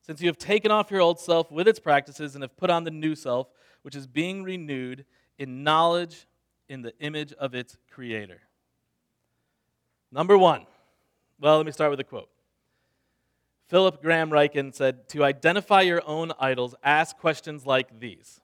since 0.00 0.22
you 0.22 0.28
have 0.28 0.38
taken 0.38 0.70
off 0.70 0.90
your 0.90 1.02
old 1.02 1.20
self 1.20 1.52
with 1.52 1.68
its 1.68 1.80
practices 1.80 2.34
and 2.34 2.42
have 2.42 2.56
put 2.56 2.70
on 2.70 2.84
the 2.84 2.90
new 2.90 3.14
self, 3.14 3.48
which 3.82 3.94
is 3.94 4.06
being 4.06 4.42
renewed 4.42 5.04
in 5.38 5.62
knowledge 5.62 6.26
in 6.68 6.82
the 6.82 6.96
image 6.98 7.32
of 7.34 7.54
its 7.54 7.76
creator. 7.90 8.40
Number 10.10 10.36
one. 10.36 10.66
Well, 11.38 11.58
let 11.58 11.66
me 11.66 11.72
start 11.72 11.90
with 11.90 12.00
a 12.00 12.04
quote. 12.04 12.30
Philip 13.68 14.00
Graham 14.00 14.30
Ryken 14.30 14.74
said, 14.74 15.08
To 15.10 15.24
identify 15.24 15.82
your 15.82 16.02
own 16.06 16.32
idols, 16.38 16.74
ask 16.82 17.16
questions 17.18 17.66
like 17.66 18.00
these 18.00 18.40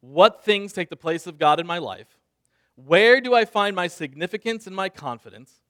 What 0.00 0.44
things 0.44 0.72
take 0.72 0.90
the 0.90 0.96
place 0.96 1.26
of 1.26 1.38
God 1.38 1.58
in 1.58 1.66
my 1.66 1.78
life? 1.78 2.18
Where 2.76 3.20
do 3.20 3.34
I 3.34 3.46
find 3.46 3.74
my 3.74 3.86
significance 3.88 4.66
and 4.66 4.76
my 4.76 4.88
confidence? 4.88 5.62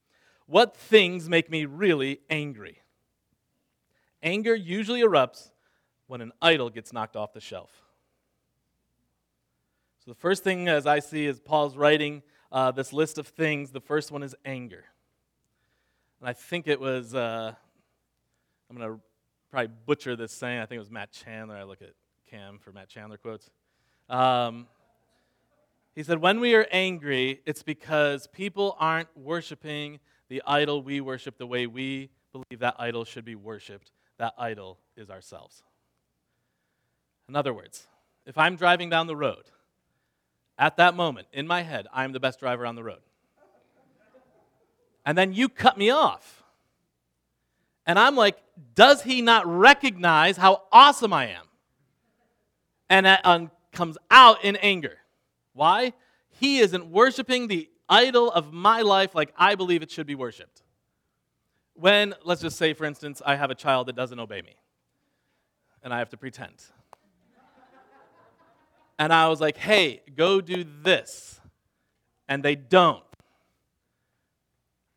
What 0.46 0.76
things 0.76 1.28
make 1.28 1.50
me 1.50 1.64
really 1.64 2.20
angry? 2.28 2.82
Anger 4.22 4.54
usually 4.54 5.02
erupts 5.02 5.50
when 6.08 6.20
an 6.20 6.32
idol 6.42 6.68
gets 6.68 6.92
knocked 6.92 7.16
off 7.16 7.32
the 7.32 7.40
shelf. 7.40 7.70
So, 10.06 10.12
the 10.12 10.20
first 10.20 10.44
thing, 10.44 10.68
as 10.68 10.86
I 10.86 11.00
see, 11.00 11.26
is 11.26 11.40
Paul's 11.40 11.76
writing 11.76 12.22
uh, 12.52 12.70
this 12.70 12.92
list 12.92 13.18
of 13.18 13.26
things. 13.26 13.72
The 13.72 13.80
first 13.80 14.12
one 14.12 14.22
is 14.22 14.36
anger. 14.44 14.84
And 16.20 16.28
I 16.28 16.32
think 16.32 16.68
it 16.68 16.78
was, 16.78 17.12
uh, 17.12 17.52
I'm 18.70 18.76
going 18.76 18.88
to 18.88 19.00
probably 19.50 19.72
butcher 19.84 20.14
this 20.14 20.30
saying. 20.30 20.60
I 20.60 20.66
think 20.66 20.76
it 20.76 20.78
was 20.78 20.92
Matt 20.92 21.10
Chandler. 21.10 21.56
I 21.56 21.64
look 21.64 21.82
at 21.82 21.90
Cam 22.30 22.60
for 22.60 22.70
Matt 22.70 22.88
Chandler 22.88 23.16
quotes. 23.16 23.50
Um, 24.08 24.68
he 25.96 26.04
said, 26.04 26.18
When 26.18 26.38
we 26.38 26.54
are 26.54 26.68
angry, 26.70 27.40
it's 27.44 27.64
because 27.64 28.28
people 28.28 28.76
aren't 28.78 29.08
worshiping 29.16 29.98
the 30.28 30.40
idol 30.46 30.84
we 30.84 31.00
worship 31.00 31.36
the 31.36 31.48
way 31.48 31.66
we 31.66 32.10
believe 32.30 32.60
that 32.60 32.76
idol 32.78 33.04
should 33.04 33.24
be 33.24 33.34
worshiped. 33.34 33.90
That 34.18 34.34
idol 34.38 34.78
is 34.96 35.10
ourselves. 35.10 35.64
In 37.28 37.34
other 37.34 37.52
words, 37.52 37.88
if 38.24 38.38
I'm 38.38 38.54
driving 38.54 38.88
down 38.88 39.08
the 39.08 39.16
road, 39.16 39.50
at 40.58 40.76
that 40.78 40.94
moment, 40.94 41.28
in 41.32 41.46
my 41.46 41.62
head, 41.62 41.86
I'm 41.92 42.12
the 42.12 42.20
best 42.20 42.40
driver 42.40 42.66
on 42.66 42.74
the 42.74 42.82
road. 42.82 43.00
And 45.04 45.16
then 45.16 45.32
you 45.32 45.48
cut 45.48 45.78
me 45.78 45.90
off. 45.90 46.42
And 47.86 47.98
I'm 47.98 48.16
like, 48.16 48.36
does 48.74 49.02
he 49.02 49.22
not 49.22 49.46
recognize 49.46 50.36
how 50.36 50.62
awesome 50.72 51.12
I 51.12 51.28
am? 51.28 51.44
And 52.90 53.06
that 53.06 53.20
um, 53.24 53.50
comes 53.72 53.96
out 54.10 54.44
in 54.44 54.56
anger. 54.56 54.98
Why? 55.52 55.92
He 56.28 56.58
isn't 56.58 56.90
worshiping 56.90 57.46
the 57.46 57.68
idol 57.88 58.30
of 58.30 58.52
my 58.52 58.82
life 58.82 59.14
like 59.14 59.32
I 59.36 59.54
believe 59.54 59.82
it 59.82 59.90
should 59.90 60.06
be 60.06 60.14
worshiped. 60.14 60.62
When, 61.74 62.14
let's 62.24 62.40
just 62.40 62.56
say, 62.56 62.72
for 62.72 62.84
instance, 62.84 63.22
I 63.24 63.36
have 63.36 63.50
a 63.50 63.54
child 63.54 63.88
that 63.88 63.96
doesn't 63.96 64.18
obey 64.18 64.42
me, 64.42 64.56
and 65.82 65.92
I 65.92 65.98
have 65.98 66.08
to 66.10 66.16
pretend. 66.16 66.64
And 68.98 69.12
I 69.12 69.28
was 69.28 69.40
like, 69.40 69.56
hey, 69.56 70.02
go 70.14 70.40
do 70.40 70.64
this, 70.82 71.40
and 72.28 72.42
they 72.42 72.54
don't. 72.54 73.02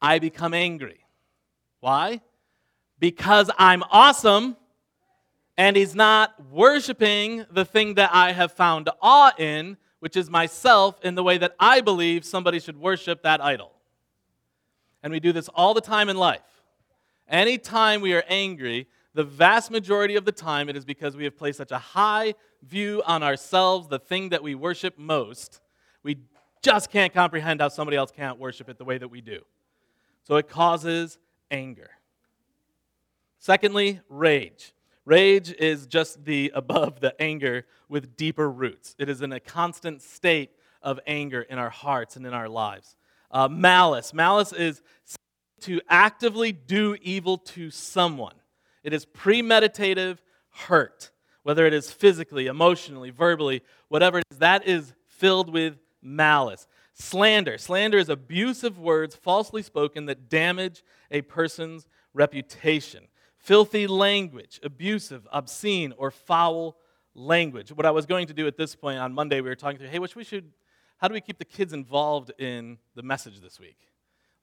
I 0.02 0.20
become 0.20 0.54
angry. 0.54 1.06
Why? 1.80 2.22
Because 3.00 3.50
I'm 3.58 3.84
awesome 3.92 4.56
and 5.60 5.76
he's 5.76 5.94
not 5.94 6.34
worshiping 6.50 7.46
the 7.52 7.66
thing 7.66 7.96
that 7.96 8.12
I 8.14 8.32
have 8.32 8.54
found 8.54 8.90
awe 9.02 9.34
in, 9.38 9.76
which 10.00 10.16
is 10.16 10.30
myself, 10.30 10.98
in 11.04 11.16
the 11.16 11.24
way 11.24 11.38
that 11.38 11.54
I 11.60 11.82
believe 11.82 12.24
somebody 12.24 12.62
should 12.62 12.78
worship 12.78 13.24
that 13.24 13.44
idol. 13.44 13.74
And 15.04 15.12
we 15.12 15.20
do 15.20 15.34
this 15.34 15.50
all 15.50 15.74
the 15.74 15.82
time 15.82 16.08
in 16.08 16.16
life. 16.16 16.64
Anytime 17.28 18.00
we 18.00 18.14
are 18.14 18.24
angry, 18.30 18.88
the 19.20 19.26
vast 19.26 19.70
majority 19.70 20.16
of 20.16 20.24
the 20.24 20.32
time 20.32 20.70
it 20.70 20.78
is 20.78 20.86
because 20.86 21.18
we 21.18 21.26
have 21.26 21.36
placed 21.36 21.58
such 21.58 21.74
a 21.74 21.78
high 21.78 22.34
view 22.64 23.04
on 23.06 23.22
ourselves, 23.22 23.90
the 23.90 24.00
thing 24.00 24.30
that 24.30 24.42
we 24.42 24.56
worship 24.56 24.98
most, 24.98 25.60
we 26.04 26.20
just 26.62 26.90
can't 26.90 27.14
comprehend 27.14 27.60
how 27.60 27.68
somebody 27.68 27.98
else 27.98 28.12
can't 28.12 28.40
worship 28.40 28.70
it 28.70 28.78
the 28.78 28.86
way 28.86 28.98
that 28.98 29.10
we 29.10 29.20
do. 29.20 29.42
So 30.24 30.38
it 30.38 30.48
causes 30.48 31.18
anger. 31.52 31.90
Secondly, 33.40 34.00
rage. 34.08 34.74
Rage 35.04 35.52
is 35.52 35.86
just 35.86 36.24
the 36.24 36.54
above 36.56 37.02
the 37.02 37.14
anger 37.22 37.66
with 37.90 38.16
deeper 38.16 38.50
roots. 38.50 38.96
It 38.98 39.10
is 39.10 39.22
in 39.22 39.34
a 39.34 39.42
constant 39.42 40.02
state 40.02 40.52
of 40.82 40.98
anger 41.06 41.42
in 41.42 41.60
our 41.60 41.70
hearts 41.70 42.16
and 42.16 42.26
in 42.26 42.34
our 42.34 42.48
lives. 42.48 42.96
Uh, 43.30 43.50
malice. 43.50 44.14
Malice 44.14 44.54
is 44.54 44.82
to 45.64 45.82
actively 45.90 46.54
do 46.54 46.96
evil 47.02 47.38
to 47.38 47.70
someone. 47.70 48.36
It 48.84 48.94
is 48.94 49.06
premeditative 49.06 50.18
hurt, 50.52 51.12
whether 51.44 51.66
it 51.66 51.74
is 51.74 51.92
physically, 51.92 52.48
emotionally, 52.48 53.10
verbally, 53.10 53.62
whatever 53.88 54.20
it 54.20 54.26
is, 54.32 54.38
that 54.40 54.68
is 54.68 54.94
filled 55.08 55.52
with 55.52 55.78
malice. 56.02 56.68
Slander. 56.94 57.58
Slander 57.58 57.98
is 57.98 58.10
abusive 58.10 58.78
words 58.78 59.16
falsely 59.16 59.62
spoken 59.62 60.06
that 60.08 60.30
damage 60.30 60.84
a 61.12 61.22
person's 61.22 61.88
reputation 62.14 63.08
filthy 63.40 63.88
language, 63.88 64.60
abusive, 64.64 65.28
obscene, 65.32 65.94
or 65.98 66.12
foul 66.12 66.78
language. 67.16 67.72
What 67.72 67.86
I 67.86 67.92
was 67.92 68.06
going 68.06 68.28
to 68.28 68.34
do 68.34 68.46
at 68.48 68.58
this 68.58 68.76
point 68.76 69.00
on 69.00 69.14
Monday, 69.14 69.42
we 69.42 69.50
were 69.50 69.56
talking 69.56 69.80
through, 69.80 69.88
hey, 69.88 70.00
which 70.00 70.16
we 70.16 70.24
should, 70.24 70.52
how 70.98 71.08
do 71.08 71.14
we 71.14 71.22
keep 71.22 71.40
the 71.40 71.46
kids 71.46 71.74
involved 71.74 72.32
in 72.38 72.78
the 72.96 73.02
message 73.02 73.40
this 73.40 73.60
week? 73.60 73.78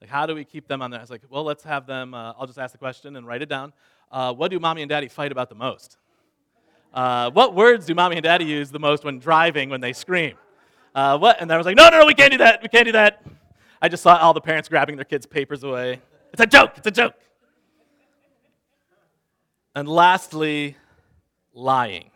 Like, 0.01 0.11
how 0.11 0.27
do 0.27 0.35
we 0.35 0.45
keep 0.45 0.67
them 0.67 0.83
on 0.83 0.91
there? 0.91 1.01
I 1.01 1.03
was 1.03 1.11
like, 1.11 1.23
well, 1.31 1.45
let's 1.45 1.63
have 1.65 1.87
them, 1.87 2.15
uh, 2.15 2.33
I'll 2.39 2.47
just 2.47 2.59
ask 2.59 2.73
the 2.73 2.79
question 2.79 3.17
and 3.17 3.27
write 3.27 3.43
it 3.43 3.49
down. 3.49 3.73
Uh, 4.11 4.33
what 4.33 4.51
do 4.51 4.59
mommy 4.59 4.83
and 4.83 4.89
daddy 4.89 5.09
fight 5.09 5.33
about 5.33 5.49
the 5.49 5.55
most? 5.55 5.97
Uh, 6.95 7.31
what 7.31 7.55
words 7.55 7.87
do 7.87 7.95
mommy 7.95 8.17
and 8.17 8.25
daddy 8.25 8.45
use 8.45 8.71
the 8.71 8.79
most 8.79 9.05
when 9.05 9.19
driving 9.19 9.69
when 9.69 9.81
they 9.81 9.93
scream? 9.93 10.35
Uh, 10.95 11.19
what? 11.19 11.41
And 11.41 11.53
I 11.53 11.59
was 11.59 11.67
like, 11.67 11.77
no, 11.77 11.91
no, 11.91 12.01
no, 12.01 12.07
we 12.07 12.15
can't 12.15 12.33
do 12.33 12.39
that. 12.39 12.63
We 12.63 12.69
can't 12.69 12.87
do 12.87 12.93
that. 12.93 13.23
I 13.83 13.89
just 13.89 14.03
saw 14.03 14.17
all 14.17 14.33
the 14.33 14.41
parents 14.41 14.69
grabbing 14.69 14.97
their 14.97 15.05
kids' 15.05 15.27
papers 15.27 15.63
away. 15.63 16.01
It's 16.33 16.41
a 16.41 16.47
joke. 16.47 16.73
It's 16.77 16.87
a 16.87 16.91
joke. 16.91 17.15
And 19.75 19.87
lastly, 19.87 20.77
lying. 21.53 22.11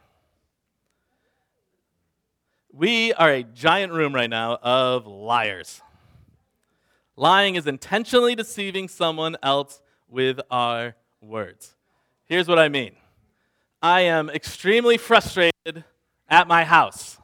We 2.72 3.12
are 3.12 3.30
a 3.30 3.42
giant 3.42 3.92
room 3.92 4.14
right 4.14 4.30
now 4.30 4.58
of 4.62 5.06
liars. 5.06 5.82
Lying 7.16 7.56
is 7.56 7.66
intentionally 7.66 8.34
deceiving 8.34 8.88
someone 8.88 9.36
else 9.42 9.82
with 10.08 10.40
our 10.50 10.94
words. 11.20 11.74
Here's 12.30 12.46
what 12.46 12.60
I 12.60 12.68
mean 12.68 12.92
I 13.82 14.02
am 14.02 14.30
extremely 14.30 14.96
frustrated 14.96 15.84
at 16.28 16.46
my 16.46 16.64
house. 16.64 17.18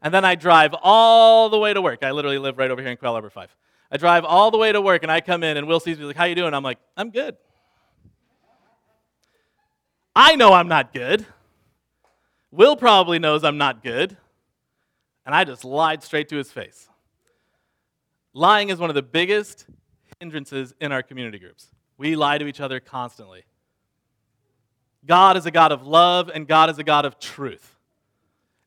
And 0.00 0.14
then 0.14 0.24
I 0.24 0.34
drive 0.34 0.74
all 0.82 1.50
the 1.50 1.58
way 1.58 1.74
to 1.74 1.82
work. 1.82 2.02
I 2.02 2.10
literally 2.12 2.38
live 2.38 2.56
right 2.56 2.70
over 2.70 2.80
here 2.80 2.90
in 2.90 2.96
Quail 2.96 3.12
Harbor 3.12 3.28
5. 3.28 3.54
I 3.92 3.98
drive 3.98 4.24
all 4.24 4.50
the 4.50 4.56
way 4.56 4.72
to 4.72 4.80
work 4.80 5.02
and 5.02 5.12
I 5.12 5.20
come 5.20 5.42
in 5.42 5.58
and 5.58 5.68
Will 5.68 5.78
sees 5.78 5.98
me 5.98 6.06
like, 6.06 6.16
How 6.16 6.24
you 6.24 6.34
doing? 6.34 6.54
I'm 6.54 6.62
like, 6.62 6.78
I'm 6.96 7.10
good. 7.10 7.36
I 10.16 10.36
know 10.36 10.54
I'm 10.54 10.68
not 10.68 10.94
good. 10.94 11.26
Will 12.50 12.76
probably 12.76 13.18
knows 13.18 13.44
I'm 13.44 13.58
not 13.58 13.82
good. 13.82 14.16
And 15.26 15.34
I 15.34 15.44
just 15.44 15.66
lied 15.66 16.02
straight 16.02 16.30
to 16.30 16.36
his 16.36 16.50
face. 16.50 16.88
Lying 18.32 18.70
is 18.70 18.78
one 18.78 18.88
of 18.88 18.94
the 18.94 19.02
biggest 19.02 19.66
hindrances 20.18 20.72
in 20.80 20.92
our 20.92 21.02
community 21.02 21.38
groups. 21.38 21.66
We 21.98 22.16
lie 22.16 22.38
to 22.38 22.46
each 22.46 22.60
other 22.60 22.80
constantly. 22.80 23.44
God 25.06 25.36
is 25.36 25.46
a 25.46 25.50
God 25.50 25.72
of 25.72 25.86
love, 25.86 26.30
and 26.32 26.46
God 26.46 26.70
is 26.70 26.78
a 26.78 26.84
God 26.84 27.04
of 27.04 27.18
truth. 27.18 27.76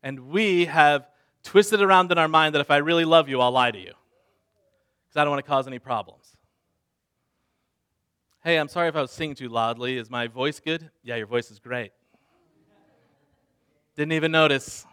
And 0.01 0.29
we 0.29 0.65
have 0.65 1.07
twisted 1.43 1.81
around 1.81 2.11
in 2.11 2.17
our 2.17 2.27
mind 2.27 2.55
that 2.55 2.61
if 2.61 2.71
I 2.71 2.77
really 2.77 3.05
love 3.05 3.29
you, 3.29 3.39
I'll 3.39 3.51
lie 3.51 3.71
to 3.71 3.77
you. 3.77 3.93
Because 5.05 5.21
I 5.21 5.23
don't 5.23 5.31
want 5.31 5.45
to 5.45 5.49
cause 5.49 5.67
any 5.67 5.79
problems. 5.79 6.35
Hey, 8.43 8.57
I'm 8.57 8.67
sorry 8.67 8.89
if 8.89 8.95
I 8.95 9.01
was 9.01 9.11
singing 9.11 9.35
too 9.35 9.47
loudly. 9.47 9.97
Is 9.97 10.09
my 10.09 10.27
voice 10.27 10.59
good? 10.59 10.89
Yeah, 11.03 11.15
your 11.15 11.27
voice 11.27 11.49
is 11.49 11.59
great. 11.59 11.91
Didn't 13.95 14.13
even 14.13 14.31
notice. 14.31 14.85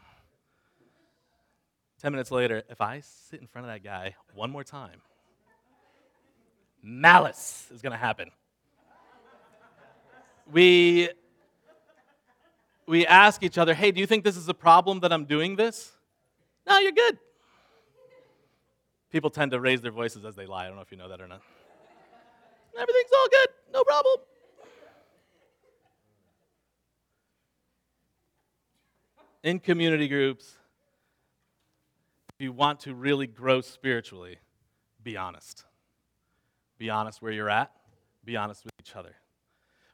10 2.01 2.13
minutes 2.13 2.31
later, 2.31 2.63
if 2.69 2.81
I 2.81 3.01
sit 3.01 3.41
in 3.41 3.47
front 3.47 3.67
of 3.67 3.73
that 3.73 3.83
guy 3.83 4.15
one 4.35 4.51
more 4.51 4.65
time, 4.65 5.01
malice 6.83 7.67
is 7.75 7.83
going 7.83 7.93
to 7.93 7.99
happen. 7.99 8.31
We, 10.51 11.09
we 12.91 13.07
ask 13.07 13.43
each 13.45 13.57
other, 13.57 13.73
hey, 13.73 13.93
do 13.93 14.01
you 14.01 14.07
think 14.07 14.25
this 14.25 14.37
is 14.37 14.49
a 14.49 14.55
problem 14.55 15.01
that 15.01 15.13
I'm 15.13 15.25
doing 15.25 15.55
this? 15.55 15.93
No, 16.67 16.79
you're 16.79 16.93
good. 16.93 17.19
People 19.11 19.31
tend 19.31 19.53
to 19.53 19.61
raise 19.61 19.81
their 19.81 19.93
voices 19.93 20.25
as 20.25 20.35
they 20.35 20.45
lie. 20.45 20.65
I 20.65 20.67
don't 20.67 20.77
know 20.77 20.83
if 20.83 20.91
you 20.91 20.99
know 20.99 21.09
that 21.09 21.21
or 21.21 21.29
not. 21.29 21.41
Everything's 22.79 23.11
all 23.17 23.27
good. 23.31 23.49
No 23.73 23.85
problem. 23.85 24.17
In 29.43 29.59
community 29.61 30.09
groups, 30.09 30.57
if 32.35 32.45
you 32.45 32.53
want 32.53 32.81
to 32.81 32.95
really 32.95 33.27
grow 33.27 33.61
spiritually, 33.61 34.39
be 35.03 35.17
honest. 35.17 35.65
Be 36.79 36.91
honest 36.91 37.23
where 37.23 37.33
you're 37.33 37.51
at, 37.51 37.71
be 38.25 38.37
honest 38.37 38.65
with 38.65 38.73
each 38.81 38.97
other. 38.97 39.15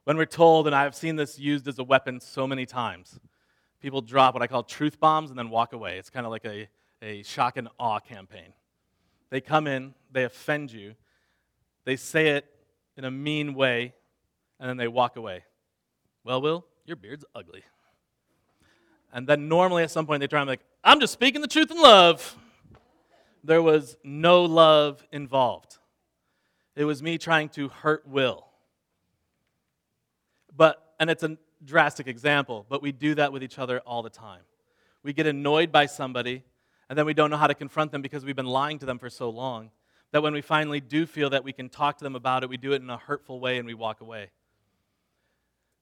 When 0.07 0.17
we're 0.17 0.25
told, 0.25 0.69
and 0.69 0.77
I've 0.77 0.95
seen 0.95 1.17
this 1.17 1.37
used 1.37 1.67
as 1.67 1.81
a 1.81 1.83
weapon 1.83 2.21
so 2.21 2.47
many 2.47 2.65
times, 2.65 3.19
people 3.83 4.01
drop 4.01 4.35
what 4.35 4.43
I 4.43 4.47
call 4.47 4.63
truth 4.63 5.01
bombs 5.01 5.31
and 5.31 5.39
then 5.39 5.51
walk 5.51 5.73
away. 5.73 5.99
It's 5.99 6.11
kind 6.11 6.25
of 6.25 6.31
like 6.31 6.45
a, 6.45 6.69
a 7.03 7.25
shock 7.25 7.57
and 7.57 7.69
awe 7.81 7.99
campaign. 7.99 8.53
They 9.31 9.41
come 9.41 9.67
in, 9.67 9.95
they 10.13 10.23
offend 10.23 10.71
you, 10.71 10.95
they 11.85 11.97
say 11.97 12.29
it 12.29 12.47
in 12.97 13.05
a 13.05 13.11
mean 13.11 13.53
way, 13.53 13.95
and 14.61 14.69
then 14.69 14.77
they 14.77 14.87
walk 14.87 15.17
away. 15.17 15.43
Well, 16.23 16.41
Will, 16.41 16.65
your 16.85 16.95
beard's 16.95 17.25
ugly. 17.35 17.65
And 19.13 19.27
then 19.27 19.49
normally 19.49 19.83
at 19.83 19.91
some 19.91 20.07
point 20.07 20.21
they 20.21 20.29
try 20.29 20.41
and 20.41 20.47
be 20.47 20.53
like, 20.53 20.65
I'm 20.85 21.01
just 21.01 21.15
speaking 21.15 21.41
the 21.41 21.49
truth 21.49 21.73
in 21.73 21.83
love. 21.83 22.37
There 23.43 23.61
was 23.61 23.97
no 24.05 24.45
love 24.45 25.05
involved. 25.11 25.79
It 26.77 26.85
was 26.85 27.03
me 27.03 27.19
trying 27.19 27.49
to 27.49 27.71
hurt 27.71 28.07
Will. 28.07 28.46
But, 30.57 30.95
and 30.99 31.11
it's 31.11 31.23
a 31.23 31.37
drastic 31.65 32.07
example, 32.07 32.67
but 32.69 32.83
we 32.83 32.93
do 32.93 33.15
that 33.17 33.33
with 33.33 33.43
each 33.43 33.59
other 33.59 33.81
all 33.81 34.03
the 34.03 34.11
time. 34.11 34.43
We 35.03 35.13
get 35.13 35.27
annoyed 35.27 35.71
by 35.71 35.87
somebody, 35.87 36.43
and 36.89 36.99
then 36.99 37.07
we 37.07 37.15
don't 37.15 37.31
know 37.31 37.37
how 37.37 37.47
to 37.47 37.55
confront 37.55 37.93
them 37.93 38.03
because 38.03 38.25
we've 38.25 38.37
been 38.37 38.47
lying 38.47 38.79
to 38.79 38.87
them 38.87 38.99
for 38.99 39.11
so 39.11 39.31
long 39.31 39.71
that 40.13 40.23
when 40.23 40.33
we 40.33 40.41
finally 40.41 40.81
do 40.81 41.07
feel 41.07 41.31
that 41.31 41.45
we 41.45 41.53
can 41.53 41.69
talk 41.69 41.99
to 41.99 42.05
them 42.05 42.17
about 42.17 42.43
it, 42.43 42.49
we 42.49 42.57
do 42.57 42.73
it 42.73 42.83
in 42.83 42.89
a 42.91 42.97
hurtful 42.97 43.41
way 43.41 43.59
and 43.59 43.67
we 43.67 43.75
walk 43.75 44.01
away. 44.01 44.31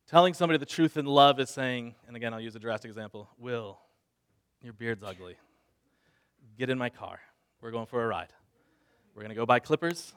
Telling 0.07 0.35
somebody 0.35 0.59
the 0.59 0.67
truth 0.67 0.97
in 0.97 1.07
love 1.07 1.41
is 1.41 1.51
saying, 1.51 1.95
and 2.07 2.17
again, 2.17 2.35
I'll 2.35 2.41
use 2.41 2.57
a 2.57 2.59
drastic 2.59 2.91
example 2.91 3.29
Will, 3.39 3.79
your 4.63 4.73
beard's 4.73 5.03
ugly. 5.03 5.37
Get 6.59 6.71
in 6.71 6.79
my 6.79 6.89
car. 6.89 7.21
We're 7.61 7.71
going 7.71 7.87
for 7.87 8.03
a 8.03 8.07
ride. 8.07 8.33
We're 9.15 9.23
going 9.23 9.31
to 9.31 9.35
go 9.35 9.47
buy 9.47 9.61
clippers, 9.61 10.13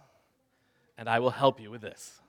and 0.97 1.07
I 1.07 1.19
will 1.19 1.29
help 1.29 1.61
you 1.61 1.69
with 1.69 1.81
this. 1.81 2.19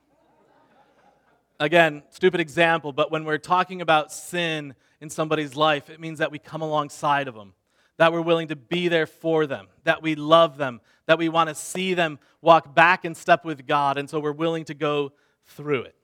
Again, 1.59 2.03
stupid 2.09 2.39
example, 2.39 2.93
but 2.93 3.11
when 3.11 3.25
we're 3.25 3.37
talking 3.37 3.81
about 3.81 4.13
sin 4.13 4.75
in 5.01 5.09
somebody's 5.09 5.55
life, 5.55 5.89
it 5.89 5.99
means 5.99 6.19
that 6.19 6.31
we 6.31 6.39
come 6.39 6.61
alongside 6.61 7.27
of 7.27 7.35
them, 7.35 7.53
that 7.97 8.13
we're 8.13 8.21
willing 8.21 8.47
to 8.47 8.55
be 8.55 8.87
there 8.87 9.05
for 9.05 9.45
them, 9.45 9.67
that 9.83 10.01
we 10.01 10.15
love 10.15 10.55
them, 10.57 10.79
that 11.05 11.17
we 11.17 11.27
want 11.27 11.49
to 11.49 11.55
see 11.55 11.93
them 11.93 12.17
walk 12.41 12.73
back 12.73 13.03
in 13.03 13.13
step 13.13 13.43
with 13.43 13.67
God, 13.67 13.97
and 13.97 14.09
so 14.09 14.21
we're 14.21 14.31
willing 14.31 14.63
to 14.65 14.73
go 14.73 15.11
through 15.47 15.83
it. 15.83 15.95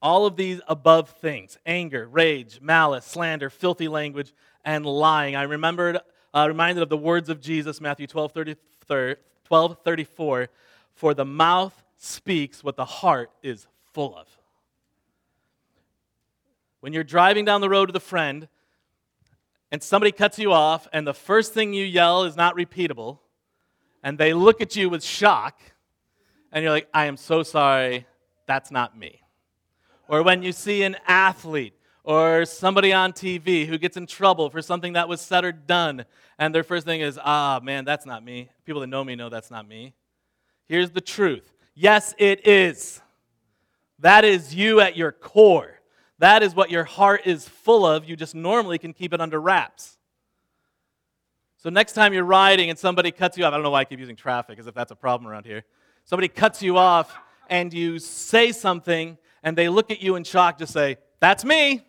All 0.00 0.26
of 0.26 0.36
these 0.36 0.60
above 0.68 1.10
things 1.10 1.58
anger, 1.66 2.06
rage, 2.06 2.60
malice, 2.62 3.04
slander, 3.04 3.50
filthy 3.50 3.88
language, 3.88 4.32
and 4.64 4.86
lying. 4.86 5.34
I 5.34 5.42
remembered, 5.42 5.98
uh, 6.32 6.46
reminded 6.46 6.82
of 6.82 6.88
the 6.88 6.96
words 6.96 7.28
of 7.28 7.40
Jesus, 7.40 7.80
Matthew 7.80 8.06
12, 8.06 8.32
30, 8.32 8.56
12 9.44 9.76
34. 9.84 10.48
For 10.94 11.14
the 11.14 11.24
mouth 11.24 11.82
speaks 12.00 12.64
what 12.64 12.76
the 12.76 12.84
heart 12.84 13.30
is 13.42 13.66
full 13.92 14.16
of. 14.16 14.26
When 16.80 16.92
you're 16.92 17.04
driving 17.04 17.44
down 17.44 17.60
the 17.60 17.68
road 17.68 17.88
with 17.88 17.96
a 17.96 18.00
friend 18.00 18.48
and 19.70 19.82
somebody 19.82 20.10
cuts 20.10 20.38
you 20.38 20.52
off, 20.52 20.88
and 20.92 21.06
the 21.06 21.14
first 21.14 21.54
thing 21.54 21.72
you 21.72 21.84
yell 21.84 22.24
is 22.24 22.36
not 22.36 22.56
repeatable, 22.56 23.18
and 24.02 24.18
they 24.18 24.34
look 24.34 24.60
at 24.60 24.74
you 24.74 24.90
with 24.90 25.04
shock, 25.04 25.60
and 26.50 26.64
you're 26.64 26.72
like, 26.72 26.88
I 26.92 27.06
am 27.06 27.16
so 27.16 27.44
sorry, 27.44 28.06
that's 28.46 28.72
not 28.72 28.98
me 28.98 29.20
or 30.10 30.24
when 30.24 30.42
you 30.42 30.50
see 30.50 30.82
an 30.82 30.96
athlete 31.06 31.72
or 32.02 32.44
somebody 32.44 32.92
on 32.92 33.12
TV 33.12 33.64
who 33.64 33.78
gets 33.78 33.96
in 33.96 34.06
trouble 34.06 34.50
for 34.50 34.60
something 34.60 34.94
that 34.94 35.08
was 35.08 35.20
said 35.20 35.44
or 35.44 35.52
done, 35.52 36.04
and 36.36 36.52
their 36.52 36.64
first 36.64 36.84
thing 36.84 37.00
is, 37.00 37.18
ah, 37.22 37.60
man, 37.62 37.84
that's 37.84 38.04
not 38.04 38.24
me. 38.24 38.50
People 38.66 38.80
that 38.80 38.88
know 38.88 39.04
me 39.04 39.14
know 39.14 39.28
that's 39.28 39.52
not 39.52 39.68
me. 39.68 39.94
Here's 40.66 40.90
the 40.90 41.00
truth 41.00 41.52
yes, 41.74 42.14
it 42.18 42.46
is. 42.46 43.00
That 44.00 44.24
is 44.24 44.54
you 44.54 44.80
at 44.80 44.96
your 44.96 45.12
core. 45.12 45.80
That 46.18 46.42
is 46.42 46.54
what 46.54 46.70
your 46.70 46.84
heart 46.84 47.22
is 47.24 47.48
full 47.48 47.86
of. 47.86 48.08
You 48.08 48.16
just 48.16 48.34
normally 48.34 48.78
can 48.78 48.92
keep 48.92 49.12
it 49.12 49.20
under 49.20 49.40
wraps. 49.40 49.96
So, 51.56 51.68
next 51.68 51.92
time 51.92 52.14
you're 52.14 52.24
riding 52.24 52.70
and 52.70 52.78
somebody 52.78 53.10
cuts 53.10 53.36
you 53.36 53.44
off, 53.44 53.52
I 53.52 53.56
don't 53.56 53.62
know 53.62 53.70
why 53.70 53.80
I 53.80 53.84
keep 53.84 53.98
using 53.98 54.16
traffic 54.16 54.58
as 54.58 54.66
if 54.66 54.74
that's 54.74 54.90
a 54.90 54.96
problem 54.96 55.30
around 55.30 55.44
here. 55.44 55.64
Somebody 56.04 56.28
cuts 56.28 56.62
you 56.62 56.78
off 56.78 57.16
and 57.48 57.72
you 57.72 57.98
say 57.98 58.52
something 58.52 59.18
and 59.42 59.56
they 59.56 59.68
look 59.68 59.90
at 59.90 60.02
you 60.02 60.16
in 60.16 60.24
shock, 60.24 60.58
just 60.58 60.72
say, 60.72 60.96
That's 61.20 61.44
me. 61.44 61.82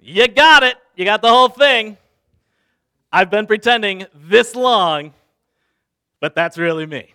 You 0.00 0.28
got 0.28 0.62
it. 0.62 0.76
You 0.96 1.04
got 1.06 1.22
the 1.22 1.30
whole 1.30 1.48
thing. 1.48 1.96
I've 3.10 3.30
been 3.30 3.46
pretending 3.46 4.06
this 4.14 4.54
long, 4.54 5.14
but 6.20 6.34
that's 6.34 6.58
really 6.58 6.84
me. 6.84 7.13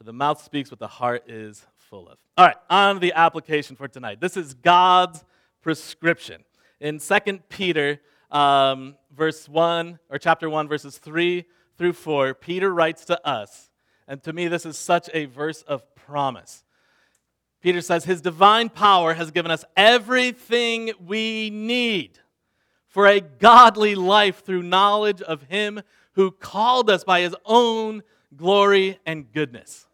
For 0.00 0.04
the 0.04 0.14
mouth 0.14 0.42
speaks 0.42 0.70
what 0.70 0.80
the 0.80 0.88
heart 0.88 1.24
is 1.28 1.66
full 1.76 2.08
of. 2.08 2.16
All 2.38 2.46
right, 2.46 2.56
on 2.70 3.00
the 3.00 3.12
application 3.12 3.76
for 3.76 3.86
tonight. 3.86 4.18
This 4.18 4.34
is 4.34 4.54
God's 4.54 5.22
prescription. 5.60 6.42
In 6.80 6.98
2 6.98 7.40
Peter, 7.50 8.00
um, 8.30 8.96
verse 9.14 9.46
1, 9.46 9.98
or 10.08 10.16
chapter 10.16 10.48
1, 10.48 10.68
verses 10.68 10.96
3 10.96 11.44
through 11.76 11.92
4, 11.92 12.32
Peter 12.32 12.72
writes 12.72 13.04
to 13.04 13.28
us 13.28 13.68
and 14.08 14.22
to 14.22 14.32
me, 14.32 14.48
this 14.48 14.64
is 14.64 14.78
such 14.78 15.10
a 15.12 15.26
verse 15.26 15.60
of 15.64 15.82
promise. 15.94 16.64
Peter 17.60 17.82
says, 17.82 18.06
His 18.06 18.22
divine 18.22 18.70
power 18.70 19.12
has 19.12 19.30
given 19.30 19.50
us 19.50 19.66
everything 19.76 20.92
we 20.98 21.50
need 21.50 22.18
for 22.88 23.06
a 23.06 23.20
godly 23.20 23.94
life 23.94 24.46
through 24.46 24.62
knowledge 24.62 25.20
of 25.20 25.42
Him 25.42 25.82
who 26.14 26.30
called 26.30 26.88
us 26.88 27.04
by 27.04 27.20
His 27.20 27.36
own 27.44 28.02
glory 28.34 28.98
and 29.04 29.30
goodness. 29.30 29.86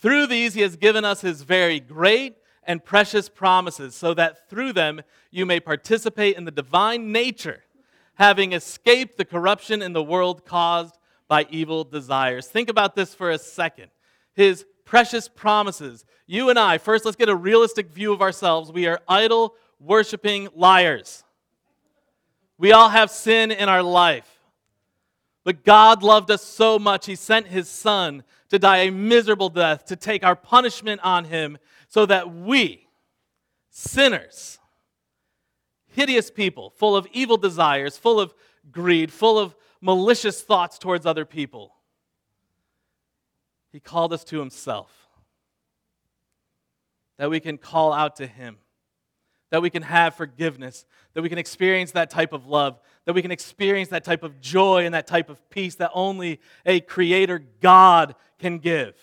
Through 0.00 0.28
these, 0.28 0.54
He 0.54 0.62
has 0.62 0.76
given 0.76 1.04
us 1.04 1.20
His 1.20 1.42
very 1.42 1.80
great 1.80 2.36
and 2.64 2.84
precious 2.84 3.28
promises, 3.28 3.94
so 3.94 4.14
that 4.14 4.48
through 4.48 4.74
them 4.74 5.02
you 5.30 5.46
may 5.46 5.58
participate 5.58 6.36
in 6.36 6.44
the 6.44 6.50
divine 6.50 7.12
nature, 7.12 7.64
having 8.14 8.52
escaped 8.52 9.16
the 9.16 9.24
corruption 9.24 9.80
in 9.80 9.92
the 9.92 10.02
world 10.02 10.44
caused 10.44 10.98
by 11.28 11.46
evil 11.50 11.84
desires. 11.84 12.46
Think 12.46 12.68
about 12.68 12.94
this 12.94 13.14
for 13.14 13.30
a 13.30 13.38
second. 13.38 13.88
His 14.34 14.64
precious 14.84 15.28
promises. 15.28 16.04
You 16.26 16.50
and 16.50 16.58
I, 16.58 16.78
first, 16.78 17.04
let's 17.04 17.16
get 17.16 17.28
a 17.28 17.34
realistic 17.34 17.90
view 17.90 18.12
of 18.12 18.22
ourselves. 18.22 18.70
We 18.70 18.86
are 18.86 19.00
idol 19.08 19.54
worshiping 19.80 20.48
liars. 20.54 21.24
We 22.56 22.72
all 22.72 22.88
have 22.88 23.10
sin 23.10 23.50
in 23.50 23.68
our 23.68 23.82
life. 23.82 24.37
But 25.48 25.64
God 25.64 26.02
loved 26.02 26.30
us 26.30 26.44
so 26.44 26.78
much, 26.78 27.06
He 27.06 27.14
sent 27.14 27.46
His 27.46 27.70
Son 27.70 28.22
to 28.50 28.58
die 28.58 28.80
a 28.80 28.90
miserable 28.90 29.48
death, 29.48 29.86
to 29.86 29.96
take 29.96 30.22
our 30.22 30.36
punishment 30.36 31.00
on 31.02 31.24
Him, 31.24 31.56
so 31.88 32.04
that 32.04 32.30
we, 32.30 32.86
sinners, 33.70 34.58
hideous 35.86 36.30
people, 36.30 36.68
full 36.68 36.94
of 36.94 37.06
evil 37.14 37.38
desires, 37.38 37.96
full 37.96 38.20
of 38.20 38.34
greed, 38.70 39.10
full 39.10 39.38
of 39.38 39.56
malicious 39.80 40.42
thoughts 40.42 40.76
towards 40.76 41.06
other 41.06 41.24
people. 41.24 41.76
He 43.72 43.80
called 43.80 44.12
us 44.12 44.24
to 44.24 44.40
Himself. 44.40 45.08
That 47.16 47.30
we 47.30 47.40
can 47.40 47.56
call 47.56 47.94
out 47.94 48.16
to 48.16 48.26
Him. 48.26 48.58
That 49.50 49.62
we 49.62 49.70
can 49.70 49.82
have 49.82 50.14
forgiveness. 50.14 50.84
That 51.14 51.22
we 51.22 51.28
can 51.28 51.38
experience 51.38 51.92
that 51.92 52.10
type 52.10 52.32
of 52.32 52.46
love. 52.46 52.78
That 53.04 53.14
we 53.14 53.22
can 53.22 53.30
experience 53.30 53.88
that 53.88 54.04
type 54.04 54.22
of 54.22 54.40
joy 54.40 54.84
and 54.84 54.94
that 54.94 55.06
type 55.06 55.30
of 55.30 55.48
peace 55.50 55.76
that 55.76 55.90
only 55.94 56.40
a 56.66 56.80
Creator 56.80 57.44
God 57.60 58.14
can 58.38 58.58
give. 58.58 58.94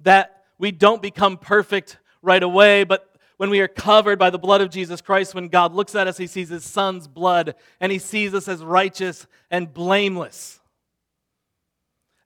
That 0.00 0.44
we 0.58 0.70
don't 0.70 1.02
become 1.02 1.36
perfect 1.36 1.98
right 2.22 2.42
away, 2.42 2.84
but 2.84 3.14
when 3.36 3.50
we 3.50 3.60
are 3.60 3.68
covered 3.68 4.18
by 4.18 4.30
the 4.30 4.38
blood 4.38 4.60
of 4.60 4.70
Jesus 4.70 5.00
Christ, 5.00 5.34
when 5.34 5.48
God 5.48 5.74
looks 5.74 5.94
at 5.94 6.06
us, 6.06 6.16
he 6.16 6.26
sees 6.26 6.48
his 6.48 6.64
son's 6.64 7.08
blood 7.08 7.54
and 7.80 7.90
he 7.90 7.98
sees 7.98 8.32
us 8.34 8.48
as 8.48 8.62
righteous 8.62 9.26
and 9.50 9.72
blameless. 9.72 10.60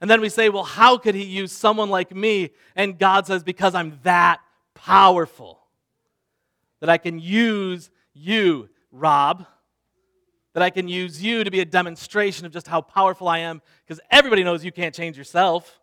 And 0.00 0.11
then 0.11 0.20
we 0.20 0.28
say, 0.28 0.48
well, 0.48 0.64
how 0.64 0.98
could 0.98 1.14
he 1.14 1.24
use 1.24 1.50
someone 1.50 1.90
like 1.90 2.14
me? 2.14 2.50
And 2.76 2.98
God 2.98 3.26
says, 3.26 3.42
because 3.42 3.74
I'm 3.74 3.98
that 4.04 4.40
powerful, 4.74 5.57
that 6.81 6.89
I 6.89 6.99
can 6.99 7.18
use 7.18 7.91
you, 8.14 8.68
Rob, 8.91 9.47
that 10.55 10.62
I 10.62 10.70
can 10.70 10.89
use 10.89 11.22
you 11.22 11.45
to 11.45 11.51
be 11.51 11.61
a 11.61 11.64
demonstration 11.64 12.47
of 12.47 12.53
just 12.53 12.66
how 12.66 12.81
powerful 12.81 13.29
I 13.29 13.39
am, 13.39 13.62
because 13.87 14.01
everybody 14.11 14.43
knows 14.45 14.64
you 14.64 14.72
can't 14.72 14.95
change 14.95 15.16
yourself. 15.16 15.79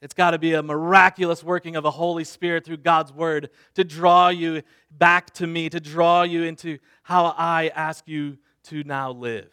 It's 0.00 0.14
got 0.14 0.30
to 0.30 0.38
be 0.38 0.54
a 0.54 0.62
miraculous 0.62 1.42
working 1.42 1.74
of 1.74 1.82
the 1.82 1.90
Holy 1.90 2.24
Spirit 2.24 2.64
through 2.64 2.76
God's 2.78 3.12
Word 3.12 3.50
to 3.74 3.82
draw 3.82 4.28
you 4.28 4.62
back 4.90 5.32
to 5.34 5.46
me, 5.46 5.68
to 5.70 5.80
draw 5.80 6.22
you 6.22 6.44
into 6.44 6.78
how 7.02 7.34
I 7.36 7.72
ask 7.74 8.06
you 8.06 8.38
to 8.64 8.84
now 8.84 9.10
live. 9.10 9.52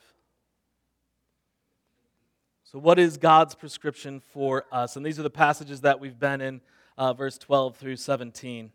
So, 2.64 2.80
what 2.80 3.00
is 3.00 3.18
God's 3.18 3.56
prescription 3.56 4.20
for 4.20 4.66
us? 4.72 4.98
And 4.98 5.06
these 5.06 5.18
are 5.18 5.24
the 5.24 5.30
passages 5.30 5.82
that 5.82 6.00
we've 6.00 6.20
been 6.20 6.42
in, 6.42 6.62
uh, 6.98 7.14
verse 7.14 7.38
12 7.38 7.78
through 7.78 7.96
17. 7.96 8.72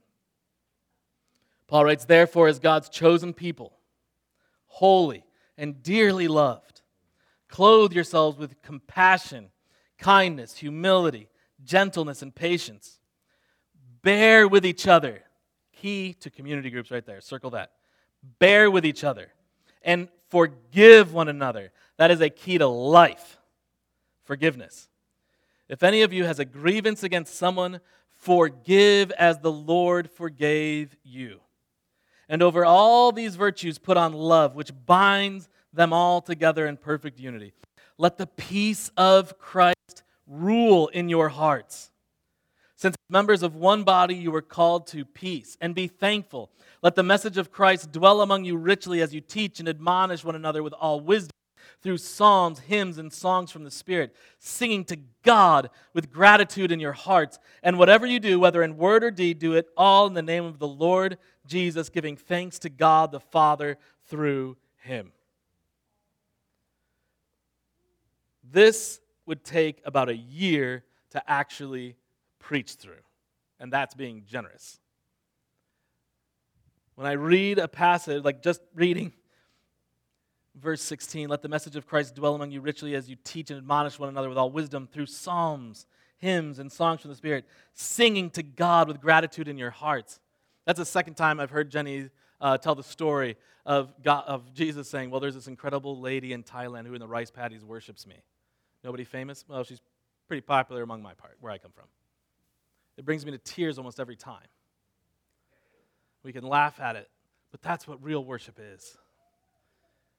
Paul 1.70 1.86
writes, 1.86 2.04
Therefore, 2.04 2.48
as 2.48 2.58
God's 2.58 2.90
chosen 2.90 3.32
people, 3.32 3.72
holy 4.66 5.24
and 5.56 5.82
dearly 5.82 6.28
loved, 6.28 6.82
clothe 7.48 7.92
yourselves 7.92 8.38
with 8.38 8.60
compassion, 8.60 9.50
kindness, 9.96 10.58
humility 10.58 11.30
gentleness, 11.64 12.22
and 12.22 12.34
patience. 12.34 12.98
Bear 14.02 14.48
with 14.48 14.64
each 14.64 14.86
other. 14.86 15.22
Key 15.72 16.14
to 16.20 16.30
community 16.30 16.70
groups 16.70 16.90
right 16.90 17.04
there. 17.04 17.20
Circle 17.20 17.50
that. 17.50 17.72
Bear 18.38 18.70
with 18.70 18.84
each 18.84 19.04
other 19.04 19.32
and 19.82 20.08
forgive 20.28 21.12
one 21.12 21.28
another. 21.28 21.72
That 21.96 22.10
is 22.10 22.20
a 22.20 22.28
key 22.28 22.58
to 22.58 22.66
life. 22.66 23.38
Forgiveness. 24.24 24.88
If 25.68 25.82
any 25.82 26.02
of 26.02 26.12
you 26.12 26.24
has 26.24 26.38
a 26.38 26.44
grievance 26.44 27.02
against 27.02 27.34
someone, 27.36 27.80
forgive 28.10 29.10
as 29.12 29.38
the 29.38 29.52
Lord 29.52 30.10
forgave 30.10 30.96
you. 31.02 31.40
And 32.30 32.44
over 32.44 32.64
all 32.64 33.10
these 33.10 33.34
virtues, 33.34 33.78
put 33.78 33.96
on 33.96 34.12
love, 34.12 34.54
which 34.54 34.70
binds 34.86 35.48
them 35.72 35.92
all 35.92 36.22
together 36.22 36.64
in 36.66 36.76
perfect 36.76 37.18
unity. 37.18 37.52
Let 37.98 38.18
the 38.18 38.28
peace 38.28 38.88
of 38.96 39.36
Christ 39.36 40.04
rule 40.28 40.86
in 40.88 41.08
your 41.08 41.28
hearts. 41.28 41.90
Since 42.76 42.94
members 43.10 43.42
of 43.42 43.56
one 43.56 43.82
body, 43.82 44.14
you 44.14 44.30
were 44.30 44.42
called 44.42 44.86
to 44.86 45.04
peace, 45.04 45.58
and 45.60 45.74
be 45.74 45.88
thankful. 45.88 46.50
Let 46.82 46.94
the 46.94 47.02
message 47.02 47.36
of 47.36 47.50
Christ 47.50 47.90
dwell 47.90 48.20
among 48.20 48.44
you 48.44 48.56
richly 48.56 49.02
as 49.02 49.12
you 49.12 49.20
teach 49.20 49.58
and 49.58 49.68
admonish 49.68 50.24
one 50.24 50.36
another 50.36 50.62
with 50.62 50.72
all 50.74 51.00
wisdom 51.00 51.32
through 51.82 51.98
psalms, 51.98 52.60
hymns, 52.60 52.98
and 52.98 53.12
songs 53.12 53.50
from 53.50 53.64
the 53.64 53.70
Spirit, 53.70 54.14
singing 54.38 54.84
to 54.84 54.98
God 55.24 55.70
with 55.94 56.12
gratitude 56.12 56.70
in 56.70 56.78
your 56.78 56.92
hearts. 56.92 57.38
And 57.62 57.78
whatever 57.78 58.06
you 58.06 58.20
do, 58.20 58.38
whether 58.38 58.62
in 58.62 58.76
word 58.76 59.02
or 59.02 59.10
deed, 59.10 59.38
do 59.38 59.54
it 59.54 59.68
all 59.76 60.06
in 60.06 60.14
the 60.14 60.22
name 60.22 60.44
of 60.44 60.58
the 60.58 60.68
Lord 60.68 61.18
Jesus, 61.50 61.88
giving 61.88 62.16
thanks 62.16 62.58
to 62.60 62.70
God 62.70 63.10
the 63.10 63.20
Father 63.20 63.76
through 64.06 64.56
him. 64.78 65.12
This 68.42 69.00
would 69.26 69.44
take 69.44 69.82
about 69.84 70.08
a 70.08 70.16
year 70.16 70.84
to 71.10 71.30
actually 71.30 71.96
preach 72.38 72.72
through, 72.72 73.02
and 73.58 73.72
that's 73.72 73.94
being 73.94 74.22
generous. 74.26 74.78
When 76.94 77.06
I 77.06 77.12
read 77.12 77.58
a 77.58 77.68
passage, 77.68 78.24
like 78.24 78.42
just 78.42 78.60
reading 78.74 79.12
verse 80.54 80.82
16 80.82 81.28
let 81.28 81.42
the 81.42 81.48
message 81.48 81.76
of 81.76 81.86
Christ 81.86 82.14
dwell 82.14 82.34
among 82.34 82.50
you 82.50 82.60
richly 82.60 82.94
as 82.94 83.08
you 83.08 83.16
teach 83.24 83.50
and 83.50 83.58
admonish 83.58 83.98
one 83.98 84.08
another 84.08 84.28
with 84.28 84.38
all 84.38 84.50
wisdom 84.50 84.88
through 84.90 85.06
psalms, 85.06 85.86
hymns, 86.18 86.58
and 86.58 86.70
songs 86.70 87.00
from 87.00 87.10
the 87.10 87.16
Spirit, 87.16 87.44
singing 87.72 88.30
to 88.30 88.42
God 88.42 88.88
with 88.88 89.00
gratitude 89.00 89.48
in 89.48 89.58
your 89.58 89.70
hearts. 89.70 90.20
That's 90.66 90.78
the 90.78 90.84
second 90.84 91.14
time 91.14 91.40
I've 91.40 91.50
heard 91.50 91.70
Jenny 91.70 92.10
uh, 92.40 92.58
tell 92.58 92.74
the 92.74 92.82
story 92.82 93.36
of, 93.66 93.92
God, 94.02 94.24
of 94.26 94.52
Jesus 94.54 94.88
saying, 94.88 95.10
Well, 95.10 95.20
there's 95.20 95.34
this 95.34 95.46
incredible 95.46 96.00
lady 96.00 96.32
in 96.32 96.42
Thailand 96.42 96.86
who 96.86 96.94
in 96.94 97.00
the 97.00 97.08
rice 97.08 97.30
paddies 97.30 97.64
worships 97.64 98.06
me. 98.06 98.16
Nobody 98.82 99.04
famous? 99.04 99.44
Well, 99.46 99.64
she's 99.64 99.80
pretty 100.26 100.40
popular 100.40 100.82
among 100.82 101.02
my 101.02 101.14
part, 101.14 101.36
where 101.40 101.52
I 101.52 101.58
come 101.58 101.72
from. 101.72 101.86
It 102.96 103.04
brings 103.04 103.24
me 103.24 103.32
to 103.32 103.38
tears 103.38 103.78
almost 103.78 104.00
every 104.00 104.16
time. 104.16 104.46
We 106.22 106.32
can 106.32 106.44
laugh 106.44 106.80
at 106.80 106.96
it, 106.96 107.08
but 107.50 107.62
that's 107.62 107.88
what 107.88 108.02
real 108.02 108.24
worship 108.24 108.58
is. 108.60 108.96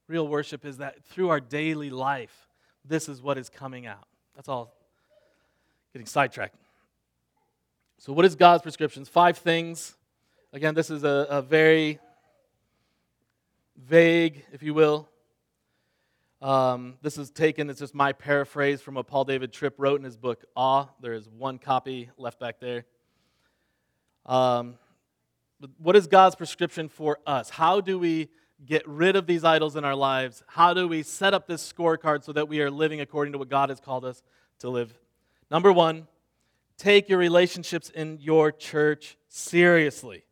Real 0.08 0.26
worship 0.26 0.64
is 0.64 0.78
that 0.78 1.04
through 1.04 1.28
our 1.28 1.40
daily 1.40 1.90
life, 1.90 2.48
this 2.84 3.08
is 3.08 3.22
what 3.22 3.38
is 3.38 3.48
coming 3.48 3.86
out. 3.86 4.06
That's 4.34 4.48
all. 4.48 4.74
Getting 5.92 6.06
sidetracked. 6.06 6.56
So, 7.98 8.12
what 8.12 8.24
is 8.24 8.34
God's 8.34 8.62
prescriptions? 8.62 9.08
Five 9.08 9.38
things. 9.38 9.94
Again, 10.54 10.74
this 10.74 10.90
is 10.90 11.02
a, 11.02 11.26
a 11.30 11.40
very 11.40 11.98
vague, 13.74 14.44
if 14.52 14.62
you 14.62 14.74
will. 14.74 15.08
Um, 16.42 16.98
this 17.00 17.16
is 17.16 17.30
taken, 17.30 17.70
it's 17.70 17.80
just 17.80 17.94
my 17.94 18.12
paraphrase 18.12 18.82
from 18.82 18.96
what 18.96 19.06
Paul 19.06 19.24
David 19.24 19.50
Tripp 19.50 19.76
wrote 19.78 19.98
in 19.98 20.04
his 20.04 20.18
book, 20.18 20.44
Awe. 20.54 20.88
There 21.00 21.14
is 21.14 21.26
one 21.26 21.58
copy 21.58 22.10
left 22.18 22.38
back 22.38 22.60
there. 22.60 22.84
Um, 24.26 24.74
what 25.78 25.96
is 25.96 26.06
God's 26.06 26.36
prescription 26.36 26.90
for 26.90 27.18
us? 27.26 27.48
How 27.48 27.80
do 27.80 27.98
we 27.98 28.28
get 28.66 28.86
rid 28.86 29.16
of 29.16 29.26
these 29.26 29.44
idols 29.44 29.74
in 29.74 29.86
our 29.86 29.96
lives? 29.96 30.42
How 30.48 30.74
do 30.74 30.86
we 30.86 31.02
set 31.02 31.32
up 31.32 31.46
this 31.46 31.72
scorecard 31.72 32.24
so 32.24 32.32
that 32.34 32.46
we 32.46 32.60
are 32.60 32.70
living 32.70 33.00
according 33.00 33.32
to 33.32 33.38
what 33.38 33.48
God 33.48 33.70
has 33.70 33.80
called 33.80 34.04
us 34.04 34.22
to 34.58 34.68
live? 34.68 34.92
Number 35.50 35.72
one, 35.72 36.08
take 36.76 37.08
your 37.08 37.18
relationships 37.18 37.88
in 37.88 38.18
your 38.20 38.52
church 38.52 39.16
seriously. 39.28 40.24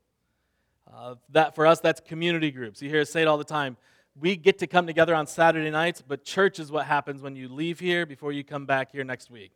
Uh, 0.93 1.14
that 1.30 1.55
for 1.55 1.66
us, 1.66 1.80
that's 1.80 2.01
community 2.01 2.51
groups. 2.51 2.82
You 2.82 2.88
hear 2.88 3.03
us 3.03 3.11
say 3.11 3.22
it 3.22 3.28
all 3.28 3.38
the 3.38 3.45
time. 3.45 3.76
We 4.18 4.36
get 4.36 4.59
to 4.59 4.66
come 4.66 4.86
together 4.86 5.14
on 5.14 5.26
Saturday 5.26 5.70
nights, 5.70 6.03
but 6.07 6.24
church 6.24 6.59
is 6.59 6.72
what 6.72 6.86
happens 6.86 7.22
when 7.22 7.36
you 7.36 7.49
leave 7.49 7.78
here 7.78 8.05
before 8.05 8.32
you 8.32 8.43
come 8.43 8.66
back 8.66 8.91
here 8.93 9.05
next 9.05 9.30
week. 9.30 9.53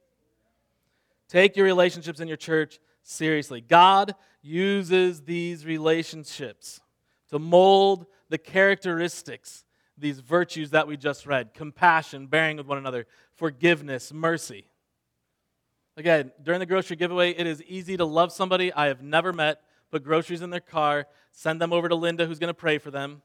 Take 1.28 1.56
your 1.56 1.66
relationships 1.66 2.20
in 2.20 2.28
your 2.28 2.36
church 2.36 2.78
seriously. 3.02 3.60
God 3.60 4.14
uses 4.42 5.22
these 5.22 5.66
relationships 5.66 6.80
to 7.30 7.38
mold 7.38 8.06
the 8.28 8.38
characteristics, 8.38 9.64
these 9.98 10.20
virtues 10.20 10.70
that 10.70 10.86
we 10.86 10.96
just 10.96 11.26
read 11.26 11.52
compassion, 11.52 12.26
bearing 12.28 12.58
with 12.58 12.66
one 12.66 12.78
another, 12.78 13.06
forgiveness, 13.34 14.12
mercy. 14.12 14.66
Again, 15.96 16.32
during 16.42 16.60
the 16.60 16.66
grocery 16.66 16.96
giveaway, 16.96 17.30
it 17.32 17.46
is 17.46 17.62
easy 17.64 17.96
to 17.96 18.04
love 18.04 18.32
somebody 18.32 18.72
I 18.72 18.86
have 18.86 19.02
never 19.02 19.32
met, 19.32 19.60
put 19.94 20.02
groceries 20.02 20.42
in 20.42 20.50
their 20.50 20.58
car, 20.58 21.06
send 21.30 21.60
them 21.60 21.72
over 21.72 21.88
to 21.88 21.94
Linda, 21.94 22.26
who's 22.26 22.40
going 22.40 22.48
to 22.48 22.54
pray 22.54 22.78
for 22.78 22.90
them 22.90 23.22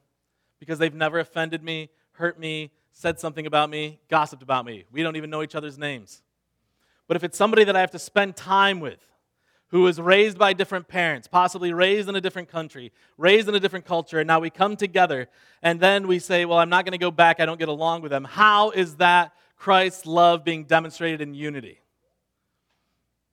because 0.59 0.78
they've 0.78 0.93
never 0.93 1.17
offended 1.17 1.63
me, 1.63 1.89
hurt 2.11 2.39
me, 2.39 2.72
said 2.91 3.20
something 3.20 3.47
about 3.47 3.72
me, 3.72 3.99
gossiped 4.07 4.43
about 4.43 4.65
me. 4.65 4.86
We 4.91 5.01
don't 5.01 5.15
even 5.15 5.32
know 5.32 5.41
each 5.41 5.55
other's 5.55 5.80
names. 5.80 6.22
But 7.07 7.17
if 7.17 7.24
it's 7.24 7.36
somebody 7.36 7.63
that 7.63 7.76
I 7.76 7.80
have 7.80 7.89
to 7.91 7.99
spend 7.99 8.36
time 8.36 8.80
with, 8.80 8.99
who 9.70 9.82
was 9.82 9.99
raised 9.99 10.38
by 10.38 10.53
different 10.53 10.88
parents, 10.88 11.28
possibly 11.28 11.74
raised 11.74 12.07
in 12.07 12.15
a 12.15 12.22
different 12.22 12.49
country, 12.49 12.91
raised 13.17 13.49
in 13.49 13.55
a 13.55 13.59
different 13.59 13.86
culture, 13.86 14.20
and 14.20 14.28
now 14.28 14.39
we 14.39 14.51
come 14.51 14.76
together 14.76 15.28
and 15.63 15.80
then 15.80 16.07
we 16.07 16.20
say, 16.20 16.45
Well, 16.45 16.59
I'm 16.59 16.70
not 16.70 16.86
going 16.86 16.91
to 16.91 16.99
go 16.99 17.11
back, 17.11 17.39
I 17.39 17.47
don't 17.47 17.59
get 17.59 17.70
along 17.70 18.01
with 18.03 18.11
them. 18.11 18.26
How 18.26 18.70
is 18.70 18.97
that 18.97 19.34
Christ's 19.57 20.05
love 20.05 20.43
being 20.43 20.65
demonstrated 20.65 21.22
in 21.22 21.34
unity? 21.34 21.82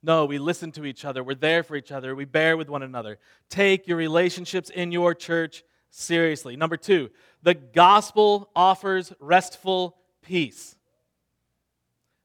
No, 0.02 0.24
we 0.24 0.38
listen 0.38 0.72
to 0.72 0.84
each 0.84 1.04
other, 1.04 1.24
we're 1.24 1.34
there 1.34 1.62
for 1.62 1.76
each 1.76 1.90
other, 1.90 2.14
we 2.14 2.24
bear 2.24 2.56
with 2.56 2.68
one 2.68 2.82
another. 2.82 3.18
Take 3.48 3.88
your 3.88 3.96
relationships 3.96 4.70
in 4.70 4.92
your 4.92 5.14
church 5.14 5.64
seriously. 5.90 6.56
Number 6.56 6.76
two, 6.76 7.10
the 7.42 7.54
gospel 7.54 8.50
offers 8.54 9.12
restful 9.18 9.96
peace. 10.22 10.76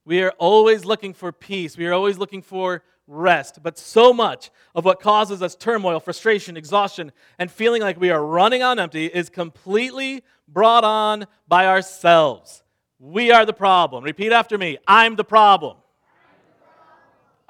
We 0.04 0.24
are 0.24 0.34
always 0.38 0.84
looking 0.84 1.14
for 1.14 1.32
peace. 1.32 1.78
We 1.78 1.88
are 1.88 1.94
always 1.94 2.18
looking 2.18 2.42
for 2.42 2.84
rest. 3.08 3.62
But 3.62 3.78
so 3.78 4.14
much 4.14 4.50
of 4.74 4.86
what 4.86 5.00
causes 5.00 5.42
us 5.42 5.56
turmoil, 5.56 6.00
frustration, 6.00 6.58
exhaustion, 6.58 7.12
and 7.38 7.52
feeling 7.52 7.82
like 7.82 8.00
we 8.00 8.10
are 8.10 8.26
running 8.26 8.64
on 8.64 8.80
empty 8.80 9.06
is 9.06 9.30
completely 9.30 10.24
brought 10.48 10.84
on 10.84 11.28
by 11.48 11.68
ourselves. 11.68 12.64
We 13.00 13.32
are 13.32 13.46
the 13.46 13.54
problem. 13.54 14.04
Repeat 14.04 14.32
after 14.32 14.58
me 14.58 14.78
I'm 14.88 15.16
the 15.16 15.24
problem. 15.24 15.78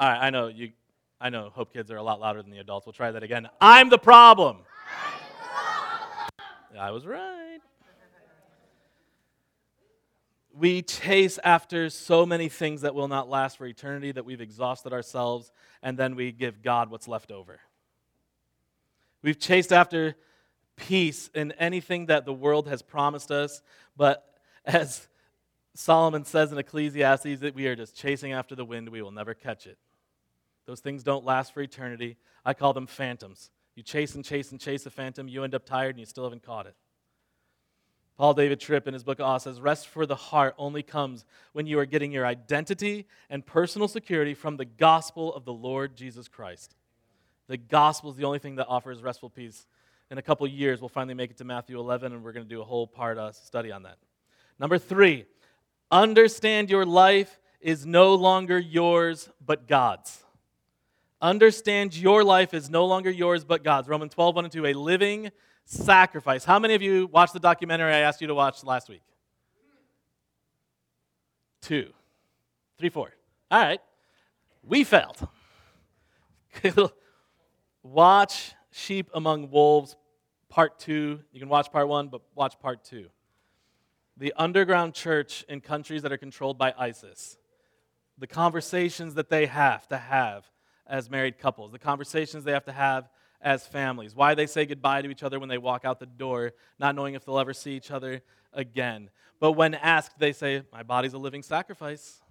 All 0.02 0.10
right, 0.10 0.20
I 0.20 0.30
know 0.32 0.47
you. 0.47 0.72
I 1.22 1.30
know 1.30 1.49
Hope 1.54 1.72
kids 1.72 1.91
are 1.91 1.97
a 1.97 2.04
lot 2.04 2.20
louder 2.20 2.41
than 2.41 2.52
the 2.52 2.58
adults. 2.58 2.86
We'll 2.86 2.93
try 2.93 3.12
that 3.12 3.24
again. 3.24 3.47
I'm 3.62 3.88
the 3.88 3.99
problem. 3.99 4.58
I'm 4.58 5.20
the 5.20 5.47
problem. 5.47 6.82
I 6.82 6.91
was 6.91 7.06
right 7.06 7.41
we 10.54 10.82
chase 10.82 11.39
after 11.43 11.89
so 11.89 12.26
many 12.26 12.49
things 12.49 12.82
that 12.82 12.93
will 12.93 13.08
not 13.08 13.30
last 13.30 13.58
for 13.58 13.66
eternity 13.66 14.12
that 14.12 14.26
we've 14.26 14.41
exhausted 14.41 14.93
ourselves, 14.93 15.52
and 15.82 15.97
then 15.97 16.16
we 16.16 16.32
give 16.32 16.62
God 16.62 16.91
what's 16.91 17.08
left 17.08 17.32
over. 17.32 17.60
We've 19.22 19.39
chased 19.39 19.72
after 19.72 20.16
peace 20.76 21.30
in 21.34 21.52
anything 21.54 22.08
that 22.08 22.26
the 22.26 22.34
world 22.34 22.68
has 22.68 22.82
promised 22.82 23.32
us, 23.32 23.62
but 23.95 24.26
as 24.66 25.08
Solomon 25.74 26.26
says 26.26 26.52
in 26.52 26.58
Ecclesiastes, 26.58 27.39
that 27.39 27.56
we 27.56 27.68
are 27.68 27.76
just 27.76 27.95
chasing 27.95 28.34
after 28.34 28.56
the 28.56 28.66
wind, 28.66 28.89
we 28.89 29.02
will 29.02 29.12
never 29.12 29.34
catch 29.34 29.68
it. 29.68 29.78
Those 30.72 30.80
things 30.80 31.03
don't 31.03 31.26
last 31.26 31.53
for 31.53 31.61
eternity. 31.61 32.15
I 32.45 32.53
call 32.53 32.72
them 32.72 32.88
phantoms. 32.88 33.49
You 33.76 33.84
chase 33.84 34.15
and 34.15 34.24
chase 34.24 34.51
and 34.51 34.59
chase 34.59 34.86
a 34.86 34.89
phantom, 34.89 35.28
you 35.28 35.43
end 35.43 35.53
up 35.53 35.65
tired 35.65 35.89
and 35.89 35.99
you 35.99 36.05
still 36.05 36.24
haven't 36.24 36.43
caught 36.43 36.65
it. 36.65 36.76
Paul 38.17 38.34
David 38.34 38.61
Tripp 38.61 38.88
in 38.88 38.93
his 38.93 39.03
book 39.03 39.19
Awe 39.19 39.38
says, 39.38 39.59
Rest 39.59 39.89
for 39.89 40.05
the 40.05 40.15
heart 40.15 40.55
only 40.57 40.82
comes 40.82 41.26
when 41.51 41.67
you 41.67 41.78
are 41.80 41.86
getting 41.86 42.13
your 42.13 42.26
identity 42.26 43.05
and 43.30 43.45
personal 43.45 43.89
security 43.89 44.34
from 44.34 44.55
the 44.55 44.63
gospel 44.63 45.36
of 45.36 45.43
the 45.43 45.51
Lord 45.51 45.97
Jesus 45.97 46.30
Christ. 46.30 46.74
The 47.49 47.57
gospel 47.57 48.09
is 48.09 48.15
the 48.15 48.24
only 48.24 48.39
thing 48.39 48.55
that 48.55 48.67
offers 48.67 49.03
restful 49.03 49.30
peace. 49.30 49.67
In 50.09 50.19
a 50.19 50.22
couple 50.22 50.47
years, 50.47 50.80
we'll 50.80 50.88
finally 50.88 51.15
make 51.15 51.32
it 51.32 51.38
to 51.39 51.43
Matthew 51.43 51.78
11, 51.78 52.13
and 52.13 52.24
we're 52.24 52.32
going 52.32 52.45
to 52.45 52.49
do 52.49 52.61
a 52.61 52.65
whole 52.65 52.88
part 52.88 53.17
uh, 53.17 53.34
study 53.34 53.74
on 53.74 53.84
that. 53.84 53.97
Number 54.57 54.78
three, 54.78 55.26
understand 55.91 56.69
your 56.69 56.86
life 56.86 57.41
is 57.59 57.86
no 57.86 58.15
longer 58.15 58.57
yours 58.57 59.30
but 59.45 59.67
God's. 59.67 60.24
Understand 61.22 61.95
your 61.95 62.24
life 62.24 62.53
is 62.53 62.69
no 62.69 62.86
longer 62.86 63.11
yours 63.11 63.43
but 63.43 63.63
God's. 63.63 63.88
Romans 63.88 64.13
12, 64.13 64.36
1 64.36 64.45
and 64.45 64.51
2, 64.51 64.65
a 64.65 64.74
living 64.74 65.32
sacrifice. 65.65 66.43
How 66.43 66.57
many 66.57 66.74
of 66.74 66.82
you 66.82 67.07
watched 67.07 67.34
the 67.34 67.39
documentary 67.39 67.93
I 67.93 67.99
asked 67.99 68.22
you 68.22 68.28
to 68.28 68.36
watch 68.36 68.63
last 68.63 68.89
week? 68.89 69.03
Two, 71.61 71.91
three, 72.80 72.89
four. 72.89 73.11
All 73.51 73.61
right. 73.61 73.80
We 74.63 74.84
failed. 74.84 75.28
watch 77.84 78.53
Sheep 78.72 79.09
Among 79.13 79.51
Wolves, 79.51 79.95
part 80.49 80.80
two. 80.80 81.19
You 81.32 81.39
can 81.39 81.49
watch 81.49 81.72
part 81.72 81.88
one, 81.88 82.07
but 82.07 82.22
watch 82.34 82.59
part 82.59 82.84
two. 82.84 83.09
The 84.17 84.34
underground 84.36 84.95
church 84.95 85.45
in 85.47 85.61
countries 85.61 86.01
that 86.01 86.11
are 86.11 86.17
controlled 86.17 86.57
by 86.57 86.74
ISIS. 86.78 87.38
The 88.17 88.28
conversations 88.28 89.13
that 89.15 89.30
they 89.30 89.45
have 89.45 89.88
to 89.89 89.97
have 89.97 90.49
as 90.91 91.09
married 91.09 91.39
couples, 91.39 91.71
the 91.71 91.79
conversations 91.79 92.43
they 92.43 92.51
have 92.51 92.65
to 92.65 92.71
have 92.71 93.09
as 93.41 93.65
families, 93.65 94.13
why 94.13 94.35
they 94.35 94.45
say 94.45 94.65
goodbye 94.65 95.01
to 95.01 95.09
each 95.09 95.23
other 95.23 95.39
when 95.39 95.49
they 95.49 95.57
walk 95.57 95.85
out 95.85 95.99
the 95.99 96.05
door, 96.05 96.51
not 96.77 96.93
knowing 96.93 97.15
if 97.15 97.25
they'll 97.25 97.39
ever 97.39 97.53
see 97.53 97.71
each 97.71 97.89
other 97.89 98.21
again. 98.53 99.09
But 99.39 99.53
when 99.53 99.73
asked, 99.73 100.19
they 100.19 100.33
say, 100.33 100.63
My 100.71 100.83
body's 100.83 101.13
a 101.13 101.17
living 101.17 101.41
sacrifice. 101.41 102.21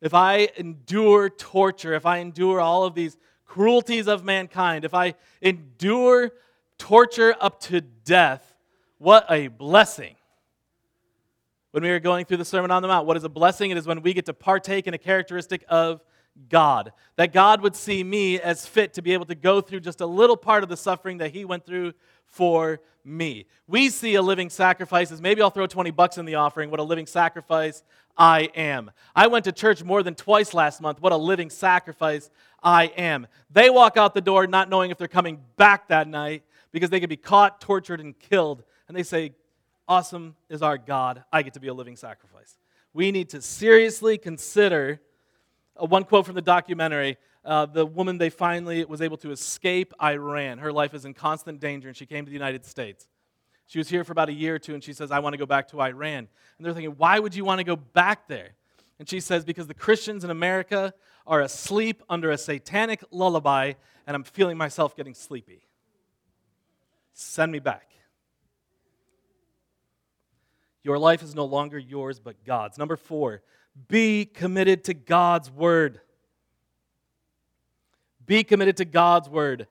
If 0.00 0.14
I 0.14 0.50
endure 0.56 1.28
torture, 1.30 1.94
if 1.94 2.06
I 2.06 2.18
endure 2.18 2.60
all 2.60 2.84
of 2.84 2.94
these 2.94 3.16
cruelties 3.46 4.06
of 4.06 4.22
mankind, 4.22 4.84
if 4.84 4.94
I 4.94 5.14
endure 5.40 6.30
torture 6.76 7.34
up 7.40 7.58
to 7.62 7.80
death, 7.80 8.54
what 8.98 9.26
a 9.30 9.48
blessing. 9.48 10.14
When 11.72 11.82
we 11.82 11.90
are 11.90 12.00
going 12.00 12.26
through 12.26 12.36
the 12.36 12.44
Sermon 12.44 12.70
on 12.70 12.82
the 12.82 12.88
Mount, 12.88 13.06
what 13.06 13.16
is 13.16 13.24
a 13.24 13.28
blessing? 13.28 13.70
It 13.70 13.76
is 13.78 13.86
when 13.86 14.02
we 14.02 14.12
get 14.12 14.26
to 14.26 14.34
partake 14.34 14.86
in 14.86 14.94
a 14.94 14.98
characteristic 14.98 15.64
of 15.68 16.02
God. 16.48 16.92
That 17.16 17.32
God 17.32 17.60
would 17.62 17.74
see 17.74 18.02
me 18.04 18.40
as 18.40 18.66
fit 18.66 18.94
to 18.94 19.02
be 19.02 19.12
able 19.12 19.26
to 19.26 19.34
go 19.34 19.60
through 19.60 19.80
just 19.80 20.00
a 20.00 20.06
little 20.06 20.36
part 20.36 20.62
of 20.62 20.68
the 20.68 20.76
suffering 20.76 21.18
that 21.18 21.32
He 21.32 21.44
went 21.44 21.64
through 21.64 21.94
for 22.26 22.80
me. 23.04 23.46
We 23.66 23.88
see 23.88 24.14
a 24.14 24.22
living 24.22 24.50
sacrifice 24.50 25.10
as 25.10 25.20
maybe 25.20 25.42
I'll 25.42 25.50
throw 25.50 25.66
20 25.66 25.90
bucks 25.90 26.18
in 26.18 26.24
the 26.24 26.36
offering. 26.36 26.70
What 26.70 26.80
a 26.80 26.84
living 26.84 27.06
sacrifice 27.06 27.82
I 28.16 28.50
am. 28.54 28.90
I 29.14 29.28
went 29.28 29.44
to 29.46 29.52
church 29.52 29.82
more 29.82 30.02
than 30.02 30.14
twice 30.14 30.52
last 30.52 30.80
month. 30.80 31.00
What 31.00 31.12
a 31.12 31.16
living 31.16 31.50
sacrifice 31.50 32.30
I 32.62 32.86
am. 32.96 33.26
They 33.50 33.70
walk 33.70 33.96
out 33.96 34.14
the 34.14 34.20
door 34.20 34.46
not 34.46 34.68
knowing 34.68 34.90
if 34.90 34.98
they're 34.98 35.08
coming 35.08 35.40
back 35.56 35.88
that 35.88 36.08
night 36.08 36.42
because 36.72 36.90
they 36.90 37.00
could 37.00 37.08
be 37.08 37.16
caught, 37.16 37.60
tortured, 37.60 38.00
and 38.00 38.18
killed. 38.18 38.62
And 38.88 38.96
they 38.96 39.02
say, 39.02 39.32
Awesome 39.86 40.36
is 40.50 40.60
our 40.60 40.76
God. 40.76 41.24
I 41.32 41.40
get 41.40 41.54
to 41.54 41.60
be 41.60 41.68
a 41.68 41.74
living 41.74 41.96
sacrifice. 41.96 42.58
We 42.92 43.10
need 43.10 43.30
to 43.30 43.40
seriously 43.40 44.18
consider 44.18 45.00
uh, 45.80 45.86
one 45.86 46.04
quote 46.04 46.26
from 46.26 46.34
the 46.34 46.42
documentary 46.42 47.16
uh, 47.44 47.66
the 47.66 47.86
woman 47.86 48.18
they 48.18 48.30
finally 48.30 48.84
was 48.84 49.00
able 49.00 49.16
to 49.16 49.30
escape 49.30 49.94
Iran. 50.02 50.58
Her 50.58 50.72
life 50.72 50.92
is 50.92 51.04
in 51.04 51.14
constant 51.14 51.60
danger, 51.60 51.88
and 51.88 51.96
she 51.96 52.04
came 52.04 52.24
to 52.24 52.28
the 52.28 52.34
United 52.36 52.66
States. 52.66 53.08
She 53.66 53.78
was 53.78 53.88
here 53.88 54.04
for 54.04 54.12
about 54.12 54.28
a 54.28 54.32
year 54.32 54.56
or 54.56 54.58
two, 54.58 54.74
and 54.74 54.84
she 54.84 54.92
says, 54.92 55.10
I 55.10 55.18
want 55.20 55.34
to 55.34 55.38
go 55.38 55.46
back 55.46 55.68
to 55.68 55.80
Iran. 55.80 56.28
And 56.58 56.66
they're 56.66 56.74
thinking, 56.74 56.94
why 56.96 57.18
would 57.18 57.34
you 57.34 57.44
want 57.44 57.58
to 57.58 57.64
go 57.64 57.76
back 57.76 58.28
there? 58.28 58.50
And 58.98 59.08
she 59.08 59.20
says, 59.20 59.44
because 59.44 59.66
the 59.66 59.74
Christians 59.74 60.24
in 60.24 60.30
America 60.30 60.92
are 61.26 61.40
asleep 61.40 62.02
under 62.08 62.30
a 62.30 62.38
satanic 62.38 63.04
lullaby, 63.10 63.74
and 64.06 64.14
I'm 64.14 64.24
feeling 64.24 64.58
myself 64.58 64.96
getting 64.96 65.14
sleepy. 65.14 65.62
Send 67.12 67.52
me 67.52 67.60
back. 67.60 67.88
Your 70.82 70.98
life 70.98 71.22
is 71.22 71.34
no 71.34 71.44
longer 71.44 71.78
yours, 71.78 72.18
but 72.18 72.44
God's. 72.44 72.78
Number 72.78 72.96
four, 72.96 73.42
be 73.86 74.24
committed 74.24 74.84
to 74.84 74.94
God's 74.94 75.50
word. 75.50 76.00
Be 78.26 78.42
committed 78.42 78.76
to 78.78 78.84
God's 78.84 79.28
word. 79.28 79.66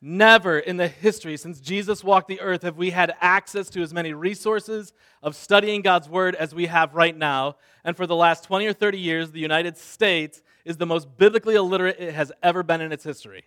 Never 0.00 0.58
in 0.58 0.76
the 0.76 0.88
history 0.88 1.36
since 1.36 1.60
Jesus 1.60 2.04
walked 2.04 2.28
the 2.28 2.40
earth 2.40 2.62
have 2.62 2.76
we 2.76 2.90
had 2.90 3.14
access 3.20 3.68
to 3.70 3.82
as 3.82 3.94
many 3.94 4.12
resources 4.12 4.92
of 5.22 5.34
studying 5.34 5.82
God's 5.82 6.08
word 6.08 6.34
as 6.34 6.54
we 6.54 6.66
have 6.66 6.94
right 6.94 7.16
now. 7.16 7.56
And 7.84 7.96
for 7.96 8.06
the 8.06 8.16
last 8.16 8.44
20 8.44 8.66
or 8.66 8.72
30 8.72 8.98
years, 8.98 9.30
the 9.30 9.40
United 9.40 9.76
States 9.76 10.42
is 10.64 10.76
the 10.76 10.86
most 10.86 11.16
biblically 11.16 11.54
illiterate 11.54 11.96
it 11.98 12.14
has 12.14 12.30
ever 12.42 12.62
been 12.62 12.80
in 12.80 12.92
its 12.92 13.04
history. 13.04 13.44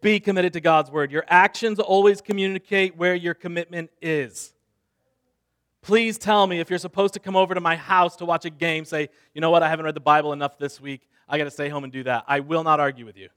Be 0.00 0.20
committed 0.20 0.52
to 0.54 0.60
God's 0.60 0.90
word. 0.90 1.10
Your 1.10 1.24
actions 1.28 1.78
always 1.78 2.20
communicate 2.20 2.96
where 2.96 3.14
your 3.14 3.34
commitment 3.34 3.90
is. 4.00 4.54
Please 5.82 6.18
tell 6.18 6.46
me 6.46 6.60
if 6.60 6.70
you're 6.70 6.78
supposed 6.78 7.14
to 7.14 7.20
come 7.20 7.36
over 7.36 7.54
to 7.54 7.60
my 7.60 7.76
house 7.76 8.16
to 8.16 8.24
watch 8.24 8.44
a 8.44 8.50
game, 8.50 8.84
say, 8.84 9.08
you 9.34 9.40
know 9.40 9.50
what, 9.50 9.62
I 9.62 9.68
haven't 9.68 9.84
read 9.84 9.94
the 9.94 10.00
Bible 10.00 10.32
enough 10.32 10.58
this 10.58 10.80
week. 10.80 11.08
I 11.28 11.38
got 11.38 11.44
to 11.44 11.50
stay 11.50 11.68
home 11.68 11.84
and 11.84 11.92
do 11.92 12.02
that. 12.04 12.24
I 12.26 12.40
will 12.40 12.64
not 12.64 12.80
argue 12.80 13.06
with 13.06 13.16
you. 13.16 13.28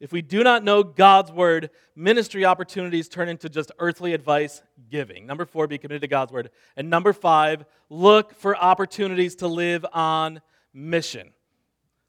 If 0.00 0.12
we 0.12 0.22
do 0.22 0.42
not 0.42 0.64
know 0.64 0.82
God's 0.82 1.32
word, 1.32 1.70
ministry 1.96 2.44
opportunities 2.44 3.08
turn 3.08 3.28
into 3.28 3.48
just 3.48 3.72
earthly 3.78 4.12
advice 4.12 4.62
giving. 4.90 5.26
Number 5.26 5.46
four, 5.46 5.66
be 5.66 5.78
committed 5.78 6.02
to 6.02 6.08
God's 6.08 6.32
word. 6.32 6.50
And 6.76 6.90
number 6.90 7.12
five, 7.12 7.64
look 7.88 8.34
for 8.34 8.56
opportunities 8.56 9.36
to 9.36 9.48
live 9.48 9.86
on 9.92 10.42
mission. 10.74 11.32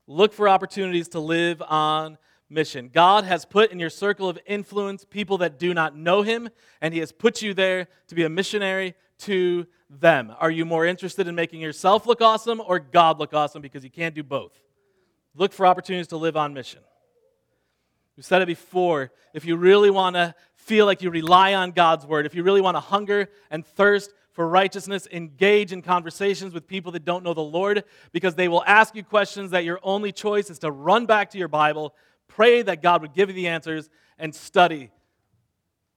Look 0.08 0.34
for 0.34 0.50
opportunities 0.50 1.08
to 1.10 1.20
live 1.20 1.62
on 1.62 2.18
mission. 2.56 2.89
God 2.91 3.26
has 3.26 3.45
put 3.45 3.72
in 3.72 3.80
your 3.80 3.91
circle 3.91 4.28
of 4.28 4.39
influence 4.47 5.06
people 5.06 5.38
that 5.38 5.60
do 5.60 5.76
not 5.76 5.95
know 5.95 6.24
Him, 6.24 6.49
and 6.82 6.93
He 6.93 6.99
has 7.01 7.12
put 7.12 7.43
you 7.43 7.53
there 7.53 7.88
to 8.08 8.16
be 8.16 8.24
a 8.24 8.30
missionary 8.30 8.95
to 9.20 9.68
them. 9.89 10.34
Are 10.39 10.49
you 10.49 10.66
more 10.66 10.86
interested 10.86 11.28
in 11.28 11.36
making 11.36 11.62
yourself 11.62 12.08
look 12.08 12.22
awesome 12.22 12.60
or 12.66 12.80
God 12.80 13.20
look 13.20 13.34
awesome? 13.34 13.62
Because 13.62 13.84
you 13.84 13.91
can't 13.91 14.16
do 14.16 14.24
both. 14.24 14.53
Look 15.36 15.53
for 15.53 15.68
opportunities 15.68 16.08
to 16.08 16.18
live 16.18 16.36
on 16.36 16.53
mission. 16.53 16.80
We've 18.18 18.26
said 18.26 18.41
it 18.41 18.47
before. 18.47 19.12
If 19.34 19.45
you 19.45 19.58
really 19.58 19.89
want 19.89 20.16
to 20.16 20.34
feel 20.56 20.86
like 20.86 21.01
you 21.01 21.12
rely 21.12 21.53
on 21.53 21.72
God's 21.72 22.06
word, 22.06 22.26
if 22.26 22.34
you 22.34 22.43
really 22.43 22.62
want 22.62 22.76
to 22.76 22.82
hunger 22.82 23.30
and 23.51 23.66
thirst 23.66 24.12
for 24.32 24.47
righteousness, 24.47 25.08
engage 25.12 25.72
in 25.72 25.82
conversations 25.82 26.53
with 26.53 26.68
people 26.68 26.91
that 26.93 27.06
don't 27.06 27.24
know 27.24 27.34
the 27.34 27.41
Lord 27.41 27.84
because 28.12 28.36
they 28.36 28.47
will 28.47 28.64
ask 28.66 28.95
you 28.95 29.03
questions 29.03 29.51
that 29.51 29.64
your 29.64 29.80
only 29.84 30.12
choice 30.12 30.49
is 30.49 30.60
to 30.60 30.72
run 30.72 31.06
back 31.06 31.30
to 31.32 31.38
your 31.38 31.47
Bible, 31.47 31.93
Pray 32.28 32.61
that 32.61 32.82
God 32.82 33.01
would 33.01 33.13
give 33.13 33.30
you 33.30 33.36
the 33.36 33.47
answers 33.47 33.89
and 34.17 34.34
study. 34.34 34.91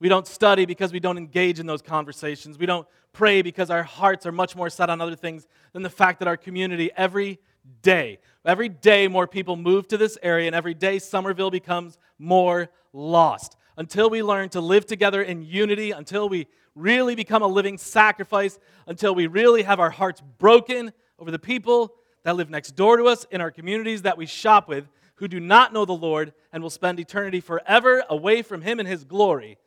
We 0.01 0.09
don't 0.09 0.27
study 0.27 0.65
because 0.65 0.93
we 0.93 1.01
don't 1.01 1.19
engage 1.19 1.59
in 1.59 1.67
those 1.67 1.83
conversations. 1.83 2.59
We 2.59 2.67
don't 2.67 2.87
pray 3.13 3.43
because 3.43 3.71
our 3.71 3.83
hearts 3.83 4.27
are 4.27 4.33
much 4.33 4.55
more 4.55 4.71
set 4.71 4.91
on 4.91 5.01
other 5.01 5.17
things 5.17 5.47
than 5.73 5.83
the 5.83 5.91
fact 5.91 6.21
that 6.21 6.29
our 6.29 6.37
community 6.37 6.91
every 6.97 7.41
day, 7.83 8.19
every 8.45 8.69
day 8.69 9.09
more 9.09 9.27
people 9.27 9.57
move 9.57 9.89
to 9.89 9.97
this 9.97 10.17
area, 10.23 10.47
and 10.47 10.55
every 10.55 10.75
day 10.75 10.99
Somerville 10.99 11.51
becomes 11.51 11.99
more 12.19 12.69
lost. 12.93 13.57
Until 13.77 14.11
we 14.11 14.23
learn 14.23 14.49
to 14.51 14.61
live 14.61 14.87
together 14.87 15.23
in 15.23 15.43
unity, 15.43 15.91
until 15.91 16.29
we 16.29 16.47
really 16.75 17.15
become 17.15 17.43
a 17.43 17.47
living 17.47 17.77
sacrifice, 17.79 18.59
until 18.87 19.15
we 19.15 19.27
really 19.27 19.63
have 19.63 19.81
our 19.81 19.91
hearts 19.91 20.23
broken 20.39 20.93
over 21.19 21.31
the 21.31 21.39
people 21.39 21.95
that 22.23 22.37
live 22.37 22.51
next 22.51 22.73
door 22.73 22.97
to 22.97 23.05
us 23.05 23.27
in 23.31 23.41
our 23.41 23.51
communities 23.51 24.03
that 24.03 24.17
we 24.17 24.27
shop 24.27 24.69
with, 24.69 24.89
who 25.19 25.29
do 25.29 25.41
not 25.41 25.73
know 25.73 25.85
the 25.85 25.93
Lord 25.93 26.33
and 26.53 26.63
will 26.63 26.71
spend 26.71 26.99
eternity 26.99 27.41
forever 27.41 28.05
away 28.09 28.43
from 28.43 28.63
Him 28.63 28.79
and 28.79 28.89
His 28.89 29.05
glory. 29.05 29.59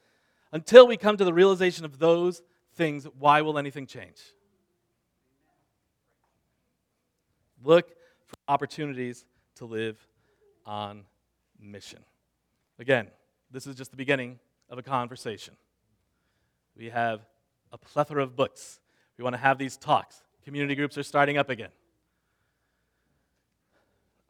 Until 0.52 0.88
we 0.88 0.98
come 0.98 1.18
to 1.18 1.26
the 1.26 1.34
realization 1.34 1.86
of 1.86 2.00
those 2.00 2.42
things, 2.76 3.06
why 3.20 3.42
will 3.42 3.58
anything 3.58 3.86
change? 3.86 4.18
Look 7.64 7.90
for 8.26 8.36
opportunities 8.48 9.26
to 9.56 9.66
live 9.66 9.98
on 10.66 11.04
mission. 11.60 12.00
Again, 12.80 13.08
this 13.52 13.68
is 13.68 13.76
just 13.76 13.92
the 13.92 13.98
beginning 13.98 14.40
of 14.70 14.78
a 14.78 14.84
conversation. 14.84 15.56
We 16.78 16.90
have 16.90 17.22
a 17.72 17.78
plethora 17.78 18.24
of 18.24 18.36
books. 18.36 18.80
We 19.18 19.24
want 19.24 19.34
to 19.34 19.42
have 19.42 19.58
these 19.58 19.78
talks. 19.78 20.24
Community 20.44 20.76
groups 20.76 20.98
are 20.98 21.04
starting 21.04 21.38
up 21.38 21.50
again. 21.50 21.70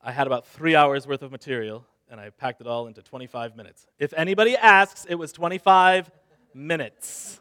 I 0.03 0.11
had 0.11 0.25
about 0.25 0.47
three 0.47 0.75
hours 0.75 1.05
worth 1.05 1.21
of 1.21 1.31
material, 1.31 1.85
and 2.09 2.19
I 2.19 2.31
packed 2.31 2.59
it 2.59 2.67
all 2.67 2.87
into 2.87 3.01
25 3.03 3.55
minutes. 3.55 3.85
If 3.99 4.13
anybody 4.13 4.57
asks, 4.57 5.05
it 5.05 5.15
was 5.15 5.31
25 5.31 6.09
minutes. 6.53 7.39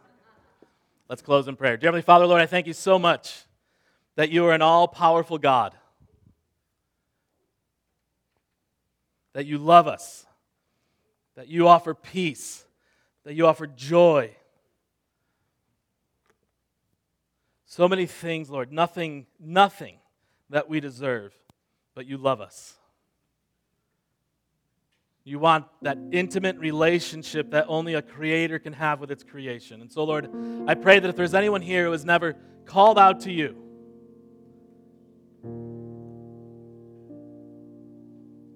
Let's 1.09 1.23
close 1.23 1.49
in 1.49 1.57
prayer. 1.57 1.77
Dear 1.77 1.89
Heavenly 1.89 2.03
Father, 2.03 2.27
Lord, 2.27 2.43
I 2.43 2.47
thank 2.47 2.67
you 2.67 2.75
so 2.75 2.99
much 2.99 3.45
that 4.17 4.31
you 4.31 4.45
are 4.47 4.53
an 4.53 4.61
all 4.61 4.87
powerful 4.87 5.39
God, 5.39 5.75
that 9.33 9.47
you 9.47 9.57
love 9.57 9.87
us, 9.87 10.27
that 11.37 11.49
you 11.49 11.67
offer 11.67 11.95
peace, 11.95 12.65
that 13.25 13.35
you 13.35 13.47
offer 13.47 13.67
joy. 13.67 14.31
So 17.65 17.89
many 17.89 18.05
things, 18.05 18.51
Lord, 18.51 18.71
nothing, 18.71 19.27
nothing 19.39 19.97
that 20.51 20.69
we 20.69 20.81
deserve 20.81 21.33
but 22.01 22.07
you 22.07 22.17
love 22.17 22.41
us. 22.41 22.79
You 25.23 25.39
want 25.39 25.67
that 25.83 25.99
intimate 26.13 26.57
relationship 26.57 27.51
that 27.51 27.67
only 27.69 27.93
a 27.93 28.01
creator 28.01 28.59
can 28.59 28.73
have 28.73 29.01
with 29.01 29.11
its 29.11 29.23
creation. 29.23 29.83
And 29.83 29.93
so, 29.93 30.05
Lord, 30.05 30.31
I 30.67 30.77
pray 30.77 30.99
that 30.99 31.07
if 31.07 31.15
there's 31.15 31.35
anyone 31.35 31.61
here 31.61 31.85
who 31.85 31.93
has 31.93 32.07
never 32.07 32.39
called 32.65 32.99
out 32.99 33.21
to 33.21 33.31
you, 33.31 33.55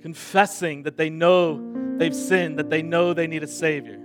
confessing 0.01 0.85
that 0.85 0.97
they 0.97 1.11
know 1.11 1.99
they've 1.99 2.17
sinned, 2.17 2.59
that 2.59 2.71
they 2.71 2.81
know 2.81 3.13
they 3.13 3.27
need 3.27 3.43
a 3.43 3.47
Savior. 3.47 4.01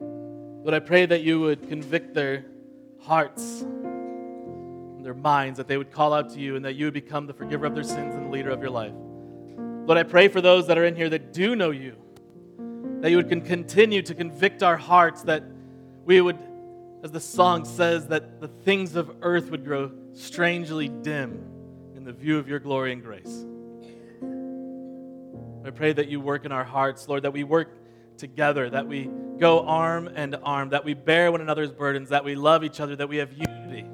Lord, 0.00 0.72
I 0.72 0.80
pray 0.80 1.04
that 1.04 1.20
you 1.20 1.40
would 1.40 1.68
convict 1.68 2.14
their 2.14 2.46
hearts 3.02 3.62
their 5.04 5.14
minds, 5.14 5.58
that 5.58 5.68
they 5.68 5.76
would 5.76 5.92
call 5.92 6.12
out 6.12 6.30
to 6.30 6.40
you 6.40 6.56
and 6.56 6.64
that 6.64 6.74
you 6.74 6.86
would 6.86 6.94
become 6.94 7.26
the 7.26 7.34
forgiver 7.34 7.66
of 7.66 7.74
their 7.74 7.84
sins 7.84 8.14
and 8.14 8.26
the 8.26 8.30
leader 8.30 8.50
of 8.50 8.60
your 8.60 8.70
life. 8.70 8.92
Lord, 9.86 9.98
I 9.98 10.02
pray 10.02 10.28
for 10.28 10.40
those 10.40 10.66
that 10.68 10.78
are 10.78 10.84
in 10.84 10.96
here 10.96 11.10
that 11.10 11.32
do 11.32 11.54
know 11.54 11.70
you, 11.70 11.96
that 13.00 13.10
you 13.10 13.16
would 13.18 13.28
continue 13.28 14.00
to 14.02 14.14
convict 14.14 14.62
our 14.62 14.76
hearts, 14.76 15.22
that 15.22 15.44
we 16.04 16.20
would, 16.20 16.38
as 17.02 17.12
the 17.12 17.20
song 17.20 17.64
says, 17.64 18.06
that 18.08 18.40
the 18.40 18.48
things 18.48 18.96
of 18.96 19.14
earth 19.20 19.50
would 19.50 19.64
grow 19.64 19.92
strangely 20.14 20.88
dim 20.88 21.44
in 21.94 22.04
the 22.04 22.12
view 22.12 22.38
of 22.38 22.48
your 22.48 22.58
glory 22.58 22.92
and 22.92 23.02
grace. 23.02 23.44
I 25.66 25.70
pray 25.70 25.92
that 25.92 26.08
you 26.08 26.20
work 26.20 26.44
in 26.44 26.52
our 26.52 26.64
hearts, 26.64 27.08
Lord, 27.08 27.22
that 27.22 27.32
we 27.32 27.44
work 27.44 27.76
together, 28.16 28.70
that 28.70 28.86
we 28.86 29.10
go 29.38 29.66
arm 29.66 30.08
and 30.14 30.36
arm, 30.42 30.70
that 30.70 30.84
we 30.84 30.94
bear 30.94 31.32
one 31.32 31.40
another's 31.40 31.72
burdens, 31.72 32.10
that 32.10 32.24
we 32.24 32.34
love 32.34 32.64
each 32.64 32.80
other, 32.80 32.96
that 32.96 33.08
we 33.08 33.16
have 33.16 33.32
unity, 33.32 33.86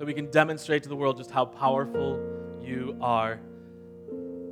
that 0.00 0.06
we 0.06 0.14
can 0.14 0.30
demonstrate 0.30 0.82
to 0.82 0.88
the 0.88 0.96
world 0.96 1.18
just 1.18 1.30
how 1.30 1.44
powerful 1.44 2.18
you 2.58 2.96
are, 3.02 3.38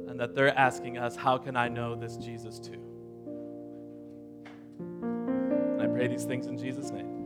and 0.07 0.21
that 0.21 0.35
they're 0.35 0.57
asking 0.57 0.99
us, 0.99 1.17
How 1.17 1.39
can 1.39 1.57
I 1.57 1.69
know 1.69 1.95
this 1.95 2.19
Jesus 2.19 2.59
too? 2.59 2.79
And 4.79 5.81
I 5.81 5.87
pray 5.87 6.07
these 6.07 6.25
things 6.25 6.49
in 6.49 6.59
Jesus' 6.59 6.91
name. 6.91 7.18